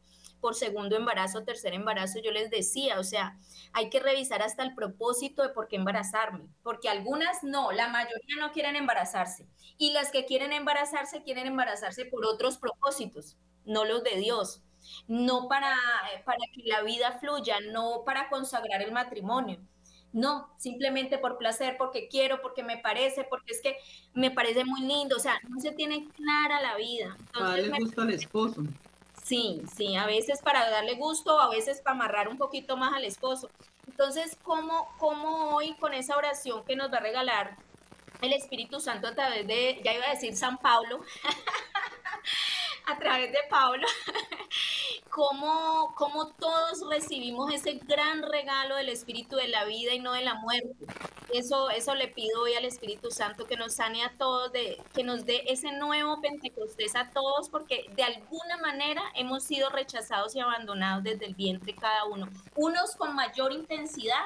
por 0.41 0.55
segundo 0.55 0.97
embarazo, 0.97 1.43
tercer 1.43 1.75
embarazo, 1.75 2.21
yo 2.23 2.31
les 2.31 2.51
decía, 2.51 3.01
o 3.01 3.05
sea, 3.05 3.39
hay 3.73 3.91
que 3.91 4.01
revisar 4.01 4.43
hasta 4.43 4.63
el 4.63 4.75
propósito 4.75 5.43
de 5.43 5.49
por 5.49 5.67
qué 5.69 5.77
embarazarme, 5.77 6.47
porque 6.63 6.89
algunas 6.89 7.43
no, 7.43 7.73
la 7.73 7.89
mayoría 7.89 8.37
no 8.39 8.53
quieren 8.53 8.77
embarazarse 8.77 9.49
y 9.79 9.93
las 9.93 10.11
que 10.11 10.27
quieren 10.27 10.53
embarazarse 10.53 11.23
quieren 11.23 11.47
embarazarse 11.47 12.05
por 12.05 12.25
otros 12.25 12.59
propósitos, 12.59 13.37
no 13.65 13.85
los 13.85 14.05
de 14.05 14.17
Dios 14.17 14.63
no 15.07 15.49
para, 15.49 15.75
para 16.25 16.39
que 16.53 16.63
la 16.65 16.83
vida 16.83 17.19
fluya, 17.21 17.59
no 17.73 18.03
para 18.05 18.29
consagrar 18.29 18.83
el 18.83 18.93
matrimonio. 18.93 19.59
No, 20.13 20.49
simplemente 20.57 21.19
por 21.19 21.37
placer, 21.37 21.77
porque 21.77 22.09
quiero, 22.09 22.41
porque 22.41 22.63
me 22.63 22.79
parece, 22.79 23.25
porque 23.25 23.53
es 23.53 23.61
que 23.61 23.77
me 24.15 24.31
parece 24.31 24.65
muy 24.65 24.81
lindo. 24.81 25.17
O 25.17 25.21
sea, 25.21 25.39
no 25.49 25.61
se 25.61 25.73
tiene 25.73 26.09
clara 26.17 26.63
la 26.63 26.77
vida. 26.77 27.17
para 27.33 27.51
darle 27.51 27.79
gusto 27.79 28.01
al 28.01 28.11
esposo. 28.11 28.63
Sí, 29.23 29.61
sí, 29.77 29.95
a 29.97 30.07
veces 30.07 30.41
para 30.41 30.71
darle 30.71 30.95
gusto, 30.95 31.39
a 31.39 31.51
veces 31.51 31.83
para 31.83 31.95
amarrar 31.95 32.29
un 32.29 32.39
poquito 32.39 32.79
más 32.79 32.95
al 32.95 33.05
esposo. 33.05 33.51
Entonces, 33.87 34.39
¿cómo, 34.43 34.89
cómo 34.99 35.55
hoy 35.55 35.75
con 35.75 35.93
esa 35.93 36.17
oración 36.17 36.65
que 36.65 36.77
nos 36.77 36.91
va 36.91 36.97
a 36.97 37.01
regalar 37.01 37.59
el 38.23 38.33
Espíritu 38.33 38.81
Santo 38.81 39.09
a 39.09 39.15
través 39.15 39.47
de, 39.47 39.81
ya 39.85 39.93
iba 39.93 40.07
a 40.07 40.11
decir 40.11 40.37
San 40.37 40.59
Pablo, 40.59 41.01
a 42.89 42.99
través 42.99 43.31
de 43.31 43.39
Pablo, 43.51 43.87
cómo, 45.11 45.95
cómo 45.95 46.29
todos 46.29 46.83
recibimos 46.89 47.53
ese 47.53 47.75
gran 47.75 48.23
regalo 48.23 48.77
del 48.77 48.89
Espíritu 48.89 49.37
de 49.37 49.49
la 49.49 49.65
vida 49.65 49.93
y 49.93 50.01
no 50.01 50.13
de 50.13 50.23
la 50.23 50.35
muerte. 50.35 50.75
Eso, 51.33 51.69
eso 51.69 51.95
le 51.95 52.09
pido 52.09 52.43
hoy 52.43 52.55
al 52.55 52.65
Espíritu 52.65 53.11
Santo 53.11 53.47
que 53.47 53.57
nos 53.57 53.75
sane 53.75 54.03
a 54.03 54.17
todos, 54.17 54.51
de, 54.53 54.83
que 54.95 55.05
nos 55.05 55.27
dé 55.27 55.43
ese 55.49 55.73
nuevo 55.73 56.21
Pentecostés 56.23 56.97
a 56.97 57.11
todos, 57.11 57.51
porque 57.51 57.91
de 57.95 58.05
alguna 58.05 58.57
manera 58.57 59.03
hemos 59.15 59.45
sido 59.45 59.69
rechazados 59.69 60.35
y 60.35 60.41
abandonados 60.41 61.05
desde 61.05 61.27
el 61.27 61.35
vientre 61.35 61.75
cada 61.75 62.07
uno. 62.07 62.29
Unos 62.57 62.97
con 62.97 63.15
mayor 63.15 63.53
intensidad 63.53 64.25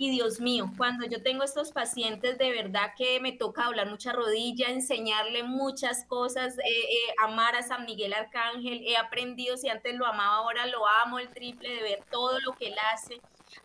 y 0.00 0.08
Dios 0.08 0.40
mío, 0.40 0.72
cuando 0.78 1.04
yo 1.04 1.22
tengo 1.22 1.44
estos 1.44 1.72
pacientes, 1.72 2.38
de 2.38 2.50
verdad 2.50 2.94
que 2.96 3.20
me 3.20 3.32
toca 3.32 3.66
hablar 3.66 3.90
mucha 3.90 4.14
rodilla, 4.14 4.70
enseñarle 4.70 5.42
muchas 5.42 6.06
cosas, 6.06 6.56
eh, 6.56 6.62
eh, 6.64 7.14
amar 7.22 7.54
a 7.54 7.62
San 7.62 7.84
Miguel 7.84 8.14
Arcángel. 8.14 8.82
He 8.86 8.96
aprendido, 8.96 9.58
si 9.58 9.68
antes 9.68 9.94
lo 9.94 10.06
amaba, 10.06 10.36
ahora 10.36 10.64
lo 10.64 10.86
amo 10.86 11.18
el 11.18 11.28
triple 11.28 11.68
de 11.68 11.82
ver 11.82 12.04
todo 12.10 12.40
lo 12.40 12.54
que 12.54 12.68
él 12.68 12.76
hace 12.94 13.20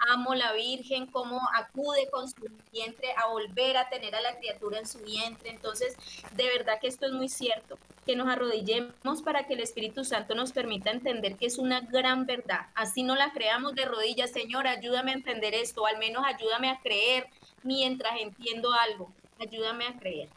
amo 0.10 0.36
la 0.36 0.54
Virgen, 0.54 1.08
cómo 1.08 1.41
acude 1.56 2.10
con 2.12 2.30
su 2.30 2.50
vientre 2.71 3.10
a 3.17 3.28
volver 3.28 3.78
a 3.78 3.89
tener 3.89 4.15
a 4.15 4.21
la 4.21 4.38
criatura 4.38 4.80
en 4.80 4.88
su 4.88 5.00
vientre. 5.00 5.50
Entonces, 5.50 5.95
de 6.36 6.45
verdad 6.45 6.80
que 6.80 6.88
esto 6.88 7.06
es 7.06 7.13
muy 7.13 7.30
cierto, 7.30 7.78
que 8.06 8.15
nos 8.15 8.28
arrodillemos 8.28 9.21
para 9.24 9.48
que 9.48 9.54
el 9.54 9.62
Espíritu 9.62 10.04
Santo 10.04 10.36
nos 10.36 10.52
permita 10.52 10.91
entender 10.91 11.36
que 11.36 11.48
es 11.48 11.58
una 11.58 11.82
gran 11.82 12.26
verdad. 12.26 12.67
Así 12.76 13.04
no 13.04 13.15
la 13.15 13.32
creamos 13.32 13.76
de 13.76 13.86
rodillas, 13.86 14.32
Señor, 14.32 14.67
ayúdame 14.67 15.12
a 15.12 15.15
entender 15.15 15.54
esto, 15.54 15.86
al 15.86 15.98
menos 15.98 16.24
ayúdame 16.26 16.69
a 16.69 16.80
creer 16.80 17.28
mientras 17.63 18.19
entiendo 18.19 18.71
algo. 18.74 19.12
Ayúdame 19.39 19.86
a 19.86 20.00
creer. 20.00 20.30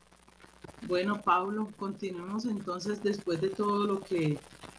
Bueno, 0.83 1.21
Pablo, 1.21 1.69
continuemos 1.77 2.45
entonces 2.45 3.03
después 3.03 3.41
de 3.41 3.51
todo 3.51 3.85
lo 3.85 4.01
que 4.01 4.39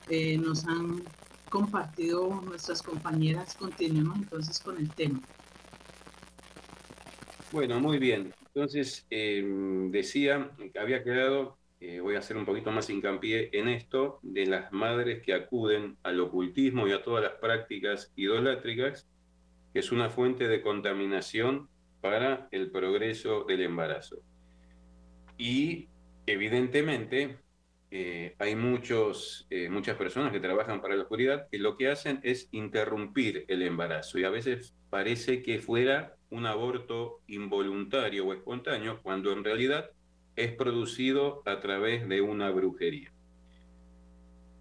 eh, 0.10 0.38
nos 0.38 0.66
han 0.66 1.04
compartido 1.50 2.42
nuestras 2.42 2.82
compañeras, 2.82 3.56
continuemos 3.56 4.18
entonces 4.18 4.60
con 4.60 4.78
el 4.78 4.90
tema. 4.90 5.20
Bueno, 7.52 7.80
muy 7.80 7.98
bien. 7.98 8.34
Entonces, 8.54 9.08
em, 9.10 9.92
decía 9.92 10.52
que 10.72 10.80
había 10.80 11.04
quedado, 11.04 11.58
eh, 11.80 12.00
voy 12.00 12.16
a 12.16 12.20
hacer 12.20 12.38
un 12.38 12.46
poquito 12.46 12.72
más 12.72 12.90
hincapié 12.90 13.50
en 13.54 13.68
esto, 13.68 14.20
de 14.22 14.46
las 14.46 14.72
madres 14.72 15.24
que 15.24 15.34
acuden 15.34 15.98
al 16.04 16.20
ocultismo 16.20 16.88
y 16.88 16.92
a 16.92 17.04
todas 17.04 17.24
las 17.24 17.34
prácticas 17.34 18.12
idolátricas, 18.16 19.08
que 19.74 19.80
es 19.80 19.92
una 19.92 20.10
fuente 20.10 20.48
de 20.48 20.62
contaminación 20.62 21.70
para 22.02 22.48
el 22.52 22.70
progreso 22.72 23.46
del 23.46 23.62
embarazo. 23.62 24.22
Y 25.38 25.88
evidentemente 26.26 27.38
eh, 27.92 28.36
hay 28.38 28.56
muchos, 28.56 29.48
eh, 29.50 29.68
muchas 29.70 29.98
personas 29.98 30.32
que 30.32 30.40
trabajan 30.40 30.82
para 30.82 30.96
la 30.96 31.04
oscuridad 31.04 31.48
que 31.50 31.58
lo 31.58 31.76
que 31.76 31.90
hacen 31.90 32.20
es 32.22 32.48
interrumpir 32.52 33.46
el 33.48 33.64
embarazo 33.64 34.20
y 34.20 34.26
a 34.26 34.30
veces 34.30 34.76
parece 34.92 35.42
que 35.42 35.60
fuera 35.60 36.16
un 36.30 36.46
aborto 36.46 37.22
involuntario 37.28 38.28
o 38.28 38.34
espontáneo 38.34 39.02
cuando 39.02 39.32
en 39.32 39.44
realidad 39.44 39.90
es 40.36 40.54
producido 40.54 41.42
a 41.46 41.60
través 41.60 42.08
de 42.08 42.22
una 42.22 42.52
brujería. 42.52 43.12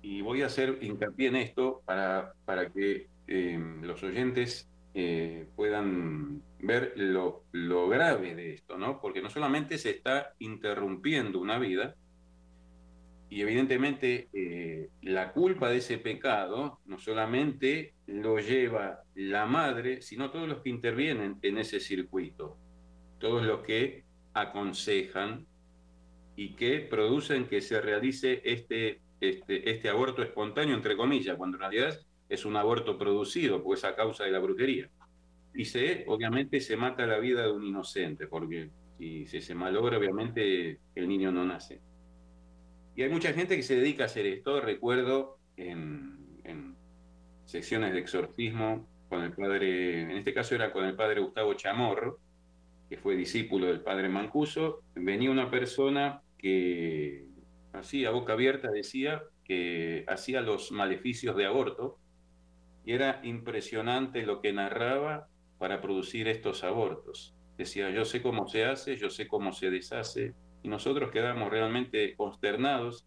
Y 0.00 0.22
voy 0.22 0.40
a 0.40 0.46
hacer 0.46 0.78
hincapié 0.80 1.28
en 1.28 1.36
esto 1.36 1.82
para, 1.84 2.32
para 2.46 2.70
que 2.70 3.08
em, 3.26 3.82
los 3.82 4.02
oyentes 4.02 4.70
eh, 4.94 5.46
puedan 5.54 6.42
ver 6.60 6.94
lo, 6.96 7.44
lo 7.52 7.88
grave 7.88 8.34
de 8.34 8.54
esto, 8.54 8.78
¿no? 8.78 9.00
Porque 9.00 9.20
no 9.20 9.28
solamente 9.28 9.76
se 9.76 9.90
está 9.90 10.34
interrumpiendo 10.38 11.38
una 11.40 11.58
vida, 11.58 11.94
y 13.30 13.42
evidentemente 13.42 14.28
eh, 14.32 14.88
la 15.02 15.32
culpa 15.32 15.68
de 15.68 15.78
ese 15.78 15.98
pecado 15.98 16.78
no 16.86 16.98
solamente 16.98 17.94
lo 18.06 18.38
lleva 18.38 19.02
la 19.14 19.44
madre, 19.44 20.00
sino 20.00 20.30
todos 20.30 20.48
los 20.48 20.62
que 20.62 20.70
intervienen 20.70 21.36
en 21.42 21.58
ese 21.58 21.78
circuito, 21.78 22.56
todos 23.18 23.44
los 23.44 23.60
que 23.60 24.04
aconsejan 24.32 25.46
y 26.36 26.54
que 26.54 26.80
producen 26.80 27.48
que 27.48 27.60
se 27.60 27.80
realice 27.80 28.40
este, 28.44 29.00
este, 29.20 29.70
este 29.70 29.88
aborto 29.90 30.22
espontáneo, 30.22 30.74
entre 30.74 30.96
comillas, 30.96 31.36
cuando 31.36 31.56
en 31.56 31.60
realidad 31.60 31.98
es 32.28 32.44
un 32.46 32.56
aborto 32.56 32.96
producido, 32.96 33.62
pues 33.62 33.84
a 33.84 33.94
causa 33.94 34.24
de 34.24 34.30
la 34.30 34.38
brujería. 34.38 34.88
Y 35.54 35.64
se, 35.64 36.04
obviamente 36.06 36.60
se 36.60 36.76
mata 36.76 37.06
la 37.06 37.18
vida 37.18 37.42
de 37.42 37.52
un 37.52 37.64
inocente, 37.64 38.26
porque 38.26 38.70
si 38.98 39.26
se 39.26 39.54
malogra, 39.54 39.98
obviamente 39.98 40.78
el 40.94 41.08
niño 41.08 41.30
no 41.32 41.44
nace. 41.44 41.80
Y 42.98 43.04
hay 43.04 43.10
mucha 43.10 43.32
gente 43.32 43.54
que 43.54 43.62
se 43.62 43.76
dedica 43.76 44.02
a 44.02 44.06
hacer 44.06 44.26
esto. 44.26 44.60
Recuerdo 44.60 45.38
en, 45.56 46.74
secciones 47.44 47.92
de 47.92 48.00
exorcismo 48.00 48.88
con 49.08 49.22
el 49.22 49.32
padre, 49.32 50.02
en 50.02 50.10
este 50.10 50.34
caso 50.34 50.56
era 50.56 50.72
con 50.72 50.84
el 50.84 50.96
padre 50.96 51.20
Gustavo 51.20 51.54
Chamorro, 51.54 52.18
que 52.90 52.96
fue 52.96 53.14
discípulo 53.14 53.68
del 53.68 53.82
padre 53.82 54.08
Mancuso, 54.08 54.82
venía 54.96 55.30
una 55.30 55.48
persona 55.48 56.22
que 56.38 57.24
así 57.72 58.04
a 58.04 58.10
boca 58.10 58.32
abierta 58.32 58.68
decía 58.68 59.22
que 59.44 60.04
hacía 60.08 60.40
los 60.40 60.72
maleficios 60.72 61.36
de 61.36 61.46
aborto 61.46 61.98
y 62.84 62.94
era 62.94 63.20
impresionante 63.22 64.26
lo 64.26 64.40
que 64.40 64.52
narraba 64.52 65.28
para 65.58 65.80
producir 65.80 66.26
estos 66.26 66.64
abortos. 66.64 67.32
Decía, 67.56 67.90
yo 67.90 68.04
sé 68.04 68.20
cómo 68.22 68.48
se 68.48 68.64
hace, 68.64 68.96
yo 68.96 69.08
sé 69.08 69.28
cómo 69.28 69.52
se 69.52 69.70
deshace, 69.70 70.34
nosotros 70.68 71.10
quedamos 71.10 71.50
realmente 71.50 72.14
consternados 72.16 73.06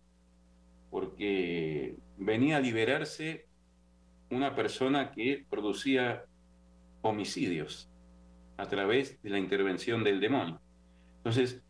porque 0.90 1.96
venía 2.18 2.58
a 2.58 2.60
liberarse 2.60 3.46
una 4.30 4.56
persona 4.56 5.12
que 5.12 5.46
producía 5.50 6.26
homicidios 7.02 7.90
a 8.58 8.68
través 8.68 9.22
de 9.22 9.30
la 9.30 9.40
intervención 9.40 10.04
del 10.04 10.20
demonio. 10.20 10.60
Entonces, 11.18 11.64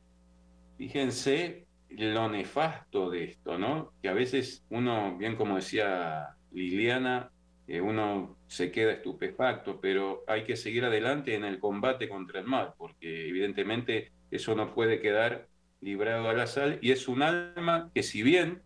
fíjense 0.77 1.67
lo 1.89 2.29
nefasto 2.29 3.09
de 3.09 3.25
esto, 3.25 3.57
¿no? 3.57 3.93
Que 4.01 4.09
a 4.09 4.13
veces 4.13 4.65
uno, 4.69 5.17
bien 5.17 5.35
como 5.35 5.57
decía 5.57 6.35
Liliana, 6.51 7.31
eh, 7.67 7.81
uno 7.81 8.37
se 8.47 8.71
queda 8.71 8.93
estupefacto, 8.93 9.79
pero 9.79 10.23
hay 10.27 10.43
que 10.43 10.55
seguir 10.55 10.85
adelante 10.85 11.35
en 11.35 11.45
el 11.45 11.59
combate 11.59 12.09
contra 12.09 12.39
el 12.39 12.47
mal, 12.47 12.73
porque 12.77 13.29
evidentemente 13.29 14.11
eso 14.29 14.55
no 14.55 14.73
puede 14.73 14.99
quedar 14.99 15.47
librado 15.81 16.29
a 16.29 16.33
la 16.33 16.47
sal 16.47 16.79
y 16.81 16.91
es 16.91 17.07
un 17.07 17.23
alma 17.23 17.89
que 17.93 18.03
si 18.03 18.23
bien, 18.23 18.61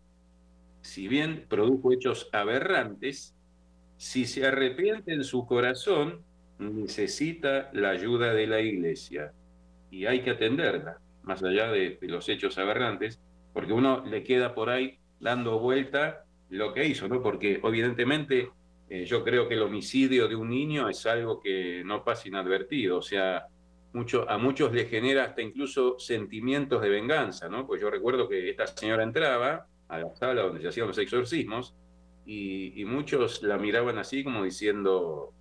si 0.82 1.08
bien 1.08 1.46
produjo 1.48 1.92
hechos 1.92 2.28
aberrantes, 2.32 3.34
si 3.96 4.26
se 4.26 4.46
arrepiente 4.46 5.12
en 5.12 5.24
su 5.24 5.46
corazón, 5.46 6.22
necesita 6.58 7.70
la 7.72 7.90
ayuda 7.90 8.32
de 8.32 8.46
la 8.46 8.60
iglesia 8.60 9.32
y 9.90 10.06
hay 10.06 10.22
que 10.22 10.30
atenderla 10.30 10.98
más 11.22 11.42
allá 11.42 11.70
de, 11.72 11.98
los 12.02 12.28
hechos 12.28 12.56
aberrantes, 12.56 13.20
porque 13.52 13.72
uno 13.72 14.04
le 14.06 14.22
queda 14.22 14.54
por 14.54 14.70
ahí 14.70 14.98
dando 15.18 15.58
vuelta 15.58 16.24
lo 16.50 16.72
que 16.72 16.86
hizo, 16.86 17.08
¿no? 17.08 17.20
Porque 17.20 17.60
evidentemente 17.62 18.50
eh, 18.88 19.04
yo 19.04 19.24
creo 19.24 19.48
que 19.48 19.54
el 19.54 19.62
homicidio 19.62 20.28
de 20.28 20.36
un 20.36 20.48
niño 20.48 20.88
es 20.88 21.04
algo 21.06 21.40
que 21.40 21.82
no 21.84 22.04
pasa 22.04 22.28
inadvertido, 22.28 22.98
o 22.98 23.02
sea, 23.02 23.46
a 24.28 24.38
muchos 24.38 24.72
le 24.72 24.86
genera 24.86 25.24
hasta 25.24 25.42
incluso 25.42 25.98
sentimientos 25.98 26.82
de 26.82 26.88
venganza, 26.88 27.48
¿no? 27.48 27.66
Pues 27.66 27.80
yo 27.80 27.90
recuerdo 27.90 28.28
que 28.28 28.50
esta 28.50 28.66
señora 28.66 29.02
entraba 29.02 29.66
a 29.88 29.98
la 29.98 30.14
sala 30.14 30.42
donde 30.42 30.60
se 30.60 30.68
hacían 30.68 30.88
los 30.88 30.98
exorcismos 30.98 31.74
y, 32.24 32.80
y 32.80 32.84
muchos 32.84 33.42
la 33.42 33.58
miraban 33.58 33.98
así 33.98 34.24
como 34.24 34.44
diciendo, 34.44 35.32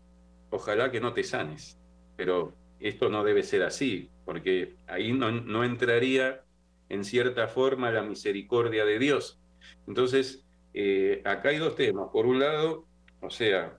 ojalá 0.49 0.91
que 0.91 1.01
no 1.01 1.13
te 1.13 1.23
sanes, 1.23 1.77
pero 2.15 2.53
esto 2.79 3.09
no 3.09 3.23
debe 3.23 3.43
ser 3.43 3.63
así, 3.63 4.09
porque 4.25 4.75
ahí 4.87 5.13
no, 5.13 5.63
entraría 5.63 6.43
en 6.89 7.03
cierta 7.03 7.47
forma 7.47 7.91
la 7.91 8.03
misericordia 8.03 8.85
de 8.85 8.99
Dios. 8.99 9.39
Entonces, 9.87 10.45
eh, 10.73 11.21
acá 11.25 11.49
hay 11.49 11.57
dos 11.57 11.75
temas. 11.75 12.09
Por 12.11 12.25
un 12.25 12.39
lado, 12.39 12.85
o 13.21 13.29
sea, 13.29 13.77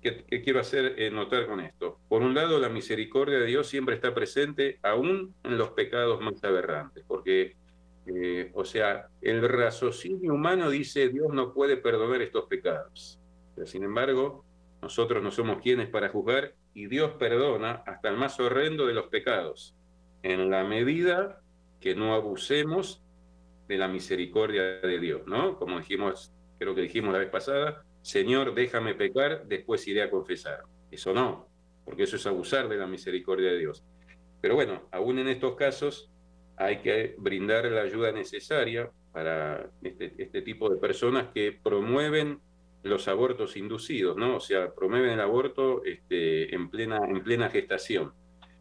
¿qué, 0.00 0.42
quiero 0.42 0.60
hacer 0.60 0.94
eh, 0.98 1.10
notar 1.10 1.46
con 1.46 1.60
esto? 1.60 1.98
Por 2.08 2.22
un 2.22 2.34
lado, 2.34 2.58
la 2.58 2.68
misericordia 2.68 3.38
de 3.38 3.46
Dios 3.46 3.68
siempre 3.68 3.94
está 3.94 4.14
presente 4.14 4.78
aún 4.82 5.34
en 5.44 5.58
los 5.58 5.70
pecados 5.70 6.20
más 6.20 6.42
aberrantes, 6.44 7.04
porque, 7.06 7.56
eh, 8.06 8.50
o 8.54 8.64
sea, 8.64 9.08
el 9.20 9.46
raciocinio 9.48 10.34
humano 10.34 10.70
dice 10.70 11.08
Dios 11.08 11.32
no 11.32 11.52
puede 11.52 11.76
perdonar 11.76 12.22
estos 12.22 12.46
pecados. 12.46 13.18
sin 13.64 13.84
embargo, 13.84 14.44
nosotros 14.82 15.22
no 15.22 15.30
somos 15.30 15.60
quienes 15.60 15.88
para 15.88 16.08
juzgar 16.08 16.54
y 16.72 16.86
Dios 16.86 17.12
perdona 17.18 17.82
hasta 17.86 18.08
el 18.08 18.16
más 18.16 18.40
horrendo 18.40 18.86
de 18.86 18.94
los 18.94 19.08
pecados 19.08 19.74
en 20.22 20.50
la 20.50 20.64
medida 20.64 21.40
que 21.80 21.94
no 21.94 22.14
abusemos 22.14 23.02
de 23.68 23.78
la 23.78 23.88
misericordia 23.88 24.80
de 24.80 24.98
Dios, 24.98 25.22
¿no? 25.26 25.58
Como 25.58 25.78
dijimos, 25.78 26.32
creo 26.58 26.74
que 26.74 26.82
dijimos 26.82 27.12
la 27.12 27.20
vez 27.20 27.30
pasada, 27.30 27.84
Señor, 28.02 28.54
déjame 28.54 28.94
pecar, 28.94 29.46
después 29.46 29.86
iré 29.86 30.02
a 30.02 30.10
confesar. 30.10 30.60
Eso 30.90 31.12
no, 31.12 31.48
porque 31.84 32.04
eso 32.04 32.16
es 32.16 32.26
abusar 32.26 32.68
de 32.68 32.76
la 32.76 32.86
misericordia 32.86 33.50
de 33.50 33.58
Dios. 33.58 33.84
Pero 34.40 34.54
bueno, 34.54 34.88
aún 34.90 35.18
en 35.18 35.28
estos 35.28 35.54
casos 35.54 36.10
hay 36.56 36.78
que 36.78 37.14
brindar 37.18 37.64
la 37.66 37.82
ayuda 37.82 38.12
necesaria 38.12 38.90
para 39.12 39.70
este, 39.82 40.14
este 40.18 40.42
tipo 40.42 40.68
de 40.70 40.78
personas 40.78 41.28
que 41.34 41.58
promueven 41.62 42.40
los 42.82 43.08
abortos 43.08 43.56
inducidos, 43.56 44.16
¿no? 44.16 44.36
O 44.36 44.40
sea, 44.40 44.72
promueven 44.74 45.10
el 45.10 45.20
aborto 45.20 45.84
este, 45.84 46.54
en, 46.54 46.70
plena, 46.70 46.98
en 47.06 47.22
plena 47.22 47.50
gestación 47.50 48.12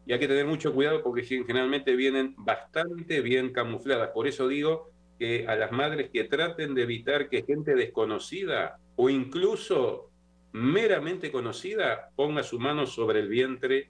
y 0.09 0.13
hay 0.13 0.17
que 0.17 0.27
tener 0.27 0.47
mucho 0.47 0.73
cuidado 0.73 1.03
porque 1.03 1.21
generalmente 1.21 1.95
vienen 1.95 2.33
bastante 2.35 3.21
bien 3.21 3.53
camufladas. 3.53 4.09
Por 4.09 4.25
eso 4.25 4.47
digo 4.47 4.89
que 5.19 5.45
a 5.47 5.55
las 5.55 5.71
madres 5.71 6.09
que 6.11 6.23
traten 6.23 6.73
de 6.73 6.81
evitar 6.81 7.29
que 7.29 7.43
gente 7.43 7.75
desconocida 7.75 8.79
o 9.01 9.09
incluso 9.09 10.09
meramente 10.51 11.31
conocida 11.31 12.09
ponga 12.17 12.43
su 12.43 12.59
mano 12.59 12.85
sobre 12.85 13.21
el 13.21 13.29
vientre 13.29 13.89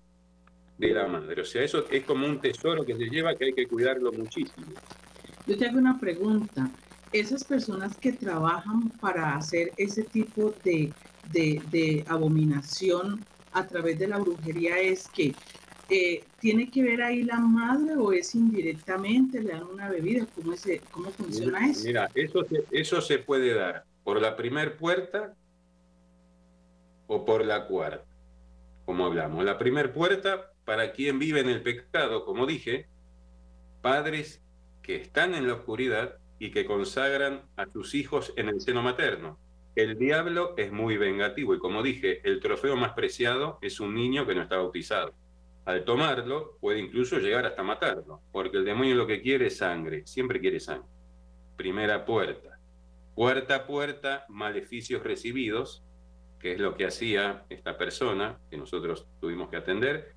de 0.77 0.89
la 0.93 1.07
madre. 1.07 1.41
O 1.41 1.45
sea, 1.45 1.63
eso 1.63 1.83
es 1.89 2.03
como 2.03 2.27
un 2.27 2.39
tesoro 2.39 2.85
que 2.85 2.95
se 2.95 3.09
lleva 3.09 3.33
que 3.33 3.45
hay 3.45 3.53
que 3.53 3.67
cuidarlo 3.67 4.11
muchísimo. 4.11 4.67
Yo 5.47 5.57
te 5.57 5.65
hago 5.65 5.79
una 5.79 5.99
pregunta. 5.99 6.69
Esas 7.11 7.43
personas 7.43 7.97
que 7.97 8.11
trabajan 8.11 8.89
para 9.01 9.35
hacer 9.35 9.71
ese 9.77 10.03
tipo 10.03 10.53
de, 10.63 10.93
de, 11.31 11.59
de 11.71 12.05
abominación 12.07 13.25
a 13.53 13.65
través 13.65 13.97
de 13.97 14.09
la 14.09 14.19
brujería 14.19 14.77
es 14.77 15.07
que 15.07 15.33
eh, 15.89 16.23
¿tiene 16.39 16.69
que 16.69 16.83
ver 16.83 17.01
ahí 17.01 17.23
la 17.23 17.39
madre 17.39 17.95
o 17.97 18.13
es 18.13 18.35
indirectamente? 18.35 19.41
¿Le 19.41 19.53
dan 19.53 19.63
una 19.63 19.89
bebida? 19.89 20.27
¿Cómo, 20.35 20.53
es, 20.53 20.67
cómo 20.91 21.09
funciona 21.09 21.67
eso? 21.67 21.85
Mira, 21.85 22.11
eso 22.13 22.45
se, 22.45 22.63
eso 22.69 23.01
se 23.01 23.17
puede 23.17 23.55
dar 23.55 23.88
por 24.09 24.19
la 24.19 24.35
primer 24.35 24.75
puerta 24.75 25.35
o 27.05 27.25
por 27.25 27.45
la 27.45 27.67
cuarta, 27.67 28.07
como 28.83 29.05
hablamos. 29.05 29.45
La 29.45 29.59
primer 29.59 29.93
puerta, 29.93 30.51
para 30.65 30.93
quien 30.93 31.19
vive 31.19 31.41
en 31.41 31.47
el 31.47 31.61
pecado, 31.61 32.25
como 32.25 32.47
dije, 32.47 32.87
padres 33.83 34.41
que 34.81 34.95
están 34.95 35.35
en 35.35 35.45
la 35.45 35.53
oscuridad 35.53 36.15
y 36.39 36.49
que 36.49 36.65
consagran 36.65 37.43
a 37.55 37.67
sus 37.67 37.93
hijos 37.93 38.33
en 38.35 38.49
el 38.49 38.59
seno 38.61 38.81
materno. 38.81 39.37
El 39.75 39.99
diablo 39.99 40.55
es 40.57 40.71
muy 40.71 40.97
vengativo 40.97 41.53
y 41.53 41.59
como 41.59 41.83
dije, 41.83 42.27
el 42.27 42.39
trofeo 42.39 42.75
más 42.75 42.93
preciado 42.93 43.59
es 43.61 43.79
un 43.79 43.93
niño 43.93 44.25
que 44.25 44.33
no 44.33 44.41
está 44.41 44.57
bautizado 44.57 45.13
al 45.65 45.85
tomarlo 45.85 46.57
puede 46.59 46.79
incluso 46.79 47.19
llegar 47.19 47.45
hasta 47.45 47.61
matarlo, 47.61 48.21
porque 48.31 48.57
el 48.57 48.65
demonio 48.65 48.95
lo 48.95 49.05
que 49.05 49.21
quiere 49.21 49.47
es 49.47 49.57
sangre, 49.57 50.01
siempre 50.07 50.39
quiere 50.39 50.59
sangre. 50.59 50.89
Primera 51.55 52.03
puerta. 52.03 52.48
Puerta 53.19 53.55
a 53.55 53.67
puerta, 53.67 54.23
maleficios 54.29 55.03
recibidos, 55.03 55.83
que 56.39 56.53
es 56.53 56.59
lo 56.61 56.75
que 56.75 56.85
hacía 56.85 57.43
esta 57.49 57.77
persona 57.77 58.39
que 58.49 58.55
nosotros 58.55 59.09
tuvimos 59.19 59.49
que 59.49 59.57
atender. 59.57 60.13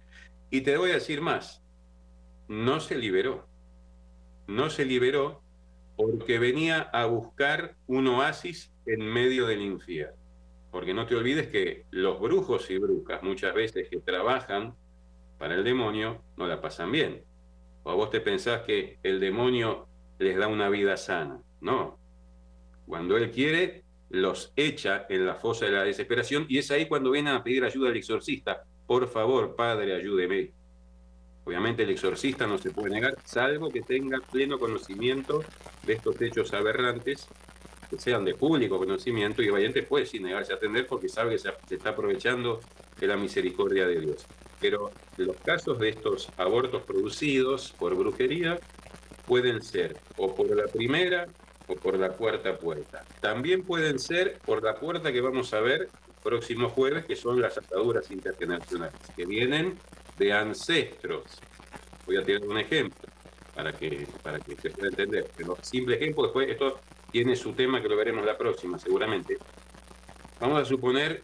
Y 0.50 0.60
te 0.60 0.76
voy 0.76 0.92
a 0.92 0.94
decir 0.94 1.20
más, 1.20 1.64
no 2.46 2.78
se 2.78 2.96
liberó. 2.96 3.48
No 4.46 4.70
se 4.70 4.84
liberó 4.84 5.42
porque 5.96 6.38
venía 6.38 6.80
a 6.80 7.06
buscar 7.06 7.74
un 7.88 8.06
oasis 8.06 8.72
en 8.86 9.04
medio 9.04 9.48
del 9.48 9.62
infierno. 9.62 10.14
Porque 10.70 10.94
no 10.94 11.04
te 11.04 11.16
olvides 11.16 11.48
que 11.48 11.86
los 11.90 12.20
brujos 12.20 12.70
y 12.70 12.78
brujas 12.78 13.20
muchas 13.24 13.52
veces 13.52 13.88
que 13.88 13.98
trabajan 13.98 14.76
para 15.38 15.56
el 15.56 15.64
demonio 15.64 16.22
no 16.36 16.46
la 16.46 16.60
pasan 16.60 16.92
bien. 16.92 17.24
O 17.82 17.96
vos 17.96 18.10
te 18.10 18.20
pensás 18.20 18.62
que 18.62 19.00
el 19.02 19.18
demonio 19.18 19.88
les 20.20 20.36
da 20.36 20.46
una 20.46 20.68
vida 20.68 20.96
sana. 20.96 21.42
No. 21.60 22.00
Cuando 22.86 23.16
él 23.16 23.30
quiere, 23.30 23.84
los 24.10 24.52
echa 24.56 25.06
en 25.08 25.26
la 25.26 25.34
fosa 25.34 25.66
de 25.66 25.72
la 25.72 25.84
desesperación 25.84 26.46
y 26.48 26.58
es 26.58 26.70
ahí 26.70 26.86
cuando 26.86 27.10
vienen 27.10 27.34
a 27.34 27.42
pedir 27.42 27.64
ayuda 27.64 27.88
al 27.88 27.96
exorcista. 27.96 28.64
Por 28.86 29.08
favor, 29.08 29.56
padre, 29.56 29.94
ayúdeme. 29.94 30.50
Obviamente 31.44 31.82
el 31.82 31.90
exorcista 31.90 32.46
no 32.46 32.58
se 32.58 32.70
puede 32.70 32.90
negar, 32.90 33.16
salvo 33.24 33.68
que 33.68 33.82
tenga 33.82 34.18
pleno 34.20 34.58
conocimiento 34.58 35.42
de 35.84 35.94
estos 35.94 36.20
hechos 36.20 36.52
aberrantes, 36.52 37.26
que 37.90 37.98
sean 37.98 38.24
de 38.24 38.34
público 38.34 38.78
conocimiento, 38.78 39.42
y 39.42 39.46
el 39.46 39.52
valiente 39.52 39.82
puede 39.82 40.06
sin 40.06 40.22
negarse 40.22 40.52
a 40.52 40.56
atender 40.56 40.86
porque 40.86 41.08
sabe 41.08 41.32
que 41.32 41.38
se 41.38 41.74
está 41.74 41.90
aprovechando 41.90 42.60
de 43.00 43.06
la 43.08 43.16
misericordia 43.16 43.88
de 43.88 44.00
Dios 44.00 44.26
pero 44.62 44.92
los 45.16 45.36
casos 45.38 45.80
de 45.80 45.88
estos 45.88 46.30
abortos 46.36 46.82
producidos 46.84 47.74
por 47.78 47.96
brujería 47.96 48.58
pueden 49.26 49.60
ser 49.60 49.96
o 50.16 50.34
por 50.34 50.56
la 50.56 50.68
primera 50.68 51.26
o 51.66 51.76
por 51.76 51.98
la 51.98 52.10
cuarta 52.10 52.56
puerta. 52.56 53.04
También 53.20 53.62
pueden 53.62 53.98
ser 53.98 54.38
por 54.44 54.62
la 54.62 54.74
puerta 54.74 55.12
que 55.12 55.20
vamos 55.20 55.52
a 55.54 55.60
ver 55.60 55.88
próximo 56.22 56.68
jueves, 56.68 57.04
que 57.04 57.16
son 57.16 57.40
las 57.40 57.58
ataduras 57.58 58.10
internacionales, 58.10 58.94
que 59.16 59.26
vienen 59.26 59.78
de 60.18 60.32
ancestros. 60.32 61.24
Voy 62.06 62.16
a 62.16 62.24
tirar 62.24 62.46
un 62.46 62.58
ejemplo 62.58 63.08
para 63.54 63.72
que, 63.72 64.06
para 64.22 64.38
que 64.38 64.56
se 64.56 64.70
pueda 64.70 64.88
entender. 64.88 65.30
Pero 65.36 65.56
simple 65.60 65.96
ejemplo, 65.96 66.24
después 66.24 66.48
esto 66.48 66.80
tiene 67.10 67.36
su 67.36 67.52
tema 67.52 67.82
que 67.82 67.88
lo 67.88 67.96
veremos 67.96 68.24
la 68.24 68.38
próxima, 68.38 68.78
seguramente. 68.78 69.36
Vamos 70.40 70.62
a 70.62 70.64
suponer 70.64 71.22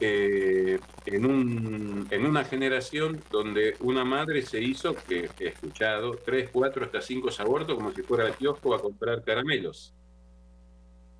eh, 0.00 0.78
en, 1.06 1.26
un, 1.26 2.06
en 2.10 2.26
una 2.26 2.44
generación 2.44 3.20
donde 3.30 3.76
una 3.80 4.04
madre 4.04 4.42
se 4.42 4.60
hizo, 4.60 4.94
que 4.94 5.28
he 5.38 5.48
escuchado, 5.48 6.12
tres, 6.24 6.50
cuatro, 6.52 6.84
hasta 6.84 7.00
cinco 7.00 7.28
abortos 7.38 7.76
como 7.76 7.92
si 7.92 8.02
fuera 8.02 8.26
al 8.26 8.36
kiosco 8.36 8.74
a 8.74 8.80
comprar 8.80 9.22
caramelos. 9.22 9.94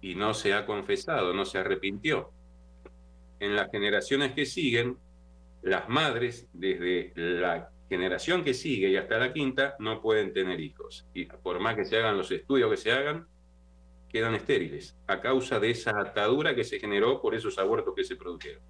Y 0.01 0.15
no 0.15 0.35
se 0.35 0.55
ha 0.55 0.65
confesado, 0.67 1.35
no 1.35 1.45
se 1.45 1.59
arrepintió. 1.59 2.31
En 3.39 3.55
las 3.55 3.71
generaciones 3.71 4.33
que 4.33 4.47
siguen, 4.47 4.97
las 5.63 5.89
madres, 5.89 6.49
desde 6.53 7.13
la 7.17 7.71
generación 7.89 8.45
que 8.45 8.55
sigue 8.55 8.89
y 8.89 8.97
hasta 8.97 9.19
la 9.19 9.33
quinta, 9.33 9.75
no 9.79 10.01
pueden 10.01 10.33
tener 10.33 10.61
hijos. 10.61 11.07
Y 11.13 11.27
por 11.27 11.61
más 11.61 11.77
que 11.77 11.85
se 11.85 11.99
hagan 11.99 12.17
los 12.17 12.31
estudios 12.31 12.71
que 12.71 12.77
se 12.77 12.93
hagan, 12.93 13.27
quedan 14.11 14.35
estériles 14.35 14.97
a 15.07 15.21
causa 15.21 15.61
de 15.61 15.71
esa 15.71 15.99
atadura 15.99 16.55
que 16.55 16.65
se 16.65 16.81
generó 16.81 17.21
por 17.21 17.35
esos 17.35 17.59
abortos 17.59 17.95
que 17.95 18.05
se 18.05 18.17
produjeron. 18.17 18.63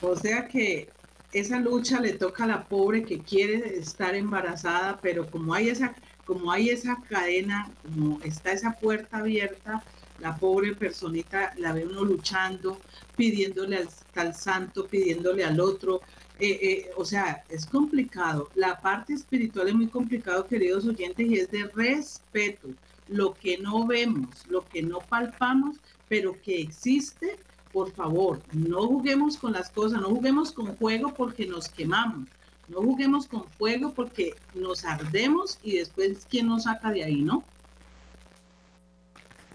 O 0.00 0.16
sea 0.16 0.46
que 0.48 0.88
esa 1.32 1.58
lucha 1.58 2.00
le 2.00 2.14
toca 2.14 2.44
a 2.44 2.46
la 2.46 2.64
pobre 2.64 3.04
que 3.04 3.18
quiere 3.18 3.78
estar 3.78 4.14
embarazada, 4.14 4.98
pero 5.02 5.26
como 5.26 5.54
hay 5.54 5.68
esa, 5.68 5.94
como 6.24 6.50
hay 6.50 6.70
esa 6.70 6.96
cadena, 7.08 7.70
como 7.82 8.20
está 8.22 8.52
esa 8.52 8.72
puerta 8.72 9.18
abierta, 9.18 9.82
la 10.20 10.36
pobre 10.36 10.74
personita 10.74 11.52
la 11.56 11.72
ve 11.72 11.86
uno 11.86 12.04
luchando, 12.04 12.78
pidiéndole 13.16 13.76
al, 13.76 13.88
al 14.16 14.34
santo, 14.34 14.86
pidiéndole 14.86 15.44
al 15.44 15.60
otro, 15.60 16.00
eh, 16.40 16.58
eh, 16.62 16.90
o 16.96 17.04
sea, 17.04 17.44
es 17.48 17.66
complicado. 17.66 18.48
La 18.54 18.80
parte 18.80 19.12
espiritual 19.12 19.68
es 19.68 19.74
muy 19.74 19.88
complicado, 19.88 20.46
queridos 20.46 20.86
oyentes, 20.86 21.30
y 21.30 21.34
es 21.34 21.50
de 21.50 21.64
respeto. 21.74 22.68
Lo 23.08 23.34
que 23.34 23.58
no 23.58 23.86
vemos, 23.86 24.46
lo 24.48 24.64
que 24.66 24.82
no 24.82 25.00
palpamos, 25.00 25.76
pero 26.08 26.40
que 26.40 26.60
existe, 26.60 27.36
por 27.72 27.92
favor, 27.92 28.40
no 28.52 28.86
juguemos 28.86 29.36
con 29.36 29.52
las 29.52 29.70
cosas, 29.70 30.00
no 30.00 30.08
juguemos 30.08 30.52
con 30.52 30.76
fuego 30.76 31.12
porque 31.14 31.46
nos 31.46 31.68
quemamos. 31.68 32.28
No 32.68 32.78
juguemos 32.82 33.26
con 33.26 33.44
fuego 33.44 33.92
porque 33.92 34.34
nos 34.54 34.84
ardemos 34.84 35.58
y 35.62 35.76
después 35.76 36.26
quién 36.30 36.46
nos 36.46 36.64
saca 36.64 36.90
de 36.90 37.04
ahí, 37.04 37.22
¿no? 37.22 37.44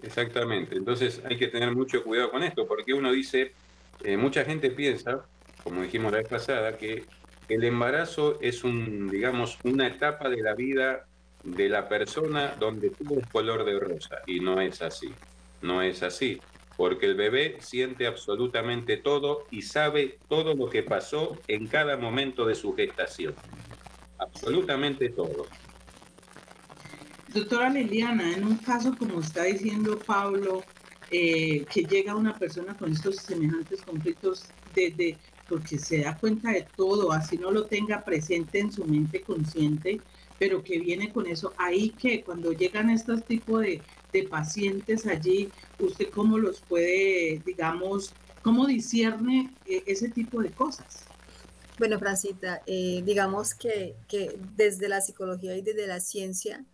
Exactamente. 0.02 0.76
Entonces 0.76 1.22
hay 1.24 1.36
que 1.38 1.48
tener 1.48 1.74
mucho 1.74 2.04
cuidado 2.04 2.30
con 2.30 2.42
esto, 2.42 2.66
porque 2.66 2.92
uno 2.94 3.10
dice, 3.10 3.52
eh, 4.04 4.16
mucha 4.16 4.44
gente 4.44 4.70
piensa, 4.70 5.24
como 5.66 5.82
dijimos 5.82 6.12
la 6.12 6.18
vez 6.18 6.28
pasada, 6.28 6.76
que 6.76 7.06
el 7.48 7.64
embarazo 7.64 8.38
es 8.40 8.62
un, 8.62 9.10
digamos, 9.10 9.58
una 9.64 9.88
etapa 9.88 10.28
de 10.28 10.40
la 10.40 10.54
vida 10.54 11.08
de 11.42 11.68
la 11.68 11.88
persona 11.88 12.54
donde 12.56 12.90
tuvo 12.90 13.16
un 13.16 13.22
color 13.22 13.64
de 13.64 13.80
rosa 13.80 14.18
y 14.28 14.38
no 14.38 14.60
es 14.60 14.80
así. 14.80 15.12
No 15.62 15.82
es 15.82 16.04
así, 16.04 16.40
porque 16.76 17.06
el 17.06 17.16
bebé 17.16 17.56
siente 17.58 18.06
absolutamente 18.06 18.96
todo 18.96 19.48
y 19.50 19.62
sabe 19.62 20.20
todo 20.28 20.54
lo 20.54 20.70
que 20.70 20.84
pasó 20.84 21.36
en 21.48 21.66
cada 21.66 21.96
momento 21.96 22.46
de 22.46 22.54
su 22.54 22.72
gestación. 22.76 23.34
Absolutamente 24.18 25.08
todo. 25.08 25.46
Doctora 27.34 27.70
Liliana, 27.70 28.34
en 28.34 28.44
un 28.44 28.58
caso 28.58 28.94
como 28.96 29.18
está 29.18 29.42
diciendo 29.42 29.98
Pablo, 29.98 30.62
eh, 31.10 31.64
que 31.64 31.82
llega 31.82 32.14
una 32.14 32.38
persona 32.38 32.76
con 32.76 32.92
estos 32.92 33.16
semejantes 33.16 33.82
conflictos 33.82 34.44
de, 34.76 35.16
porque 35.48 35.78
se 35.78 36.02
da 36.02 36.16
cuenta 36.16 36.50
de 36.50 36.66
todo, 36.76 37.12
así 37.12 37.36
no 37.36 37.50
lo 37.50 37.66
tenga 37.66 38.04
presente 38.04 38.58
en 38.58 38.72
su 38.72 38.84
mente 38.84 39.20
consciente, 39.20 40.00
pero 40.38 40.62
que 40.62 40.78
viene 40.78 41.12
con 41.12 41.26
eso. 41.26 41.52
Ahí 41.56 41.90
que 41.90 42.22
cuando 42.22 42.52
llegan 42.52 42.90
estos 42.90 43.24
tipos 43.24 43.62
de, 43.62 43.82
pacientes 44.30 45.06
allí, 45.06 45.50
¿usted 45.78 46.08
cómo 46.08 46.38
los 46.38 46.62
puede, 46.62 47.42
digamos, 47.44 48.14
cómo 48.40 48.66
discierne 48.66 49.52
eh, 49.66 49.82
ese 49.86 50.08
tipo 50.08 50.40
de 50.40 50.48
cosas? 50.48 51.04
Bueno, 51.78 51.98
Francita, 51.98 52.62
eh, 52.66 53.02
digamos 53.04 53.54
que, 53.54 53.94
que 54.08 54.38
desde 54.56 54.88
la 54.88 55.02
psicología 55.02 55.54
y 55.54 55.60
desde 55.60 55.86
la 55.86 56.00
ciencia, 56.00 56.64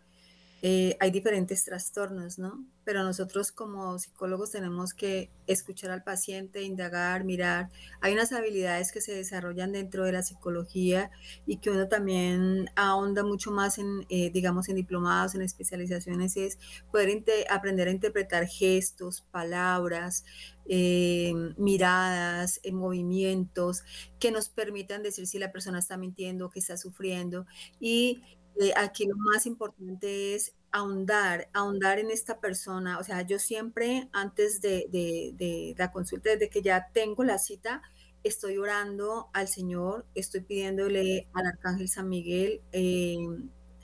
eh, 0.64 0.96
hay 1.00 1.10
diferentes 1.10 1.64
trastornos, 1.64 2.38
¿no? 2.38 2.64
Pero 2.84 3.02
nosotros 3.02 3.50
como 3.50 3.98
psicólogos 3.98 4.52
tenemos 4.52 4.94
que 4.94 5.28
escuchar 5.48 5.90
al 5.90 6.04
paciente, 6.04 6.62
indagar, 6.62 7.24
mirar. 7.24 7.68
Hay 8.00 8.12
unas 8.12 8.32
habilidades 8.32 8.92
que 8.92 9.00
se 9.00 9.12
desarrollan 9.12 9.72
dentro 9.72 10.04
de 10.04 10.12
la 10.12 10.22
psicología 10.22 11.10
y 11.46 11.56
que 11.56 11.70
uno 11.70 11.88
también 11.88 12.70
ahonda 12.76 13.24
mucho 13.24 13.50
más 13.50 13.78
en, 13.78 14.06
eh, 14.08 14.30
digamos, 14.30 14.68
en 14.68 14.76
diplomados, 14.76 15.34
en 15.34 15.42
especializaciones, 15.42 16.36
es 16.36 16.58
poder 16.92 17.24
aprender 17.50 17.88
a 17.88 17.90
interpretar 17.90 18.46
gestos, 18.46 19.22
palabras, 19.32 20.24
eh, 20.66 21.32
miradas, 21.56 22.60
movimientos 22.72 23.82
que 24.20 24.30
nos 24.30 24.48
permitan 24.48 25.02
decir 25.02 25.26
si 25.26 25.40
la 25.40 25.50
persona 25.50 25.80
está 25.80 25.96
mintiendo, 25.96 26.50
que 26.50 26.60
está 26.60 26.76
sufriendo 26.76 27.46
y 27.80 28.22
eh, 28.60 28.72
aquí 28.76 29.06
lo 29.06 29.16
más 29.16 29.46
importante 29.46 30.34
es 30.34 30.54
ahondar, 30.72 31.48
ahondar 31.52 31.98
en 31.98 32.10
esta 32.10 32.40
persona. 32.40 32.98
O 32.98 33.04
sea, 33.04 33.22
yo 33.22 33.38
siempre 33.38 34.08
antes 34.12 34.60
de, 34.60 35.74
la 35.78 35.90
consulta, 35.90 36.30
desde 36.30 36.48
que 36.50 36.62
ya 36.62 36.90
tengo 36.92 37.24
la 37.24 37.38
cita, 37.38 37.82
estoy 38.24 38.56
orando 38.58 39.28
al 39.32 39.48
Señor, 39.48 40.06
estoy 40.14 40.42
pidiéndole 40.42 41.28
al 41.34 41.46
Arcángel 41.46 41.88
San 41.88 42.08
Miguel, 42.08 42.60
eh, 42.72 43.18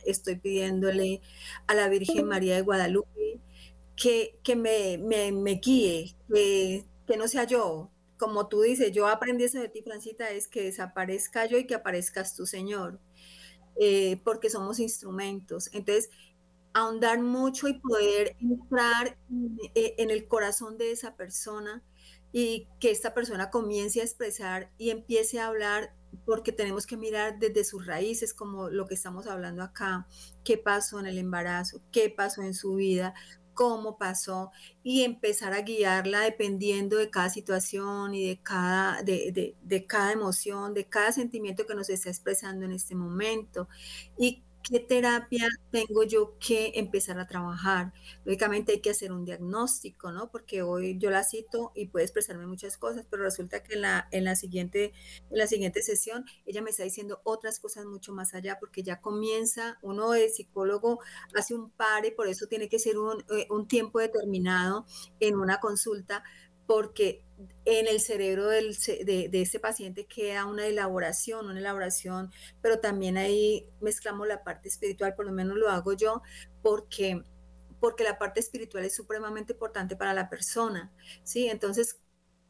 estoy 0.05 0.37
pidiéndole 0.37 1.21
a 1.67 1.75
la 1.75 1.89
Virgen 1.89 2.27
María 2.27 2.55
de 2.55 2.63
Guadalupe 2.63 3.41
que, 3.97 4.39
que 4.43 4.57
me, 4.57 4.99
me, 4.99 5.55
guíe, 5.55 6.15
que, 6.33 6.85
que 7.07 7.17
no 7.17 7.29
sea 7.29 7.45
yo. 7.45 7.91
Como 8.17 8.49
tú 8.49 8.63
dices, 8.63 8.93
yo 8.93 9.07
aprendí 9.09 9.45
eso 9.45 9.61
de 9.61 9.69
ti, 9.69 9.83
Francita, 9.83 10.31
es 10.31 10.49
que 10.49 10.63
desaparezca 10.65 11.47
yo 11.47 11.59
y 11.59 11.67
que 11.67 11.75
aparezcas 11.75 12.35
tú, 12.35 12.47
Señor. 12.47 13.01
Eh, 13.81 14.21
porque 14.25 14.51
somos 14.51 14.81
instrumentos. 14.81 15.71
Entonces, 15.73 16.11
ahondar 16.73 17.21
mucho 17.21 17.69
y 17.69 17.79
poder 17.79 18.37
entrar 18.41 19.17
eh, 19.75 19.95
en, 19.99 20.11
el 20.11 20.27
corazón 20.27 20.79
de 20.79 20.91
esa 20.93 21.17
persona 21.17 21.83
y 22.33 22.69
que 22.81 22.91
esta 22.91 23.15
persona 23.15 23.51
comience 23.51 24.01
a 24.01 24.05
expresar 24.05 24.71
y 24.79 24.91
empiece 24.91 25.39
a 25.39 25.47
hablar 25.47 25.95
porque 26.25 26.53
tenemos 26.53 26.87
que 26.87 26.97
mirar 26.97 27.39
desde 27.39 27.65
sus 27.65 27.87
raíces, 27.87 28.35
como 28.35 28.69
lo 28.69 28.87
que 28.87 28.95
estamos 28.95 29.27
hablando 29.27 29.63
acá, 29.63 30.07
qué 30.45 30.59
pasó 30.59 30.99
en 31.01 31.07
el 31.07 31.19
embarazo, 31.19 31.81
qué 31.93 32.11
pasó 32.11 32.43
en 32.43 32.55
su 32.55 32.75
vida, 32.75 33.15
cómo 33.59 33.99
pasó 33.99 34.53
y 34.85 35.03
empezar 35.03 35.53
a 35.53 35.63
guiarla 35.63 36.21
dependiendo 36.21 36.97
de 36.97 37.11
cada 37.11 37.29
situación 37.29 38.15
y 38.15 38.29
de 38.29 38.41
cada, 38.41 39.03
de, 39.03 39.57
de, 39.61 39.87
cada 39.87 40.13
emoción, 40.13 40.75
de 40.75 40.89
cada 40.89 41.11
sentimiento 41.11 41.67
que 41.67 41.75
nos 41.75 41.91
está 41.91 42.09
expresando 42.09 42.65
en 42.67 42.71
este 42.71 42.95
momento. 42.95 43.69
Y 44.17 44.45
¿Qué 44.71 44.81
terapia 44.81 45.49
tengo 45.71 46.03
yo 46.03 46.37
que 46.39 46.73
empezar 46.75 47.19
a 47.19 47.27
trabajar? 47.27 47.95
Lógicamente 48.27 48.73
hay 48.73 48.81
que 48.83 48.91
hacer 48.91 49.13
un 49.13 49.25
diagnóstico, 49.25 50.13
¿no? 50.13 50.31
Porque 50.31 50.61
hoy 50.61 50.99
yo 50.99 51.09
la 51.09 51.25
cito 51.25 51.73
y 51.75 51.87
puede 51.87 52.05
expresarme 52.05 52.47
muchas 52.47 52.77
cosas, 52.77 53.07
pero 53.09 53.23
resulta 53.23 53.63
que 53.63 53.77
en 53.77 53.81
la, 53.81 54.09
en 54.11 54.25
la, 54.25 54.37
siguiente, 54.37 54.93
en 55.31 55.39
la 55.39 55.47
siguiente 55.47 55.81
sesión 55.81 56.27
ella 56.45 56.61
me 56.61 56.69
está 56.69 56.83
diciendo 56.83 57.23
otras 57.25 57.61
cosas 57.61 57.87
mucho 57.87 58.13
más 58.13 58.35
allá, 58.35 58.59
porque 58.61 58.83
ya 58.83 59.01
comienza, 59.01 59.79
uno 59.81 60.11
de 60.11 60.29
psicólogo 60.29 60.99
hace 61.35 61.55
un 61.55 61.71
pare, 61.71 62.13
por 62.13 62.29
eso 62.29 62.47
tiene 62.47 62.69
que 62.69 62.79
ser 62.79 62.99
un, 62.99 63.25
eh, 63.31 63.47
un 63.49 63.69
tiempo 63.69 64.01
determinado 64.01 64.85
en 65.19 65.37
una 65.37 65.61
consulta, 65.61 66.23
porque 66.69 67.25
en 67.65 67.89
el 67.89 67.99
cerebro 67.99 68.49
del, 68.49 68.77
de, 68.77 69.31
de, 69.31 69.41
este 69.41 69.59
paciente 69.59 70.05
queda 70.05 70.45
una 70.45 70.67
elaboración, 70.67 71.47
una 71.49 71.59
elaboración, 71.59 72.31
pero 72.61 72.79
también 72.79 73.17
ahí 73.17 73.67
mezclamos 73.81 74.29
la 74.29 74.45
parte 74.45 74.69
espiritual, 74.69 75.15
por 75.15 75.25
lo 75.25 75.33
menos 75.33 75.57
lo 75.57 75.71
hago 75.71 75.95
yo, 75.95 76.21
porque, 76.63 77.25
porque 77.81 78.05
la 78.05 78.19
parte 78.19 78.41
espiritual 78.41 78.85
es 78.85 78.95
supremamente 78.95 79.55
importante 79.55 79.97
para 79.97 80.13
la 80.13 80.29
persona, 80.29 80.93
¿sí? 81.23 81.49
Entonces, 81.49 82.01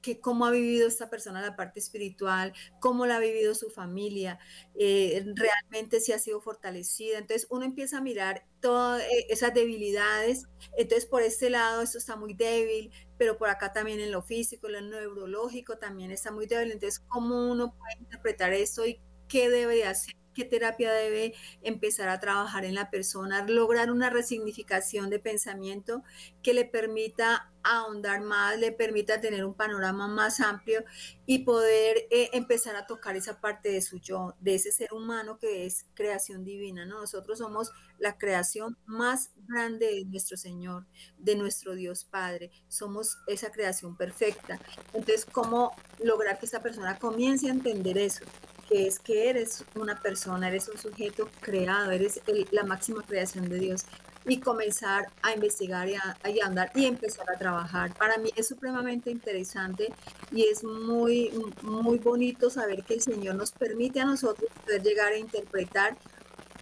que 0.02 0.20
cómo 0.20 0.46
ha 0.46 0.50
vivido 0.50 0.88
esta 0.88 1.10
persona 1.10 1.42
la 1.42 1.56
parte 1.56 1.80
espiritual, 1.80 2.52
cómo 2.80 3.06
la 3.06 3.16
ha 3.16 3.20
vivido 3.20 3.54
su 3.54 3.70
familia, 3.70 4.38
eh, 4.74 5.24
realmente 5.34 6.00
si 6.00 6.12
ha 6.12 6.18
sido 6.18 6.40
fortalecida. 6.40 7.18
Entonces 7.18 7.46
uno 7.50 7.64
empieza 7.64 7.98
a 7.98 8.00
mirar 8.00 8.46
todas 8.60 9.02
eh, 9.02 9.26
esas 9.28 9.54
debilidades. 9.54 10.44
Entonces 10.76 11.06
por 11.06 11.22
este 11.22 11.50
lado 11.50 11.82
esto 11.82 11.98
está 11.98 12.16
muy 12.16 12.34
débil, 12.34 12.92
pero 13.18 13.36
por 13.38 13.48
acá 13.50 13.72
también 13.72 14.00
en 14.00 14.12
lo 14.12 14.22
físico, 14.22 14.68
en 14.68 14.74
lo 14.74 14.80
neurológico 14.82 15.78
también 15.78 16.10
está 16.12 16.32
muy 16.32 16.46
débil. 16.46 16.72
Entonces 16.72 17.00
cómo 17.08 17.50
uno 17.50 17.74
puede 17.76 17.94
interpretar 18.00 18.52
esto 18.54 18.86
y 18.86 19.00
qué 19.28 19.50
debe 19.50 19.76
de 19.76 19.84
hacer 19.84 20.14
qué 20.38 20.44
terapia 20.44 20.92
debe 20.92 21.34
empezar 21.62 22.08
a 22.08 22.20
trabajar 22.20 22.64
en 22.64 22.76
la 22.76 22.90
persona, 22.90 23.44
lograr 23.44 23.90
una 23.90 24.08
resignificación 24.08 25.10
de 25.10 25.18
pensamiento 25.18 26.04
que 26.44 26.54
le 26.54 26.64
permita 26.64 27.50
ahondar 27.64 28.20
más, 28.20 28.56
le 28.56 28.70
permita 28.70 29.20
tener 29.20 29.44
un 29.44 29.54
panorama 29.54 30.06
más 30.06 30.38
amplio 30.38 30.84
y 31.26 31.40
poder 31.40 32.06
eh, 32.12 32.30
empezar 32.34 32.76
a 32.76 32.86
tocar 32.86 33.16
esa 33.16 33.40
parte 33.40 33.72
de 33.72 33.82
su 33.82 33.98
yo, 33.98 34.36
de 34.38 34.54
ese 34.54 34.70
ser 34.70 34.92
humano 34.92 35.40
que 35.40 35.66
es 35.66 35.86
creación 35.94 36.44
divina, 36.44 36.86
¿no? 36.86 37.00
Nosotros 37.00 37.38
somos 37.38 37.72
la 37.98 38.16
creación 38.16 38.78
más 38.86 39.32
grande 39.48 39.86
de 39.86 40.04
nuestro 40.04 40.36
Señor, 40.36 40.86
de 41.18 41.34
nuestro 41.34 41.74
Dios 41.74 42.04
Padre, 42.04 42.52
somos 42.68 43.18
esa 43.26 43.50
creación 43.50 43.96
perfecta. 43.96 44.60
Entonces, 44.94 45.24
¿cómo 45.24 45.72
lograr 45.98 46.38
que 46.38 46.46
esa 46.46 46.62
persona 46.62 46.96
comience 46.96 47.48
a 47.48 47.50
entender 47.50 47.98
eso? 47.98 48.24
Que 48.68 48.86
es 48.86 48.98
que 48.98 49.30
eres 49.30 49.64
una 49.74 50.00
persona, 50.00 50.48
eres 50.48 50.68
un 50.68 50.78
sujeto 50.78 51.28
creado, 51.40 51.90
eres 51.90 52.20
la 52.50 52.64
máxima 52.64 53.02
creación 53.02 53.48
de 53.48 53.58
Dios 53.58 53.84
y 54.26 54.40
comenzar 54.40 55.06
a 55.22 55.32
investigar 55.32 55.88
y 55.88 55.94
a, 55.94 56.16
andar 56.44 56.70
y 56.74 56.84
empezar 56.84 57.26
a 57.30 57.38
trabajar. 57.38 57.94
Para 57.94 58.18
mí 58.18 58.30
es 58.36 58.46
supremamente 58.46 59.10
interesante 59.10 59.92
y 60.30 60.44
es 60.44 60.62
muy, 60.64 61.32
muy 61.62 61.98
bonito 61.98 62.50
saber 62.50 62.84
que 62.84 62.94
el 62.94 63.00
Señor 63.00 63.36
nos 63.36 63.52
permite 63.52 64.00
a 64.00 64.04
nosotros 64.04 64.50
poder 64.64 64.82
llegar 64.82 65.12
a 65.12 65.18
interpretar 65.18 65.96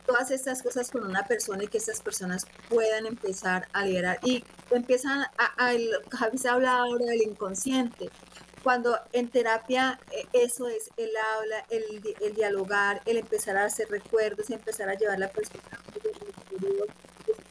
todas 0.07 0.31
estas 0.31 0.63
cosas 0.63 0.91
con 0.91 1.05
una 1.05 1.27
persona 1.27 1.65
y 1.65 1.67
que 1.67 1.79
estas 1.79 2.01
personas 2.01 2.47
puedan 2.69 3.07
empezar 3.07 3.67
a 3.73 3.85
liderar 3.85 4.21
y 4.23 4.45
empiezan 4.71 5.23
a, 5.23 5.31
a, 5.57 5.71
a 5.71 6.53
habla 6.53 6.77
ahora 6.77 7.07
del 7.07 7.23
inconsciente. 7.23 8.11
Cuando 8.67 8.99
en 9.13 9.29
terapia 9.29 10.01
eh, 10.11 10.27
eso 10.33 10.67
es 10.67 10.91
el 10.97 11.11
habla, 11.17 11.65
el, 11.71 12.03
el 12.21 12.35
dialogar, 12.35 13.01
el 13.07 13.17
empezar 13.17 13.57
a 13.57 13.67
hacer 13.67 13.89
recuerdos, 13.89 14.51
empezar 14.51 14.89
a 14.89 14.95
llevar 14.95 15.21
la 15.21 15.29
perspectiva 15.29 15.79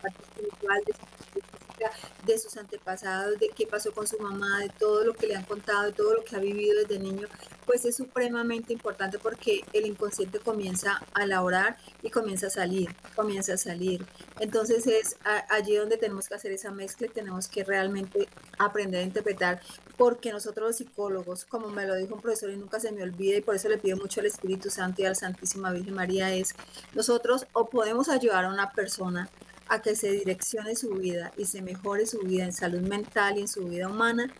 parte 0.02 0.24
espiritual, 0.24 0.84
de 0.86 0.92
su, 0.92 2.26
de 2.26 2.38
sus 2.38 2.58
antepasados, 2.58 3.40
de 3.40 3.48
qué 3.48 3.66
pasó 3.66 3.94
con 3.94 4.06
su 4.08 4.20
mamá, 4.20 4.60
de 4.60 4.68
todo 4.78 5.06
lo 5.06 5.14
que 5.14 5.28
le 5.28 5.38
han 5.38 5.46
contado, 5.46 5.84
de 5.84 5.94
todo 5.94 6.16
lo 6.16 6.26
que 6.26 6.36
ha 6.36 6.40
vivido 6.40 6.82
desde 6.82 7.00
niño, 7.00 7.30
pues 7.66 7.86
es 7.86 7.96
supremamente 7.96 8.74
importante 8.74 9.18
porque 9.18 9.64
el 9.72 9.86
inconsciente 9.86 10.40
comienza 10.40 11.02
a 11.14 11.24
elaborar 11.24 11.78
y 12.04 12.10
comienza 12.10 12.48
a 12.48 12.50
salir, 12.50 12.94
comienza 13.16 13.54
a 13.54 13.58
salir. 13.58 14.06
Entonces 14.42 14.86
es 14.86 15.16
allí 15.50 15.78
donde 15.78 15.96
tenemos 15.96 16.28
que 16.28 16.36
hacer 16.36 16.52
esa 16.52 16.72
mezcla 16.72 17.08
y 17.08 17.10
tenemos 17.10 17.48
que 17.48 17.64
realmente 17.64 18.28
aprender 18.58 19.02
a 19.02 19.04
interpretar, 19.04 19.62
porque 19.98 20.32
nosotros 20.32 20.68
los 20.68 20.76
psicólogos, 20.78 21.46
como 21.46 21.70
me 21.70 21.86
lo 21.86 21.96
dijo 21.96 22.16
un 22.16 22.22
profesor 22.22 22.50
y 22.50 22.58
nunca 22.58 22.80
se 22.80 22.92
me 22.92 23.04
olvida, 23.04 23.38
y 23.38 23.42
por 23.42 23.56
eso 23.56 23.70
le 23.70 23.78
pido 23.78 23.98
mucho 23.98 24.20
al 24.20 24.28
Espíritu 24.28 24.70
Santo 24.70 25.02
y 25.02 25.06
a 25.06 25.10
la 25.10 25.16
Santísima 25.16 25.72
Virgen 25.72 25.94
María, 25.94 26.34
es 26.34 26.56
nosotros 26.94 27.48
o 27.54 27.70
podemos 27.70 28.10
ayudar 28.10 28.46
a 28.46 28.50
una 28.50 28.72
persona 28.72 29.30
a 29.68 29.82
que 29.82 29.96
se 29.96 30.12
direccione 30.12 30.76
su 30.76 30.90
vida 30.92 31.32
y 31.38 31.46
se 31.46 31.62
mejore 31.62 32.06
su 32.06 32.20
vida 32.20 32.44
en 32.44 32.54
salud 32.54 32.82
mental 32.82 33.38
y 33.38 33.42
en 33.42 33.48
su 33.48 33.66
vida 33.66 33.88
humana, 33.88 34.34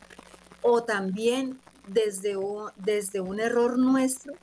o 0.62 0.84
también 0.84 1.60
desde 1.88 2.38
un, 2.38 2.72
desde 2.78 3.22
un 3.22 3.40
error 3.40 3.78
nuestro 3.78 4.34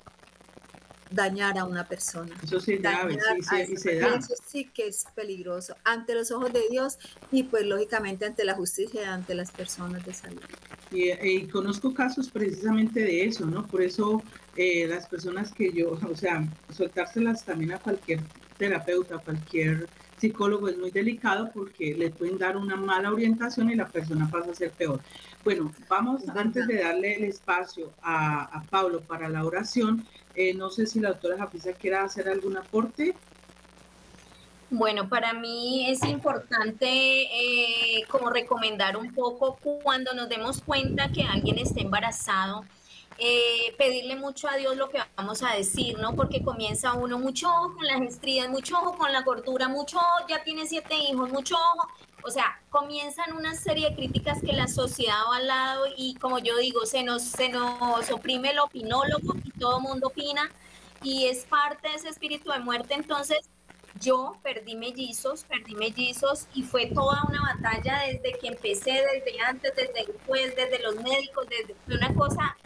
dañar 1.15 1.59
a 1.59 1.65
una 1.65 1.85
persona. 1.87 2.35
Eso 2.43 2.61
sí, 2.61 2.77
grave, 2.77 3.19
sí, 3.67 3.77
se 3.77 3.99
da. 3.99 4.17
Eso 4.17 4.35
sí 4.47 4.71
que 4.73 4.89
es 4.89 5.05
peligroso 5.15 5.77
ante 5.85 6.15
los 6.15 6.31
ojos 6.31 6.53
de 6.53 6.63
Dios 6.71 6.99
y 7.31 7.45
pues 7.45 7.67
lógicamente 7.67 8.27
ante 8.27 8.45
la 8.45 8.55
justicia, 8.55 9.13
ante 9.13 9.35
las 9.35 9.51
personas 9.51 10.05
de 10.05 10.15
salud. 10.15 10.43
Y, 10.91 11.11
y 11.11 11.47
conozco 11.49 11.95
casos 11.95 12.29
precisamente 12.29 13.01
de 13.01 13.25
eso, 13.25 13.47
¿no? 13.47 13.67
Por 13.67 13.83
eso 13.83 14.23
eh, 14.57 14.87
las 14.87 15.07
personas 15.09 15.53
que 15.53 15.73
yo, 15.73 15.93
o 16.11 16.17
sea, 16.17 16.47
soltárselas 16.71 17.45
también 17.45 17.73
a 17.73 17.79
cualquier 17.79 18.21
terapeuta, 18.59 19.17
a 19.17 19.19
cualquier 19.19 19.89
psicólogo 20.19 20.69
es 20.69 20.79
muy 20.79 20.93
delicado 20.93 21.51
porque 21.53 21.95
le 21.97 22.11
pueden 22.11 22.39
dar 22.39 22.57
una 22.57 22.77
mala 22.77 23.11
orientación 23.11 23.71
y 23.71 23.75
la 23.75 23.89
persona 23.89 24.31
pasa 24.31 24.53
a 24.53 24.55
ser 24.55 24.71
peor. 24.71 25.01
Bueno, 25.43 25.73
vamos, 25.89 26.29
antes 26.29 26.69
de 26.69 26.79
darle 26.79 27.17
el 27.17 27.25
espacio 27.25 27.93
a, 28.03 28.63
Pablo 28.71 29.01
para 29.01 29.29
la 29.29 29.45
oración, 29.45 30.07
eh, 30.35 30.55
no 30.55 30.71
sé 30.71 30.87
si 30.87 31.01
la 31.01 31.11
doctora 31.11 31.39
Jafisa 31.39 31.73
quiera 31.73 32.05
hacer 32.05 32.29
algún 32.29 32.57
aporte. 32.57 33.15
Bueno, 34.71 35.07
para 35.07 35.35
mí 35.35 35.87
es 35.91 36.03
importante 36.05 36.87
eh, 36.89 38.05
como 38.09 38.31
recomendar 38.31 38.97
un 38.97 39.13
poco 39.13 39.59
cuando 39.83 40.15
nos 40.15 40.31
demos 40.31 40.63
cuenta 40.63 41.13
que 41.13 41.25
alguien 41.25 41.59
está 41.59 41.83
embarazado, 41.83 42.65
eh, 43.19 43.75
pedirle 43.77 44.17
mucho 44.17 44.49
a 44.49 44.57
Dios 44.57 44.77
lo 44.79 44.89
que 44.89 44.99
vamos 45.15 45.43
a 45.43 45.53
decir, 45.55 45.99
¿no? 45.99 46.17
Porque 46.17 46.43
comienza 46.43 46.95
uno 46.95 47.19
mucho 47.19 47.51
ojo 47.51 47.75
con 47.75 47.87
las 47.87 48.01
estrías, 48.01 48.49
mucho 48.49 48.79
ojo 48.79 48.97
con 48.97 49.13
la 49.13 49.21
gordura, 49.21 49.69
mucho 49.69 49.99
ojo, 49.99 50.27
ya 50.27 50.43
tiene 50.43 50.67
siete 50.67 50.95
hijos, 50.97 51.31
mucho 51.31 51.55
ojo. 51.55 51.89
O 52.25 52.31
sea, 52.31 52.61
comienzan 52.71 53.33
una 53.37 53.55
serie 53.55 53.91
de 53.91 53.97
críticas 53.97 54.41
que 54.41 54.53
la 54.53 54.69
sociedad 54.69 55.23
va 55.31 55.37
al 55.37 55.47
lado 55.47 55.85
y 55.97 56.15
como 56.15 56.39
yo 56.39 56.57
digo, 56.57 56.87
se 56.87 57.03
nos, 57.03 57.23
se 57.23 57.49
nos 57.49 58.11
oprime 58.11 58.51
el 58.51 58.59
opinólogo 58.59 59.35
y 59.45 59.51
todo 59.59 59.79
el 59.79 59.83
mundo 59.83 60.09
opina 60.09 60.51
y 61.03 61.27
es 61.27 61.45
parte 61.45 61.89
de 61.89 61.95
ese 61.95 62.09
espíritu 62.09 62.51
de 62.51 62.61
muerte. 62.61 62.95
Entonces, 62.95 63.49
yo 64.01 64.37
perdí 64.43 64.75
mellizos, 64.75 65.45
perdí 65.45 65.75
mellizos 65.75 66.47
y 66.55 66.63
fue 66.63 66.87
toda 66.87 67.23
una 67.29 67.55
batalla 67.55 68.03
desde 68.07 68.39
que 68.39 68.49
empecé, 68.49 68.93
desde 68.93 69.41
antes, 69.41 69.75
desde 69.77 70.07
después, 70.07 70.57
desde 70.57 70.79
los 70.81 70.97
médicos, 70.97 71.47
desde 71.49 71.77
una 71.95 72.15
cosa 72.15 72.57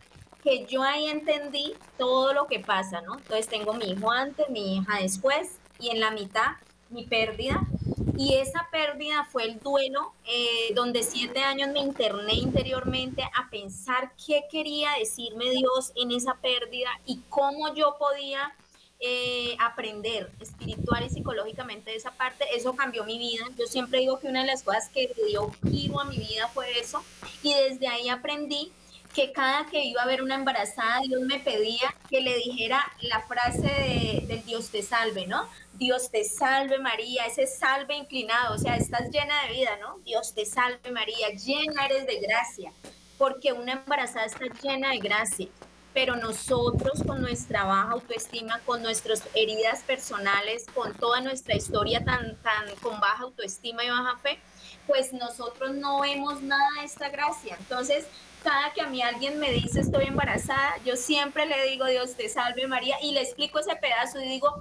que 0.42 0.64
yo 0.66 0.82
ahí 0.82 1.08
entendí 1.08 1.74
todo 1.98 2.32
lo 2.32 2.46
que 2.46 2.60
pasa, 2.60 3.00
¿no? 3.00 3.16
Entonces 3.18 3.48
tengo 3.48 3.74
mi 3.74 3.90
hijo 3.90 4.10
antes, 4.10 4.48
mi 4.48 4.76
hija 4.76 4.98
después 5.00 5.58
y 5.80 5.90
en 5.90 6.00
la 6.00 6.10
mitad 6.12 6.52
mi 6.90 7.04
pérdida. 7.04 7.60
Y 8.18 8.34
esa 8.34 8.66
pérdida 8.70 9.28
fue 9.30 9.44
el 9.44 9.58
duelo 9.60 10.14
eh, 10.24 10.72
donde 10.74 11.02
siete 11.02 11.40
años 11.40 11.70
me 11.70 11.80
interné 11.80 12.34
interiormente 12.34 13.22
a 13.22 13.50
pensar 13.50 14.12
qué 14.26 14.44
quería 14.50 14.92
decirme 14.98 15.50
Dios 15.50 15.92
en 15.96 16.10
esa 16.12 16.34
pérdida 16.34 16.90
y 17.04 17.20
cómo 17.28 17.74
yo 17.74 17.96
podía 17.98 18.54
eh, 18.98 19.54
aprender 19.60 20.30
espiritual 20.40 21.04
y 21.04 21.10
psicológicamente 21.10 21.90
de 21.90 21.96
esa 21.96 22.12
parte. 22.12 22.46
Eso 22.54 22.74
cambió 22.74 23.04
mi 23.04 23.18
vida. 23.18 23.44
Yo 23.58 23.66
siempre 23.66 24.00
digo 24.00 24.18
que 24.18 24.28
una 24.28 24.40
de 24.40 24.46
las 24.46 24.62
cosas 24.62 24.88
que 24.88 25.12
dio 25.26 25.50
giro 25.70 26.00
a 26.00 26.04
mi 26.04 26.16
vida 26.16 26.48
fue 26.48 26.78
eso. 26.78 27.04
Y 27.42 27.52
desde 27.52 27.88
ahí 27.88 28.08
aprendí 28.08 28.72
que 29.16 29.32
cada 29.32 29.64
que 29.64 29.82
iba 29.82 30.02
a 30.02 30.06
ver 30.06 30.22
una 30.22 30.34
embarazada, 30.34 31.00
Dios 31.00 31.22
me 31.22 31.38
pedía 31.38 31.94
que 32.10 32.20
le 32.20 32.36
dijera 32.36 32.84
la 33.00 33.22
frase 33.22 33.62
de, 33.62 34.24
del 34.26 34.44
Dios 34.44 34.68
te 34.68 34.82
salve, 34.82 35.26
¿no? 35.26 35.48
Dios 35.72 36.10
te 36.10 36.22
salve 36.22 36.78
María, 36.78 37.24
ese 37.24 37.46
salve 37.46 37.96
inclinado, 37.96 38.54
o 38.54 38.58
sea, 38.58 38.76
estás 38.76 39.08
llena 39.10 39.42
de 39.44 39.54
vida, 39.54 39.70
¿no? 39.80 40.00
Dios 40.00 40.34
te 40.34 40.44
salve 40.44 40.90
María, 40.90 41.30
llena 41.30 41.86
eres 41.86 42.06
de 42.06 42.20
gracia, 42.20 42.72
porque 43.16 43.54
una 43.54 43.72
embarazada 43.72 44.26
está 44.26 44.44
llena 44.62 44.90
de 44.90 44.98
gracia, 44.98 45.48
pero 45.94 46.16
nosotros 46.16 47.02
con 47.06 47.22
nuestra 47.22 47.64
baja 47.64 47.92
autoestima, 47.92 48.60
con 48.66 48.82
nuestras 48.82 49.22
heridas 49.32 49.80
personales, 49.84 50.66
con 50.74 50.92
toda 50.92 51.22
nuestra 51.22 51.56
historia 51.56 52.04
tan, 52.04 52.36
tan 52.42 52.76
con 52.82 53.00
baja 53.00 53.22
autoestima 53.22 53.82
y 53.82 53.88
baja 53.88 54.18
fe, 54.18 54.38
pues 54.86 55.14
nosotros 55.14 55.74
no 55.74 56.00
vemos 56.02 56.42
nada 56.42 56.68
de 56.80 56.84
esta 56.84 57.08
gracia. 57.08 57.56
Entonces, 57.58 58.06
cada 58.46 58.72
que 58.72 58.80
a 58.80 58.86
mí 58.86 59.02
alguien 59.02 59.40
me 59.40 59.50
dice 59.50 59.80
estoy 59.80 60.04
embarazada, 60.04 60.76
yo 60.84 60.94
siempre 60.94 61.46
le 61.46 61.66
digo 61.68 61.84
Dios 61.86 62.14
te 62.14 62.28
salve 62.28 62.68
María 62.68 62.96
y 63.02 63.10
le 63.10 63.22
explico 63.22 63.58
ese 63.58 63.74
pedazo 63.74 64.20
y 64.20 64.28
digo 64.28 64.54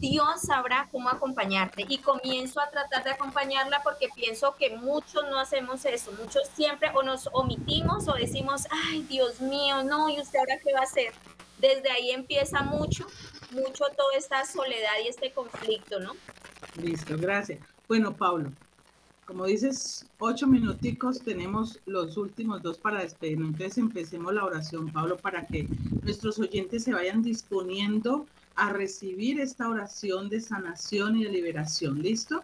Dios 0.00 0.40
sabrá 0.42 0.88
cómo 0.90 1.08
acompañarte 1.10 1.84
y 1.88 1.98
comienzo 1.98 2.58
a 2.60 2.70
tratar 2.70 3.04
de 3.04 3.10
acompañarla 3.10 3.82
porque 3.84 4.08
pienso 4.16 4.56
que 4.56 4.76
muchos 4.76 5.22
no 5.30 5.38
hacemos 5.38 5.84
eso, 5.84 6.10
muchos 6.20 6.48
siempre 6.56 6.90
o 6.92 7.04
nos 7.04 7.28
omitimos 7.32 8.08
o 8.08 8.14
decimos, 8.14 8.66
ay 8.88 9.02
Dios 9.02 9.40
mío, 9.40 9.84
no, 9.84 10.08
y 10.08 10.20
usted 10.20 10.40
ahora 10.40 10.58
qué 10.58 10.72
va 10.72 10.80
a 10.80 10.84
hacer. 10.84 11.12
Desde 11.58 11.88
ahí 11.88 12.10
empieza 12.10 12.62
mucho, 12.62 13.06
mucho 13.52 13.84
toda 13.96 14.16
esta 14.16 14.44
soledad 14.44 14.94
y 15.04 15.08
este 15.08 15.32
conflicto, 15.32 16.00
¿no? 16.00 16.16
Listo, 16.82 17.14
gracias. 17.16 17.60
Bueno, 17.86 18.16
Pablo, 18.16 18.50
como 19.30 19.46
dices, 19.46 20.10
ocho 20.18 20.48
minuticos, 20.48 21.20
tenemos 21.20 21.78
los 21.86 22.16
últimos 22.16 22.62
dos 22.62 22.78
para 22.78 23.02
despedirnos. 23.02 23.50
Entonces 23.50 23.78
empecemos 23.78 24.34
la 24.34 24.44
oración, 24.44 24.90
Pablo, 24.90 25.16
para 25.18 25.46
que 25.46 25.68
nuestros 26.02 26.40
oyentes 26.40 26.82
se 26.82 26.92
vayan 26.92 27.22
disponiendo 27.22 28.26
a 28.56 28.72
recibir 28.72 29.38
esta 29.38 29.68
oración 29.68 30.28
de 30.30 30.40
sanación 30.40 31.16
y 31.16 31.22
de 31.22 31.30
liberación. 31.30 32.02
¿Listo? 32.02 32.42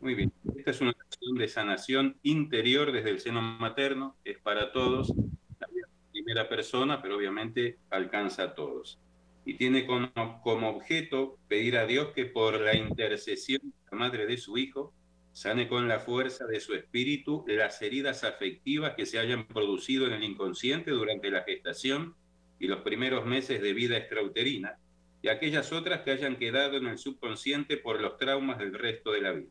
Muy 0.00 0.14
bien. 0.14 0.32
Esta 0.56 0.70
es 0.70 0.80
una 0.80 0.94
oración 0.98 1.36
de 1.36 1.48
sanación 1.48 2.16
interior 2.22 2.90
desde 2.90 3.10
el 3.10 3.20
seno 3.20 3.42
materno. 3.42 4.16
Es 4.24 4.38
para 4.38 4.72
todos, 4.72 5.12
la 5.60 5.68
primera 6.12 6.48
persona, 6.48 7.02
pero 7.02 7.18
obviamente 7.18 7.78
alcanza 7.90 8.44
a 8.44 8.54
todos. 8.54 8.98
Y 9.44 9.58
tiene 9.58 9.84
como, 9.84 10.10
como 10.42 10.70
objeto 10.70 11.36
pedir 11.46 11.76
a 11.76 11.84
Dios 11.84 12.14
que 12.14 12.24
por 12.24 12.58
la 12.58 12.74
intercesión 12.74 13.60
de 13.60 13.90
la 13.90 13.98
madre 13.98 14.24
de 14.24 14.38
su 14.38 14.56
hijo, 14.56 14.94
sane 15.32 15.68
con 15.68 15.88
la 15.88 15.98
fuerza 15.98 16.46
de 16.46 16.60
su 16.60 16.74
espíritu 16.74 17.44
las 17.46 17.80
heridas 17.80 18.24
afectivas 18.24 18.94
que 18.94 19.06
se 19.06 19.18
hayan 19.18 19.46
producido 19.46 20.06
en 20.06 20.12
el 20.12 20.24
inconsciente 20.24 20.90
durante 20.90 21.30
la 21.30 21.42
gestación 21.42 22.14
y 22.58 22.66
los 22.66 22.82
primeros 22.82 23.26
meses 23.26 23.60
de 23.60 23.72
vida 23.72 23.96
extrauterina, 23.96 24.78
y 25.20 25.28
aquellas 25.28 25.72
otras 25.72 26.02
que 26.02 26.10
hayan 26.12 26.36
quedado 26.36 26.76
en 26.76 26.86
el 26.86 26.98
subconsciente 26.98 27.76
por 27.76 28.00
los 28.00 28.16
traumas 28.18 28.58
del 28.58 28.74
resto 28.74 29.12
de 29.12 29.20
la 29.20 29.32
vida. 29.32 29.50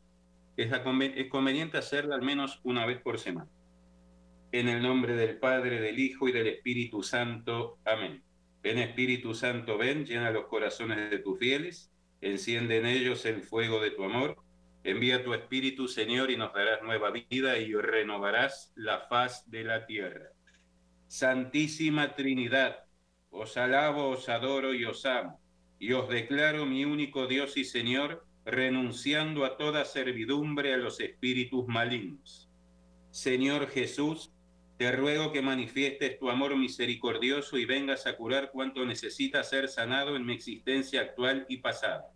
Es, 0.56 0.70
conveniente 1.28 1.78
hacerla 1.78 2.14
al 2.14 2.22
menos 2.22 2.60
una 2.62 2.86
vez 2.86 3.00
por 3.00 3.18
semana. 3.18 3.50
En 4.52 4.68
el 4.68 4.82
nombre 4.82 5.14
del 5.14 5.38
Padre, 5.38 5.80
del 5.80 5.98
Hijo 5.98 6.28
y 6.28 6.32
del 6.32 6.46
Espíritu 6.46 7.02
Santo. 7.02 7.78
Amén. 7.84 8.22
Ven 8.62 8.78
Espíritu 8.78 9.34
Santo, 9.34 9.78
ven, 9.78 10.04
llena 10.04 10.30
los 10.30 10.46
corazones 10.46 11.10
de 11.10 11.18
tus 11.18 11.38
fieles, 11.38 11.90
enciende 12.20 12.76
en 12.76 12.86
ellos 12.86 13.24
el 13.24 13.42
fuego 13.42 13.80
de 13.80 13.90
tu 13.90 14.04
amor. 14.04 14.36
Envía 14.84 15.22
tu 15.22 15.32
Espíritu, 15.32 15.86
Señor, 15.86 16.30
y 16.30 16.36
nos 16.36 16.52
darás 16.52 16.82
nueva 16.82 17.10
vida 17.10 17.58
y 17.58 17.72
renovarás 17.72 18.72
la 18.74 19.00
faz 19.08 19.48
de 19.48 19.62
la 19.64 19.86
tierra. 19.86 20.30
Santísima 21.06 22.14
Trinidad, 22.14 22.84
os 23.30 23.56
alabo, 23.56 24.08
os 24.08 24.28
adoro 24.28 24.74
y 24.74 24.84
os 24.84 25.06
amo, 25.06 25.40
y 25.78 25.92
os 25.92 26.08
declaro 26.08 26.66
mi 26.66 26.84
único 26.84 27.26
Dios 27.26 27.56
y 27.56 27.64
Señor, 27.64 28.26
renunciando 28.44 29.44
a 29.44 29.56
toda 29.56 29.84
servidumbre 29.84 30.74
a 30.74 30.78
los 30.78 30.98
espíritus 31.00 31.66
malignos. 31.68 32.50
Señor 33.10 33.68
Jesús, 33.68 34.32
te 34.78 34.90
ruego 34.90 35.30
que 35.30 35.42
manifiestes 35.42 36.18
tu 36.18 36.28
amor 36.28 36.56
misericordioso 36.56 37.56
y 37.56 37.66
vengas 37.66 38.06
a 38.06 38.16
curar 38.16 38.50
cuanto 38.50 38.84
necesita 38.84 39.44
ser 39.44 39.68
sanado 39.68 40.16
en 40.16 40.26
mi 40.26 40.32
existencia 40.32 41.02
actual 41.02 41.46
y 41.48 41.58
pasada. 41.58 42.06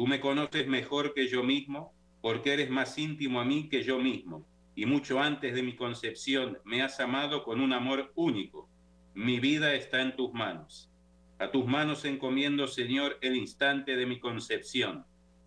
Tú 0.00 0.06
me 0.06 0.18
conoces 0.18 0.66
mejor 0.66 1.12
que 1.12 1.28
yo 1.28 1.42
mismo, 1.42 1.92
porque 2.22 2.54
eres 2.54 2.70
más 2.70 2.96
íntimo 2.96 3.38
a 3.38 3.44
mí 3.44 3.68
que 3.68 3.82
yo 3.82 3.98
mismo, 3.98 4.46
y 4.74 4.86
mucho 4.86 5.20
antes 5.20 5.54
de 5.54 5.62
mi 5.62 5.76
concepción 5.76 6.56
me 6.64 6.80
has 6.80 7.00
amado 7.00 7.44
con 7.44 7.60
un 7.60 7.74
amor 7.74 8.10
único. 8.14 8.66
Mi 9.12 9.40
vida 9.40 9.74
está 9.74 10.00
en 10.00 10.16
tus 10.16 10.32
manos. 10.32 10.90
A 11.38 11.50
tus 11.50 11.66
manos 11.66 12.06
encomiendo, 12.06 12.66
Señor, 12.66 13.18
el 13.20 13.36
instante 13.36 13.94
de 13.94 14.06
mi 14.06 14.18
concepción. 14.20 15.04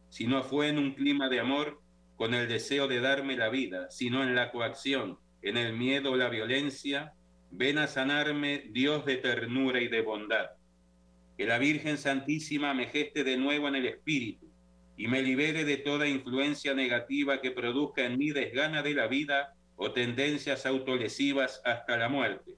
Si 0.10 0.28
no 0.28 0.43
fue 0.43 0.68
en 0.68 0.78
un 0.78 0.93
clima 0.93 1.30
de 1.30 1.39
amor, 1.39 1.82
con 2.16 2.36
el 2.36 2.47
deseo 2.47 2.88
de 2.88 3.01
darme 3.01 3.36
la 3.36 3.49
vida, 3.49 3.89
sino 3.89 4.22
en 4.22 4.36
la 4.36 4.51
coacción, 4.51 5.18
en 5.41 5.58
el 5.58 5.74
miedo 5.74 6.12
o 6.12 6.16
la 6.16 6.30
violencia, 6.30 7.14
ven 7.49 7.80
a 7.80 7.88
sanarme, 7.88 8.66
Dios 8.70 9.04
de 9.04 9.16
ternura 9.18 9.82
y 9.82 9.88
de 9.88 10.01
bondad. 10.01 10.51
Que 11.39 11.47
la 11.47 11.58
Virgen 11.58 11.97
Santísima 11.97 12.76
me 12.76 12.86
geste 12.86 13.24
de 13.24 13.36
nuevo 13.36 13.68
en 13.68 13.78
el 13.78 13.88
Espíritu 13.88 14.42
y 14.97 15.07
me 15.07 15.21
libere 15.21 15.65
de 15.65 15.77
toda 15.77 16.07
influencia 16.07 16.73
negativa 16.73 17.41
que 17.41 17.51
produzca 17.51 18.05
en 18.05 18.17
mí 18.17 18.31
desgana 18.31 18.83
de 18.83 18.93
la 18.93 19.07
vida 19.07 19.55
o 19.75 19.91
tendencias 19.91 20.65
autolesivas 20.65 21.61
hasta 21.65 21.97
la 21.97 22.09
muerte. 22.09 22.55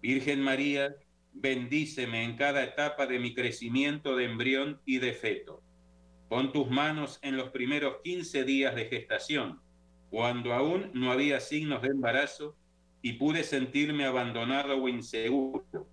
Virgen 0.00 0.40
María, 0.40 0.94
bendíceme 1.32 2.22
en 2.22 2.36
cada 2.36 2.62
etapa 2.62 3.06
de 3.06 3.18
mi 3.18 3.34
crecimiento 3.34 4.16
de 4.16 4.24
embrión 4.24 4.80
y 4.86 4.98
de 4.98 5.12
feto. 5.12 5.62
Pon 6.28 6.52
tus 6.52 6.70
manos 6.70 7.18
en 7.22 7.36
los 7.36 7.50
primeros 7.50 7.96
15 8.04 8.44
días 8.44 8.74
de 8.74 8.84
gestación 8.86 9.60
cuando 10.10 10.52
aún 10.52 10.90
no 10.94 11.12
había 11.12 11.40
signos 11.40 11.82
de 11.82 11.88
embarazo 11.88 12.56
y 13.02 13.14
pude 13.14 13.44
sentirme 13.44 14.04
abandonado 14.04 14.82
o 14.82 14.88
inseguro. 14.88 15.88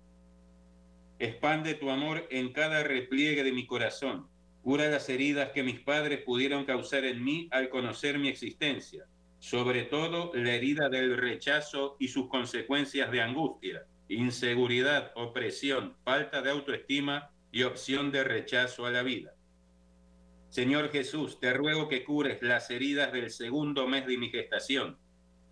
Expande 1.18 1.74
tu 1.74 1.90
amor 1.90 2.26
en 2.30 2.52
cada 2.52 2.82
repliegue 2.82 3.44
de 3.44 3.52
mi 3.52 3.66
corazón. 3.66 4.28
Cura 4.66 4.88
las 4.88 5.08
heridas 5.08 5.50
que 5.50 5.62
mis 5.62 5.78
padres 5.78 6.24
pudieron 6.24 6.64
causar 6.64 7.04
en 7.04 7.22
mí 7.22 7.46
al 7.52 7.68
conocer 7.68 8.18
mi 8.18 8.26
existencia, 8.26 9.06
sobre 9.38 9.84
todo 9.84 10.32
la 10.34 10.54
herida 10.54 10.88
del 10.88 11.16
rechazo 11.16 11.96
y 12.00 12.08
sus 12.08 12.28
consecuencias 12.28 13.12
de 13.12 13.22
angustia, 13.22 13.86
inseguridad, 14.08 15.12
opresión, 15.14 15.94
falta 16.02 16.42
de 16.42 16.50
autoestima 16.50 17.30
y 17.52 17.62
opción 17.62 18.10
de 18.10 18.24
rechazo 18.24 18.86
a 18.86 18.90
la 18.90 19.04
vida. 19.04 19.34
Señor 20.48 20.90
Jesús, 20.90 21.38
te 21.38 21.52
ruego 21.52 21.88
que 21.88 22.02
cures 22.02 22.42
las 22.42 22.68
heridas 22.68 23.12
del 23.12 23.30
segundo 23.30 23.86
mes 23.86 24.04
de 24.08 24.18
mi 24.18 24.30
gestación. 24.30 24.98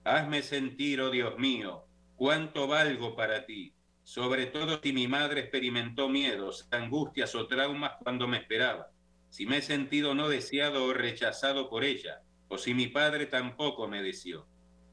Hazme 0.02 0.42
sentir, 0.42 1.00
oh 1.00 1.10
Dios 1.10 1.38
mío, 1.38 1.84
cuánto 2.16 2.66
valgo 2.66 3.14
para 3.14 3.46
ti, 3.46 3.76
sobre 4.02 4.46
todo 4.46 4.80
si 4.82 4.92
mi 4.92 5.06
madre 5.06 5.42
experimentó 5.42 6.08
miedos, 6.08 6.66
angustias 6.72 7.32
o 7.36 7.46
traumas 7.46 7.92
cuando 8.02 8.26
me 8.26 8.38
esperaba, 8.38 8.90
si 9.34 9.46
me 9.46 9.56
he 9.56 9.62
sentido 9.62 10.14
no 10.14 10.28
deseado 10.28 10.84
o 10.84 10.94
rechazado 10.94 11.68
por 11.68 11.82
ella, 11.82 12.22
o 12.46 12.56
si 12.56 12.72
mi 12.72 12.86
padre 12.86 13.26
tampoco 13.26 13.88
me 13.88 14.00
deseó. 14.00 14.46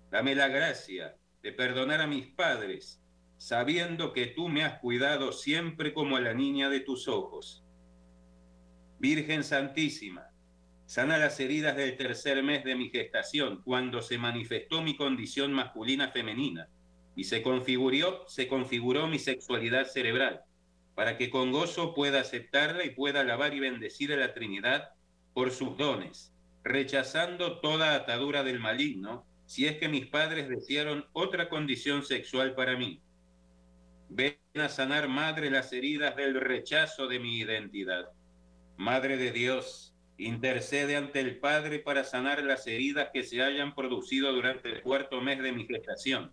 Dame 0.10 0.34
la 0.34 0.48
gracia 0.48 1.16
de 1.44 1.52
perdonar 1.52 2.02
a 2.02 2.08
mis 2.08 2.26
padres, 2.26 3.00
sabiendo 3.38 4.14
que 4.14 4.26
tú 4.26 4.50
me 4.50 4.64
has 4.64 4.80
cuidado 4.80 5.32
siempre 5.32 5.94
como 5.94 6.18
a 6.18 6.22
la 6.22 6.34
niña 6.34 6.72
de 6.72 6.80
tus 6.80 7.08
ojos 7.08 7.64
Virgen 8.98 9.44
Santísima, 9.44 10.32
sana 10.88 11.20
las 11.20 11.40
heridas 11.40 11.78
del 11.78 11.96
tercer 11.96 12.42
mes 12.42 12.64
de 12.64 12.76
mi 12.76 12.90
gestación, 12.90 13.62
cuando 13.62 14.02
se 14.02 14.18
manifestó 14.18 14.82
mi 14.82 14.98
condición 14.98 15.54
masculina 15.54 16.10
femenina 16.10 16.68
y 17.16 17.26
se 17.26 17.44
configuró 17.44 19.08
mi 19.08 19.20
sexualidad 19.20 19.86
cerebral, 19.86 20.42
para 21.02 21.18
que 21.18 21.32
con 21.32 21.52
gozo 21.52 21.96
pueda 21.96 22.22
aceptarla 22.22 22.86
y 22.86 22.92
pueda 22.92 23.22
alabar 23.22 23.56
y 23.56 23.60
bendecir 23.60 24.14
a 24.14 24.18
la 24.18 24.36
Trinidad 24.36 24.92
por 25.34 25.50
sus 25.50 25.76
dones, 25.76 26.32
rechazando 26.64 27.60
toda 27.60 27.96
atadura 27.96 28.44
del 28.44 28.60
maligno, 28.60 29.26
si 29.48 29.66
es 29.66 29.78
que 29.78 29.90
mis 29.90 30.06
padres 30.06 30.48
desearon 30.48 31.08
otra 31.14 31.50
condición 31.50 32.04
sexual 32.04 32.54
para 32.54 32.78
mí. 32.78 33.02
Ven 34.10 34.38
a 34.54 34.70
sanar, 34.70 35.08
Madre, 35.08 35.50
las 35.50 35.74
heridas 35.74 36.16
del 36.16 36.40
rechazo 36.40 37.08
de 37.08 37.18
mi 37.18 37.40
identidad 37.40 38.10
Madre 38.78 39.18
de 39.18 39.32
Dios, 39.32 39.96
intercede 40.20 40.98
ante 40.98 41.20
el 41.20 41.40
Padre 41.40 41.80
para 41.80 42.04
sanar 42.04 42.44
las 42.44 42.68
heridas 42.68 43.10
que 43.12 43.24
se 43.24 43.42
hayan 43.42 43.74
producido 43.74 44.32
durante 44.34 44.70
el 44.70 44.84
cuarto 44.84 45.20
mes 45.20 45.42
de 45.42 45.52
mi 45.52 45.66
gestación. 45.66 46.32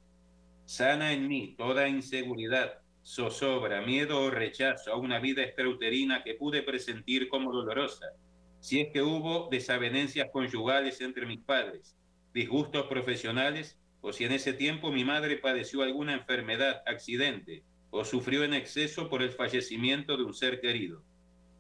Sana 0.67 1.15
en 1.15 1.27
mí 1.27 1.55
toda 1.57 1.89
inseguridad, 1.89 2.83
zozobra, 3.09 3.81
miedo 3.81 4.21
o 4.21 4.31
rechazo 4.31 4.93
a 4.93 4.97
una 4.97 5.19
vida 5.19 5.43
extrauterina 5.43 6.23
que 6.23 6.35
pude 6.35 6.63
presentir 6.63 7.29
como 7.29 7.51
dolorosa, 7.51 8.07
si 8.61 8.81
es 8.81 8.93
que 8.93 9.01
hubo 9.01 9.49
desavenencias 9.51 10.29
conyugales 10.31 11.01
entre 11.01 11.25
mis 11.25 11.41
padres, 11.41 11.97
disgustos 12.35 12.87
profesionales, 12.87 13.79
o 14.03 14.13
si 14.13 14.25
en 14.25 14.33
ese 14.33 14.53
tiempo 14.53 14.93
mi 14.93 15.05
madre 15.05 15.39
padeció 15.39 15.83
alguna 15.83 16.13
enfermedad, 16.13 16.83
accidente, 16.87 17.65
o 17.91 18.05
sufrió 18.05 18.45
en 18.45 18.53
exceso 18.53 19.09
por 19.09 19.23
el 19.23 19.31
fallecimiento 19.31 20.19
de 20.19 20.25
un 20.25 20.35
ser 20.35 20.61
querido. 20.61 21.03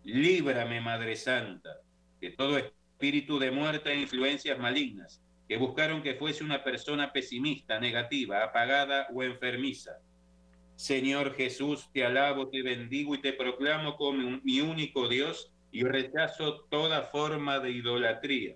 Líbrame, 0.05 0.82
Madre 0.82 1.16
Santa, 1.16 1.80
de 2.20 2.30
todo 2.30 2.59
espíritu 2.59 3.38
de 3.38 3.51
muerte 3.51 3.90
e 3.90 4.01
influencias 4.01 4.59
malignas 4.59 5.22
que 5.49 5.57
buscaron 5.57 6.03
que 6.03 6.14
fuese 6.14 6.44
una 6.44 6.62
persona 6.62 7.11
pesimista, 7.11 7.80
negativa, 7.80 8.44
apagada 8.44 9.09
o 9.14 9.22
enfermiza. 9.22 9.99
Señor 10.78 11.34
Jesús, 11.34 11.90
te 11.92 12.04
alabo, 12.04 12.50
te 12.50 12.62
bendigo 12.62 13.16
y 13.16 13.20
te 13.20 13.32
proclamo 13.32 13.96
como 13.96 14.38
mi 14.44 14.60
único 14.60 15.08
Dios 15.08 15.50
y 15.72 15.82
rechazo 15.82 16.60
toda 16.70 17.02
forma 17.02 17.58
de 17.58 17.72
idolatría. 17.72 18.54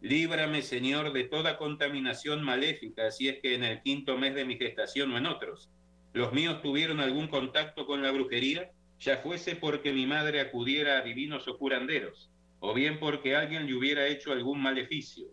Líbrame, 0.00 0.62
Señor, 0.62 1.12
de 1.12 1.24
toda 1.24 1.58
contaminación 1.58 2.44
maléfica, 2.44 3.10
si 3.10 3.26
es 3.26 3.40
que 3.40 3.56
en 3.56 3.64
el 3.64 3.82
quinto 3.82 4.16
mes 4.16 4.36
de 4.36 4.44
mi 4.44 4.56
gestación 4.56 5.10
o 5.10 5.18
en 5.18 5.26
otros, 5.26 5.68
los 6.12 6.32
míos 6.32 6.62
tuvieron 6.62 7.00
algún 7.00 7.26
contacto 7.26 7.84
con 7.84 8.00
la 8.00 8.12
brujería 8.12 8.70
ya 9.00 9.16
fuese 9.16 9.56
porque 9.56 9.92
mi 9.92 10.06
madre 10.06 10.40
acudiera 10.40 10.98
a 10.98 11.02
divinos 11.02 11.48
o 11.48 11.58
curanderos, 11.58 12.30
o 12.60 12.74
bien 12.74 13.00
porque 13.00 13.34
alguien 13.34 13.66
le 13.66 13.74
hubiera 13.74 14.06
hecho 14.06 14.30
algún 14.30 14.62
maleficio. 14.62 15.26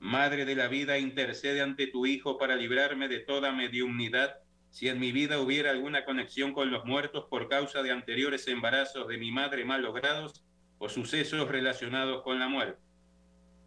Madre 0.00 0.46
de 0.46 0.56
la 0.56 0.68
vida, 0.68 0.96
intercede 0.96 1.60
ante 1.60 1.88
tu 1.88 2.06
Hijo 2.06 2.38
para 2.38 2.56
librarme 2.56 3.06
de 3.06 3.18
toda 3.18 3.52
mediumnidad, 3.52 4.38
si 4.70 4.88
en 4.88 5.00
mi 5.00 5.12
vida 5.12 5.40
hubiera 5.40 5.70
alguna 5.70 6.04
conexión 6.04 6.52
con 6.52 6.70
los 6.70 6.84
muertos 6.84 7.26
por 7.30 7.48
causa 7.48 7.82
de 7.82 7.90
anteriores 7.90 8.46
embarazos 8.48 9.08
de 9.08 9.18
mi 9.18 9.30
madre 9.30 9.64
mal 9.64 9.82
logrados 9.82 10.44
o 10.78 10.88
sucesos 10.88 11.48
relacionados 11.48 12.22
con 12.22 12.38
la 12.38 12.48
muerte. 12.48 12.80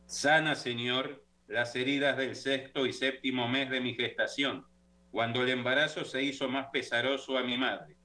Sana, 0.05 0.55
Señor, 0.55 1.25
las 1.47 1.75
heridas 1.75 2.17
del 2.17 2.35
sexto 2.35 2.85
y 2.85 2.93
séptimo 2.93 3.47
mes 3.47 3.69
de 3.69 3.81
mi 3.81 3.95
gestación, 3.95 4.65
cuando 5.11 5.43
el 5.43 5.49
embarazo 5.49 6.05
se 6.05 6.23
hizo 6.23 6.47
más 6.47 6.67
pesaroso 6.71 7.37
a 7.37 7.43
mi 7.43 7.57
madre 7.57 7.97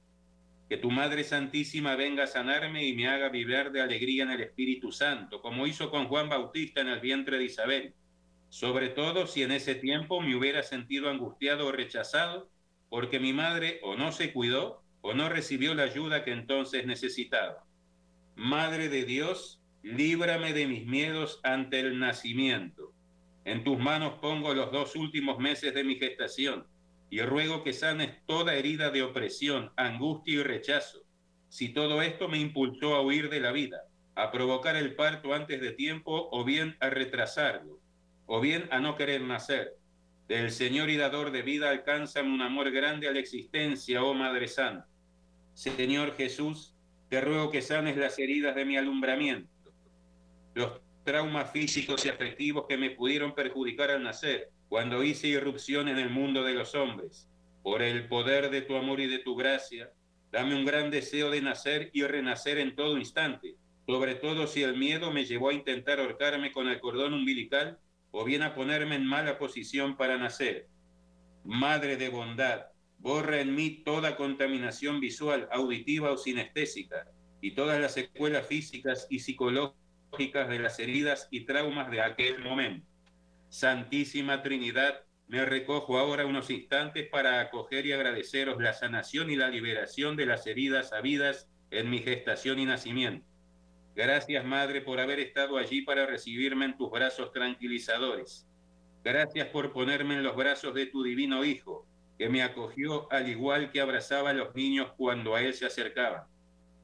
que 0.69 0.77
tu 0.77 0.91
Madre 0.91 1.23
Santísima 1.23 1.95
venga 1.95 2.25
a 2.25 2.27
sanarme 2.27 2.85
y 2.85 2.93
me 2.93 3.07
haga 3.07 3.29
vibrar 3.29 3.71
de 3.71 3.81
alegría 3.81 4.23
en 4.23 4.31
el 4.31 4.41
Espíritu 4.41 4.91
Santo, 4.91 5.41
como 5.41 5.65
hizo 5.65 5.89
con 5.89 6.07
Juan 6.07 6.27
Bautista 6.27 6.81
en 6.81 6.89
el 6.89 6.99
vientre 6.99 7.37
de 7.37 7.45
Isabel. 7.45 7.93
Sobre 8.49 8.89
todo 8.89 9.27
si 9.27 9.43
en 9.43 9.51
ese 9.51 9.75
tiempo 9.75 10.19
me 10.19 10.35
hubiera 10.35 10.63
sentido 10.63 11.09
angustiado 11.09 11.67
o 11.67 11.71
rechazado, 11.71 12.49
porque 12.89 13.19
mi 13.19 13.33
madre 13.33 13.79
o 13.83 13.95
no 13.95 14.11
se 14.11 14.33
cuidó 14.33 14.83
o 15.01 15.13
no 15.13 15.29
recibió 15.29 15.73
la 15.73 15.83
ayuda 15.83 16.23
que 16.23 16.31
entonces 16.31 16.85
necesitaba. 16.85 17.65
Madre 18.35 18.89
de 18.89 19.05
Dios, 19.05 19.61
líbrame 19.83 20.53
de 20.53 20.67
mis 20.67 20.85
miedos 20.85 21.39
ante 21.43 21.79
el 21.79 21.99
nacimiento. 21.99 22.93
En 23.45 23.63
tus 23.63 23.79
manos 23.79 24.15
pongo 24.19 24.53
los 24.53 24.71
dos 24.71 24.95
últimos 24.95 25.39
meses 25.39 25.73
de 25.73 25.83
mi 25.83 25.95
gestación 25.95 26.67
y 27.09 27.21
ruego 27.21 27.63
que 27.63 27.73
sanes 27.73 28.25
toda 28.25 28.55
herida 28.55 28.91
de 28.91 29.03
opresión, 29.03 29.71
angustia 29.77 30.33
y 30.35 30.43
rechazo, 30.43 30.99
si 31.49 31.69
todo 31.69 32.01
esto 32.01 32.27
me 32.27 32.39
impulsó 32.39 32.95
a 32.95 33.01
huir 33.01 33.29
de 33.29 33.39
la 33.39 33.51
vida, 33.51 33.83
a 34.15 34.31
provocar 34.31 34.75
el 34.75 34.95
parto 34.95 35.33
antes 35.33 35.61
de 35.61 35.71
tiempo 35.71 36.27
o 36.31 36.43
bien 36.43 36.75
a 36.79 36.89
retrasarlo, 36.89 37.79
o 38.25 38.41
bien 38.41 38.67
a 38.71 38.79
no 38.79 38.95
querer 38.95 39.21
nacer. 39.21 39.77
Del 40.27 40.51
Señor 40.51 40.89
y 40.89 40.97
dador 40.97 41.31
de 41.31 41.41
vida 41.41 41.69
alcánzame 41.69 42.33
un 42.33 42.41
amor 42.41 42.69
grande 42.71 43.07
a 43.07 43.13
la 43.13 43.19
existencia, 43.19 44.03
oh 44.03 44.13
Madre 44.13 44.49
Santa. 44.49 44.87
Señor 45.53 46.15
Jesús, 46.17 46.75
te 47.09 47.21
ruego 47.21 47.49
que 47.49 47.61
sanes 47.61 47.95
las 47.95 48.19
heridas 48.19 48.53
de 48.53 48.65
mi 48.65 48.75
alumbramiento, 48.75 49.49
los 50.53 50.81
traumas 51.05 51.49
físicos 51.51 52.05
y 52.05 52.09
afectivos 52.09 52.65
que 52.67 52.75
me 52.75 52.89
pudieron 52.89 53.33
perjudicar 53.33 53.89
al 53.89 54.03
nacer, 54.03 54.49
cuando 54.67 55.01
hice 55.01 55.29
irrupción 55.29 55.87
en 55.87 55.97
el 55.97 56.09
mundo 56.09 56.43
de 56.43 56.55
los 56.55 56.75
hombres. 56.75 57.29
Por 57.63 57.81
el 57.81 58.09
poder 58.09 58.49
de 58.49 58.61
tu 58.61 58.75
amor 58.75 58.99
y 58.99 59.07
de 59.07 59.19
tu 59.19 59.37
gracia, 59.37 59.91
dame 60.29 60.55
un 60.55 60.65
gran 60.65 60.91
deseo 60.91 61.31
de 61.31 61.41
nacer 61.41 61.89
y 61.93 62.03
renacer 62.03 62.57
en 62.57 62.75
todo 62.75 62.97
instante, 62.97 63.55
sobre 63.85 64.15
todo 64.15 64.45
si 64.45 64.63
el 64.63 64.75
miedo 64.75 65.09
me 65.09 65.23
llevó 65.23 65.49
a 65.49 65.53
intentar 65.53 66.01
ahorcarme 66.01 66.51
con 66.51 66.67
el 66.67 66.81
cordón 66.81 67.13
umbilical 67.13 67.79
o 68.19 68.25
bien 68.25 68.41
a 68.41 68.55
ponerme 68.55 68.95
en 68.95 69.05
mala 69.05 69.37
posición 69.37 69.95
para 69.95 70.17
nacer. 70.17 70.67
Madre 71.43 71.97
de 71.97 72.09
bondad, 72.09 72.65
borra 72.97 73.41
en 73.41 73.53
mí 73.53 73.83
toda 73.85 74.15
contaminación 74.15 74.99
visual, 74.99 75.47
auditiva 75.51 76.11
o 76.11 76.17
sinestésica 76.17 77.05
y 77.41 77.51
todas 77.51 77.79
las 77.79 77.93
secuelas 77.93 78.47
físicas 78.47 79.05
y 79.11 79.19
psicológicas 79.19 80.49
de 80.49 80.57
las 80.57 80.79
heridas 80.79 81.27
y 81.29 81.41
traumas 81.41 81.91
de 81.91 82.01
aquel 82.01 82.39
momento. 82.39 82.87
Santísima 83.49 84.41
Trinidad, 84.41 85.01
me 85.27 85.45
recojo 85.45 85.99
ahora 85.99 86.25
unos 86.25 86.49
instantes 86.49 87.07
para 87.09 87.39
acoger 87.39 87.85
y 87.85 87.91
agradeceros 87.91 88.59
la 88.59 88.73
sanación 88.73 89.29
y 89.29 89.35
la 89.35 89.49
liberación 89.49 90.15
de 90.15 90.25
las 90.25 90.47
heridas 90.47 90.91
habidas 90.91 91.51
en 91.69 91.91
mi 91.91 91.99
gestación 91.99 92.57
y 92.57 92.65
nacimiento 92.65 93.27
Gracias, 93.97 94.45
Madre, 94.45 94.81
por 94.81 94.99
haber 94.99 95.19
estado 95.19 95.57
allí 95.57 95.81
para 95.81 96.05
recibirme 96.05 96.65
en 96.65 96.77
tus 96.77 96.91
brazos 96.91 97.31
tranquilizadores. 97.31 98.47
Gracias 99.03 99.47
por 99.47 99.73
ponerme 99.73 100.13
en 100.13 100.21
los 100.21 100.35
brazos 100.35 100.75
de 100.75 100.85
tu 100.85 101.01
divino 101.01 101.43
Hijo, 101.43 101.87
que 102.15 102.29
me 102.29 102.43
acogió 102.43 103.11
al 103.11 103.27
igual 103.27 103.71
que 103.71 103.81
abrazaba 103.81 104.29
a 104.29 104.33
los 104.33 104.53
niños 104.53 104.91
cuando 104.97 105.33
a 105.33 105.41
Él 105.41 105.55
se 105.55 105.65
acercaban. 105.65 106.25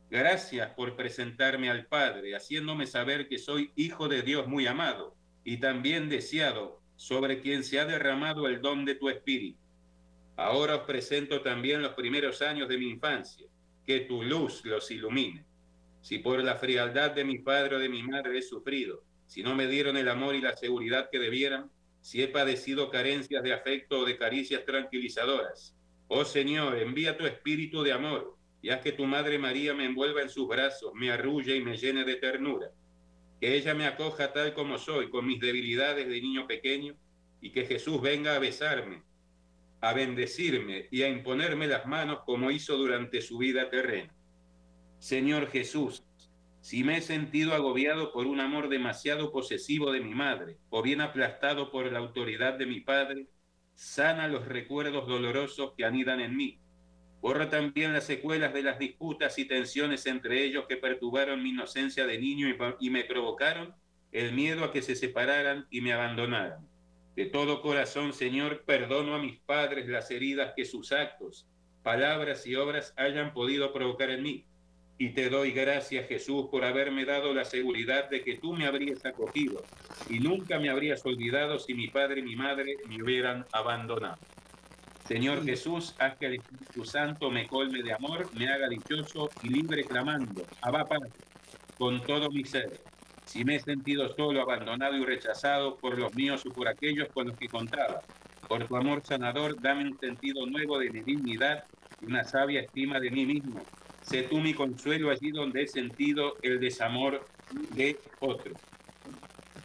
Gracias 0.09 0.72
por 0.72 0.95
presentarme 0.95 1.70
al 1.70 1.86
Padre, 1.86 2.36
haciéndome 2.36 2.88
saber 2.88 3.28
que 3.28 3.38
soy 3.38 3.72
hijo 3.76 4.07
de 4.07 4.24
Dios 4.24 4.47
muy 4.47 4.66
amado 4.66 5.16
y 5.43 5.57
también 5.57 6.09
deseado, 6.09 6.82
sobre 6.95 7.41
quien 7.41 7.64
se 7.64 7.80
ha 7.80 7.86
derramado 7.86 8.47
el 8.47 8.59
don 8.59 8.86
de 8.86 8.95
tu 8.95 9.09
Espíritu. 9.09 9.59
Ahora 10.36 10.78
os 10.78 10.84
presento 10.88 11.41
también 11.41 11.84
los 11.84 11.93
primeros 11.93 12.41
años 12.41 12.68
de 12.68 12.80
mi 12.80 12.89
infancia, 12.89 13.45
que 13.86 13.99
tu 13.99 14.24
luz 14.24 14.66
los 14.66 14.89
ilumine. 14.89 15.45
Si 16.04 16.20
por 16.20 16.43
la 16.43 16.58
frialdad 16.58 17.12
de 17.12 17.24
mi 17.24 17.39
padre 17.39 17.78
o 17.78 17.80
de 17.80 17.88
mi 17.88 18.04
madre 18.04 18.38
he 18.38 18.41
sufrido, 18.41 19.06
si 19.26 19.41
no 19.41 19.56
me 19.56 19.68
dieron 19.68 19.95
el 19.95 20.10
amor 20.10 20.36
y 20.36 20.41
la 20.41 20.54
seguridad 20.54 21.10
que 21.10 21.18
debieran, 21.18 21.72
si 22.01 22.22
he 22.22 22.28
padecido 22.28 22.89
carencias 22.89 23.41
de 23.41 23.54
afecto 23.54 23.99
o 23.99 24.06
de 24.06 24.18
caricias 24.18 24.66
tranquilizadoras. 24.66 25.74
Oh 26.10 26.26
Señor, 26.26 26.78
envía 26.78 27.18
tu 27.18 27.26
espíritu 27.26 27.84
de 27.84 27.93
amor 27.93 28.36
y 28.62 28.70
haz 28.70 28.82
que 28.82 28.91
tu 28.91 29.06
Madre 29.06 29.39
María 29.39 29.74
me 29.74 29.86
envuelva 29.86 30.22
en 30.22 30.30
sus 30.30 30.45
brazos, 30.45 30.91
me 30.93 31.10
arrulle 31.10 31.56
y 31.56 31.62
me 31.62 31.78
llene 31.78 32.04
de 32.04 32.16
ternura. 32.16 32.68
Que 33.39 33.56
ella 33.56 33.74
me 33.74 33.86
acoja 33.86 34.34
tal 34.34 34.54
como 34.54 34.78
soy, 34.78 35.10
con 35.10 35.26
mis 35.26 35.39
debilidades 35.39 36.10
de 36.10 36.22
niño 36.22 36.47
pequeño, 36.47 36.95
y 37.39 37.51
que 37.51 37.66
Jesús 37.66 38.01
venga 38.01 38.36
a 38.36 38.39
besarme, 38.39 39.04
a 39.80 39.93
bendecirme 39.93 40.89
y 40.91 41.04
a 41.04 41.08
imponerme 41.08 41.68
las 41.68 41.86
manos 41.86 42.20
como 42.26 42.51
hizo 42.51 42.76
durante 42.76 43.22
su 43.22 43.38
vida 43.38 43.70
terrena. 43.70 44.14
Señor 45.04 45.51
Jesús, 45.51 46.06
si 46.62 46.86
me 46.86 46.95
he 46.95 47.01
sentido 47.01 47.54
agobiado 47.54 48.14
por 48.14 48.26
un 48.26 48.39
amor 48.39 48.70
demasiado 48.70 49.34
posesivo 49.34 49.91
de 49.91 49.99
mi 49.99 50.16
madre, 50.16 50.60
o 50.70 50.82
bien 50.82 51.01
aplastado 51.01 51.72
por 51.72 51.91
la 51.91 51.99
autoridad 51.99 52.54
de 52.54 52.66
mi 52.66 52.80
padre, 52.80 53.28
sana 53.74 54.30
los 54.30 54.47
recuerdos 54.47 55.06
dolorosos 55.06 55.74
que 55.76 55.84
anidan 55.84 56.22
en 56.22 56.38
mí. 56.38 56.58
Borra 57.20 57.49
también 57.49 57.91
las 57.91 58.06
secuelas 58.06 58.54
de 58.54 58.64
las 58.64 58.80
disputas 58.80 59.38
y 59.38 59.43
tensiones 59.43 60.06
entre 60.06 60.41
ellos 60.41 60.68
que 60.70 60.78
perturbaron 60.78 61.43
mi 61.43 61.49
inocencia 61.49 62.08
de 62.08 62.18
niño 62.18 62.47
y, 62.80 62.89
me 62.89 63.04
provocaron 63.04 63.76
el 64.14 64.32
miedo 64.32 64.64
a 64.64 64.72
que 64.72 64.82
se 64.82 64.95
separaran 64.95 65.68
y 65.70 65.82
me 65.82 65.91
abandonaran. 65.91 66.66
De 67.18 67.26
todo 67.26 67.62
corazón, 67.62 68.14
Señor, 68.14 68.64
perdono 68.64 69.16
a 69.16 69.20
mis 69.20 69.38
padres 69.39 69.89
las 69.89 70.10
heridas 70.12 70.54
que 70.56 70.64
sus 70.64 70.93
actos, 70.93 71.45
palabras 71.84 72.47
y 72.47 72.56
obras 72.56 72.93
hayan 72.95 73.34
podido 73.34 73.74
provocar 73.74 74.10
en 74.10 74.24
mí 74.24 74.45
y 75.04 75.10
te 75.10 75.30
doy 75.30 75.51
gracias, 75.51 76.08
Jesús, 76.08 76.45
por 76.49 76.64
haberme 76.64 77.04
dado 77.04 77.34
la 77.34 77.43
seguridad 77.43 78.10
de 78.10 78.24
que 78.24 78.38
tú 78.38 78.54
me 78.54 78.66
habrías 78.66 79.06
acogido 79.06 79.62
y 80.10 80.20
nunca 80.20 80.60
me 80.60 80.70
habrías 80.70 81.06
olvidado 81.06 81.60
si 81.60 81.74
mi 81.74 81.89
padre 81.89 82.22
y 82.22 82.24
mi 82.24 82.38
madre 82.38 82.78
me 82.88 83.04
hubieran 83.04 83.45
abandonado. 83.51 84.18
Señor 85.06 85.43
Jesús, 85.43 85.93
haz 85.99 86.16
que 86.16 86.28
el 86.28 86.36
Espíritu 86.36 86.86
Santo 86.86 87.30
me 87.30 87.47
colme 87.47 87.84
de 87.84 87.91
amor, 87.91 88.34
me 88.34 88.47
haga 88.47 88.70
dichoso 88.70 89.30
y 89.41 89.49
libre 89.49 89.84
clamando, 89.84 90.43
Abba 90.62 90.86
Padre, 90.86 91.12
con 91.78 92.01
todo 92.04 92.30
mi 92.32 92.45
ser. 92.45 92.80
Si 93.26 93.43
me 93.43 93.58
he 93.58 93.60
sentido 93.60 94.08
solo, 94.16 94.41
abandonado 94.41 94.95
y 94.95 95.04
rechazado 95.04 95.76
por 95.76 95.99
los 95.99 96.16
míos 96.16 96.45
o 96.45 96.54
por 96.54 96.70
aquellos 96.70 97.10
con 97.10 97.28
los 97.28 97.38
que 97.38 97.49
contaba, 97.49 98.04
por 98.47 98.66
tu 98.66 98.78
amor 98.78 99.01
sanador, 99.04 99.62
dame 99.62 99.84
un 99.84 99.99
sentido 99.99 100.45
nuevo 100.45 100.80
de 100.80 100.91
mi 100.91 101.01
dignidad 101.01 101.66
y 102.01 102.06
una 102.06 102.24
sabia 102.24 102.62
estima 102.62 103.01
de 103.01 103.12
mí 103.12 103.26
mismo 103.26 103.66
Sé 104.04 104.24
tú 104.24 104.39
mi 104.39 104.54
consuelo 104.54 105.10
allí 105.10 105.32
donde 105.32 105.64
he 105.64 105.68
sentido 105.68 106.36
el 106.41 106.60
desamor 106.60 107.26
de 107.76 107.97
otro. 108.20 108.54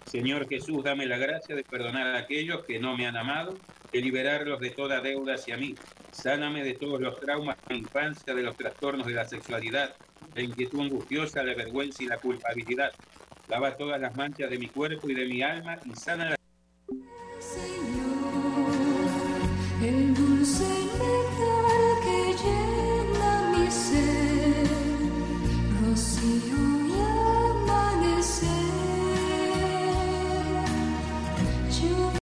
Señor 0.07 0.49
Jesús, 0.49 0.82
dame 0.82 1.07
la 1.07 1.18
gracia 1.18 1.55
de 1.55 1.64
perdonar 1.64 2.07
a 2.07 2.18
aquellos 2.18 2.64
que 2.64 2.78
no 2.78 2.97
me 2.97 3.07
han 3.07 3.16
amado, 3.16 3.59
de 3.93 4.01
liberarlos 4.01 4.59
de 4.61 4.70
toda 4.70 5.01
deuda 5.01 5.34
hacia 5.34 5.57
mí. 5.57 5.74
Sáname 6.12 6.64
de 6.64 6.74
todos 6.74 7.01
los 7.01 7.20
traumas 7.20 7.57
de 7.66 7.74
la 7.74 7.80
infancia, 7.80 8.34
de 8.34 8.43
los 8.43 8.57
trastornos 8.57 9.07
de 9.07 9.12
la 9.12 9.26
sexualidad, 9.26 9.95
la 10.34 10.43
inquietud 10.43 10.80
angustiosa, 10.80 11.43
la 11.43 11.55
vergüenza 11.55 12.03
y 12.03 12.07
la 12.07 12.18
culpabilidad. 12.18 12.93
Lava 13.49 13.76
todas 13.76 14.01
las 14.01 14.16
manchas 14.16 14.51
de 14.51 14.59
mi 14.59 14.68
cuerpo 14.68 15.11
y 15.11 15.14
de 15.14 15.26
mi 15.26 15.43
alma 15.43 15.78
y 15.84 15.95
sana 15.95 16.30
la... 16.30 16.36
Señor, 17.39 17.99